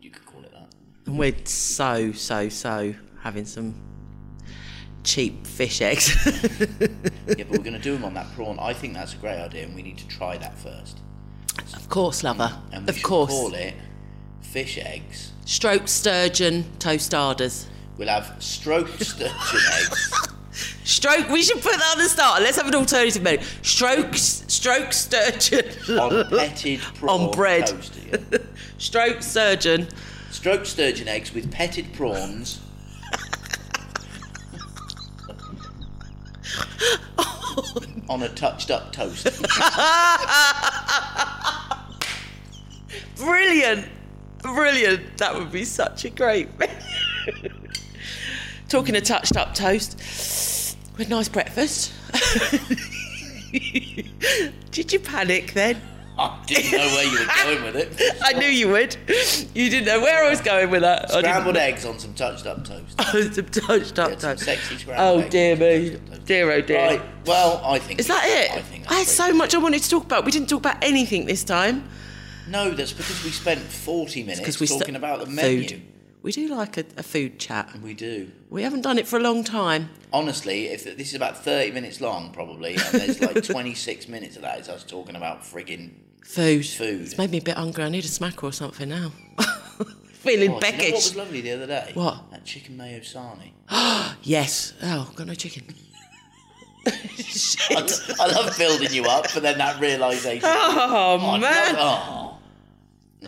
You 0.00 0.10
could 0.10 0.26
call 0.26 0.42
it 0.42 0.52
that. 0.52 0.68
And 1.06 1.18
we're 1.18 1.34
so, 1.44 2.12
so, 2.12 2.48
so 2.48 2.94
having 3.22 3.44
some 3.46 3.74
cheap 5.04 5.46
fish 5.46 5.80
eggs. 5.80 6.14
Yeah, 7.38 7.44
but 7.44 7.50
we're 7.50 7.58
going 7.58 7.74
to 7.74 7.78
do 7.78 7.92
them 7.94 8.04
on 8.04 8.14
that 8.14 8.26
prawn. 8.34 8.58
I 8.58 8.72
think 8.74 8.94
that's 8.94 9.14
a 9.14 9.16
great 9.18 9.38
idea, 9.40 9.64
and 9.64 9.74
we 9.76 9.82
need 9.82 9.96
to 9.98 10.08
try 10.08 10.36
that 10.38 10.58
first. 10.58 10.98
of 11.76 11.88
course, 11.88 12.24
lover. 12.24 12.52
And 12.72 12.86
we 12.86 12.90
Of 12.90 13.02
course. 13.02 13.30
call 13.30 13.54
it 13.54 13.74
fish 14.40 14.78
eggs. 14.78 15.32
Stroke 15.44 15.88
sturgeon 15.88 16.64
tostarders. 16.78 17.66
We'll 17.96 18.08
have 18.08 18.36
stroked 18.38 19.04
sturgeon 19.04 19.32
eggs. 19.72 20.12
Stroke. 20.84 21.28
We 21.28 21.42
should 21.42 21.62
put 21.62 21.72
that 21.72 21.92
on 21.96 22.02
the 22.02 22.08
start. 22.08 22.42
Let's 22.42 22.56
have 22.56 22.66
an 22.66 22.74
alternative 22.74 23.22
menu. 23.22 23.40
Stroke, 23.62 24.14
stroke 24.14 24.92
sturgeon 24.92 25.98
on 25.98 26.28
petted 26.28 26.80
prawn 26.80 27.20
On 27.26 27.30
bread. 27.30 27.68
Stroke 28.78 29.22
sturgeon. 29.22 29.88
Stroked 30.30 30.66
sturgeon 30.66 31.08
eggs 31.08 31.32
with 31.32 31.50
petted 31.50 31.92
prawns. 31.92 32.60
on 38.08 38.22
a 38.24 38.28
touched 38.30 38.70
up 38.72 38.92
toast. 38.92 39.28
Brilliant. 43.16 43.86
Brilliant. 44.42 45.18
That 45.18 45.34
would 45.34 45.50
be 45.52 45.64
such 45.64 46.04
a 46.04 46.10
great 46.10 46.48
menu. 46.58 46.74
Talking 48.68 48.96
of 48.96 49.02
touched 49.02 49.36
up 49.36 49.54
toast, 49.54 50.76
with 50.96 51.08
nice 51.08 51.28
breakfast. 51.28 51.92
Did 54.70 54.92
you 54.92 55.00
panic 55.00 55.52
then? 55.54 55.80
I 56.18 56.38
didn't 56.46 56.72
know 56.72 56.86
where 56.86 57.04
you 57.04 57.18
were 57.18 57.26
going 57.44 57.62
with 57.64 57.76
it. 58.00 58.18
I 58.22 58.34
knew 58.34 58.46
you 58.46 58.68
would. 58.68 58.94
You 59.54 59.70
didn't 59.70 59.86
know 59.86 60.00
where 60.00 60.24
I 60.24 60.28
was 60.28 60.40
going 60.40 60.70
with 60.70 60.82
that. 60.82 61.10
Scrambled 61.10 61.56
eggs 61.56 61.84
on 61.86 61.98
some 61.98 62.12
touched 62.14 62.46
up 62.46 62.64
toast. 62.64 63.00
some 63.34 63.46
touched 63.46 63.98
up 63.98 64.10
Yeah, 64.10 64.18
some 64.18 64.30
toast. 64.36 64.44
sexy 64.44 64.76
scrambled 64.76 65.24
Oh 65.24 65.28
dear 65.30 65.56
me, 65.56 65.98
dear 66.26 66.50
oh 66.52 66.60
dear. 66.60 66.76
Right. 66.78 67.02
Well, 67.26 67.60
I 67.64 67.78
think 67.78 68.00
Is 68.00 68.06
that 68.08 68.22
it? 68.26 68.50
I 68.52 68.60
think 68.60 68.90
I 68.90 68.94
had 68.96 69.06
so 69.06 69.32
much 69.32 69.54
I 69.54 69.58
wanted 69.58 69.82
to 69.82 69.88
talk 69.90 70.04
about. 70.04 70.24
We 70.26 70.30
didn't 70.30 70.48
talk 70.50 70.60
about 70.60 70.76
anything 70.82 71.24
this 71.24 71.42
time. 71.42 71.88
No, 72.50 72.70
that's 72.70 72.92
because 72.92 73.22
we 73.24 73.30
spent 73.30 73.60
forty 73.60 74.22
minutes 74.22 74.40
because 74.40 74.60
we 74.60 74.66
st- 74.66 74.80
talking 74.80 74.96
about 74.96 75.20
the 75.20 75.26
menu. 75.26 75.68
food. 75.68 75.82
We 76.22 76.32
do 76.32 76.48
like 76.48 76.76
a, 76.76 76.84
a 76.98 77.02
food 77.02 77.38
chat. 77.38 77.74
We 77.82 77.94
do. 77.94 78.30
We 78.50 78.62
haven't 78.62 78.82
done 78.82 78.98
it 78.98 79.06
for 79.08 79.16
a 79.18 79.22
long 79.22 79.42
time. 79.44 79.88
Honestly, 80.12 80.66
if 80.66 80.84
this 80.84 81.08
is 81.08 81.14
about 81.14 81.42
thirty 81.44 81.70
minutes 81.70 82.00
long, 82.00 82.32
probably, 82.32 82.74
and 82.74 83.00
there's 83.00 83.20
like 83.20 83.42
twenty-six 83.54 84.08
minutes 84.08 84.36
of 84.36 84.42
that 84.42 84.60
is 84.60 84.68
us 84.68 84.84
talking 84.84 85.16
about 85.16 85.42
frigging. 85.42 85.92
Food. 86.24 86.66
Food. 86.66 87.00
It's 87.02 87.16
made 87.18 87.30
me 87.30 87.38
a 87.38 87.42
bit 87.42 87.56
hungry. 87.56 87.84
I 87.84 87.88
need 87.88 88.04
a 88.04 88.08
smacker 88.08 88.44
or 88.44 88.52
something 88.52 88.88
now. 88.88 89.12
Feeling 90.12 90.50
Oh, 90.52 90.60
do 90.60 90.66
you 90.66 90.72
know 90.76 90.84
what 90.84 90.92
was 90.92 91.16
lovely 91.16 91.40
the 91.40 91.52
other 91.52 91.66
day? 91.66 91.90
What? 91.94 92.30
That 92.30 92.44
chicken 92.44 92.76
mayo 92.76 93.00
sarnie. 93.00 93.52
yes. 94.22 94.74
Oh, 94.82 95.10
got 95.16 95.26
no 95.26 95.34
chicken. 95.34 95.64
I, 96.86 97.88
I 98.20 98.26
love 98.32 98.56
building 98.58 98.92
you 98.92 99.04
up, 99.04 99.26
but 99.32 99.42
then 99.42 99.56
that 99.58 99.80
realization. 99.80 100.42
Oh, 100.44 101.18
Oh, 101.22 101.38
man. 101.38 101.74
oh. 101.78 102.36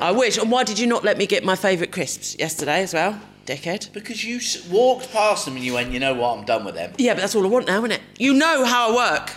I 0.01 0.11
wish. 0.13 0.39
And 0.39 0.51
why 0.51 0.65
did 0.65 0.79
you 0.79 0.87
not 0.87 1.05
let 1.05 1.19
me 1.19 1.27
get 1.27 1.45
my 1.45 1.55
favourite 1.57 1.93
crisps 1.93 2.37
yesterday 2.39 2.83
as 2.83 2.95
well, 2.95 3.21
dickhead? 3.47 3.93
Because 3.93 4.25
you 4.25 4.37
s- 4.37 4.67
walked 4.69 5.13
past 5.13 5.45
them 5.45 5.57
and 5.57 5.65
you 5.65 5.75
went, 5.75 5.93
you 5.93 6.01
know 6.01 6.15
what, 6.15 6.39
I'm 6.39 6.45
done 6.45 6.65
with 6.65 6.75
them. 6.75 6.93
Yeah, 6.99 7.15
but 7.15 7.21
that's 7.21 7.35
all 7.35 7.45
I 7.45 7.49
want 7.49 7.67
now, 7.67 7.79
isn't 7.79 7.93
it? 7.93 8.01
You 8.19 8.33
know 8.35 8.65
how 8.65 8.91
I 8.93 8.95
work. 9.21 9.33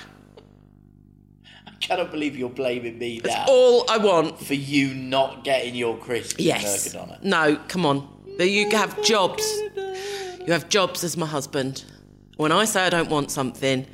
I 1.67 1.71
cannot 1.81 2.09
believe 2.11 2.35
you're 2.37 2.49
blaming 2.49 2.97
me 2.97 3.21
now 3.23 3.45
All 3.47 3.85
I 3.89 3.97
want. 3.97 4.39
for 4.39 4.53
you 4.55 4.93
not 4.93 5.43
getting 5.43 5.75
your 5.75 5.97
crisps 5.97 6.39
Yes. 6.39 6.93
in 6.93 6.99
Mercadona. 6.99 7.21
No, 7.23 7.57
come 7.67 7.85
on. 7.85 8.07
But 8.37 8.49
you 8.49 8.69
have 8.71 9.01
jobs. 9.03 9.43
You 9.75 10.51
have 10.53 10.67
jobs 10.69 11.03
as 11.03 11.15
my 11.17 11.25
husband. 11.25 11.83
When 12.37 12.51
I 12.51 12.65
say 12.65 12.85
I 12.85 12.89
don't 12.89 13.09
want 13.09 13.29
something, 13.29 13.85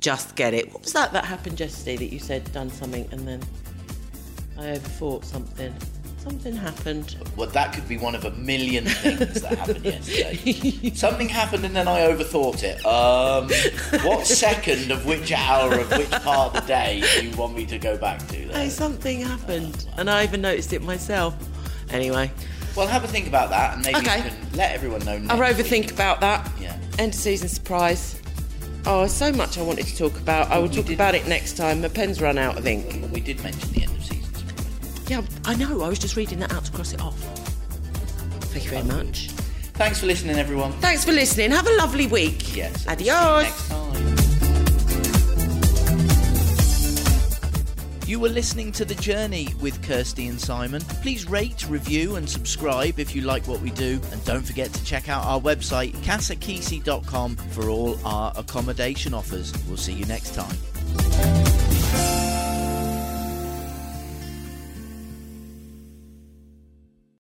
just 0.00 0.34
get 0.34 0.54
it. 0.54 0.72
What 0.72 0.82
was 0.82 0.92
that 0.94 1.12
that 1.12 1.24
happened 1.24 1.60
yesterday 1.60 1.96
that 1.96 2.12
you 2.12 2.18
said 2.18 2.50
done 2.52 2.70
something 2.70 3.08
and 3.12 3.26
then 3.28 3.42
I 4.58 4.66
overthought 4.76 5.24
something? 5.24 5.72
Something 6.26 6.56
happened. 6.56 7.16
Well, 7.36 7.48
that 7.50 7.72
could 7.72 7.86
be 7.88 7.98
one 7.98 8.16
of 8.16 8.24
a 8.24 8.32
million 8.32 8.84
things 8.84 9.42
that 9.42 9.58
happened 9.58 9.84
yesterday. 9.84 10.90
Something 10.94 11.28
happened 11.28 11.64
and 11.64 11.76
then 11.76 11.86
I 11.86 12.00
overthought 12.00 12.64
it. 12.64 12.84
Um, 12.84 13.48
what 14.04 14.26
second 14.26 14.90
of 14.90 15.06
which 15.06 15.30
hour 15.30 15.78
of 15.78 15.88
which 15.92 16.10
part 16.10 16.48
of 16.48 16.54
the 16.54 16.66
day 16.66 17.04
do 17.14 17.28
you 17.28 17.36
want 17.36 17.54
me 17.54 17.64
to 17.66 17.78
go 17.78 17.96
back 17.96 18.26
to? 18.26 18.36
Hey, 18.48 18.70
something 18.70 19.20
happened, 19.20 19.86
and 19.98 20.10
I 20.10 20.24
even 20.24 20.40
noticed 20.40 20.72
it 20.72 20.82
myself. 20.82 21.36
Anyway. 21.90 22.32
Well, 22.74 22.88
have 22.88 23.04
a 23.04 23.08
think 23.08 23.28
about 23.28 23.50
that, 23.50 23.74
and 23.74 23.84
maybe 23.84 23.98
okay. 23.98 24.16
you 24.16 24.22
can 24.24 24.52
let 24.54 24.72
everyone 24.72 25.04
know. 25.04 25.22
I'll 25.30 25.38
overthink 25.38 25.82
week. 25.82 25.92
about 25.92 26.20
that. 26.22 26.50
Yeah. 26.60 26.76
End 26.98 27.14
of 27.14 27.20
season 27.20 27.48
surprise. 27.48 28.20
Oh, 28.84 29.06
so 29.06 29.30
much 29.30 29.58
I 29.58 29.62
wanted 29.62 29.86
to 29.86 29.96
talk 29.96 30.18
about. 30.18 30.50
I 30.50 30.58
will 30.58 30.68
talk 30.68 30.90
about 30.90 31.14
it 31.14 31.28
next 31.28 31.56
time. 31.56 31.82
My 31.82 31.88
pen's 31.88 32.20
run 32.20 32.36
out, 32.36 32.58
I 32.58 32.62
think. 32.62 33.12
We 33.12 33.20
did 33.20 33.40
mention 33.44 33.72
the 33.72 33.82
end 33.84 33.95
yeah, 35.08 35.22
I 35.44 35.54
know. 35.54 35.82
I 35.82 35.88
was 35.88 35.98
just 35.98 36.16
reading 36.16 36.38
that 36.40 36.52
out 36.52 36.64
to 36.64 36.72
cross 36.72 36.92
it 36.92 37.00
off. 37.00 37.18
Thank 38.52 38.64
you 38.64 38.70
very 38.70 38.84
much. 38.84 39.28
Thanks 39.74 40.00
for 40.00 40.06
listening, 40.06 40.36
everyone. 40.36 40.72
Thanks 40.74 41.04
for 41.04 41.12
listening. 41.12 41.50
Have 41.50 41.66
a 41.66 41.76
lovely 41.76 42.06
week. 42.06 42.56
Yes. 42.56 42.86
Adios. 42.88 43.72
You 48.06 48.20
were 48.20 48.28
listening 48.28 48.70
to 48.72 48.84
The 48.84 48.94
Journey 48.94 49.48
with 49.60 49.82
Kirsty 49.82 50.28
and 50.28 50.40
Simon. 50.40 50.80
Please 51.02 51.28
rate, 51.28 51.68
review, 51.68 52.14
and 52.14 52.28
subscribe 52.28 53.00
if 53.00 53.16
you 53.16 53.22
like 53.22 53.48
what 53.48 53.60
we 53.60 53.70
do. 53.70 54.00
And 54.12 54.24
don't 54.24 54.46
forget 54.46 54.72
to 54.72 54.84
check 54.84 55.08
out 55.08 55.24
our 55.24 55.40
website, 55.40 55.92
casakisi.com, 55.96 57.34
for 57.36 57.68
all 57.68 57.98
our 58.06 58.32
accommodation 58.36 59.12
offers. 59.12 59.52
We'll 59.66 59.76
see 59.76 59.92
you 59.92 60.06
next 60.06 60.34
time. 60.34 61.55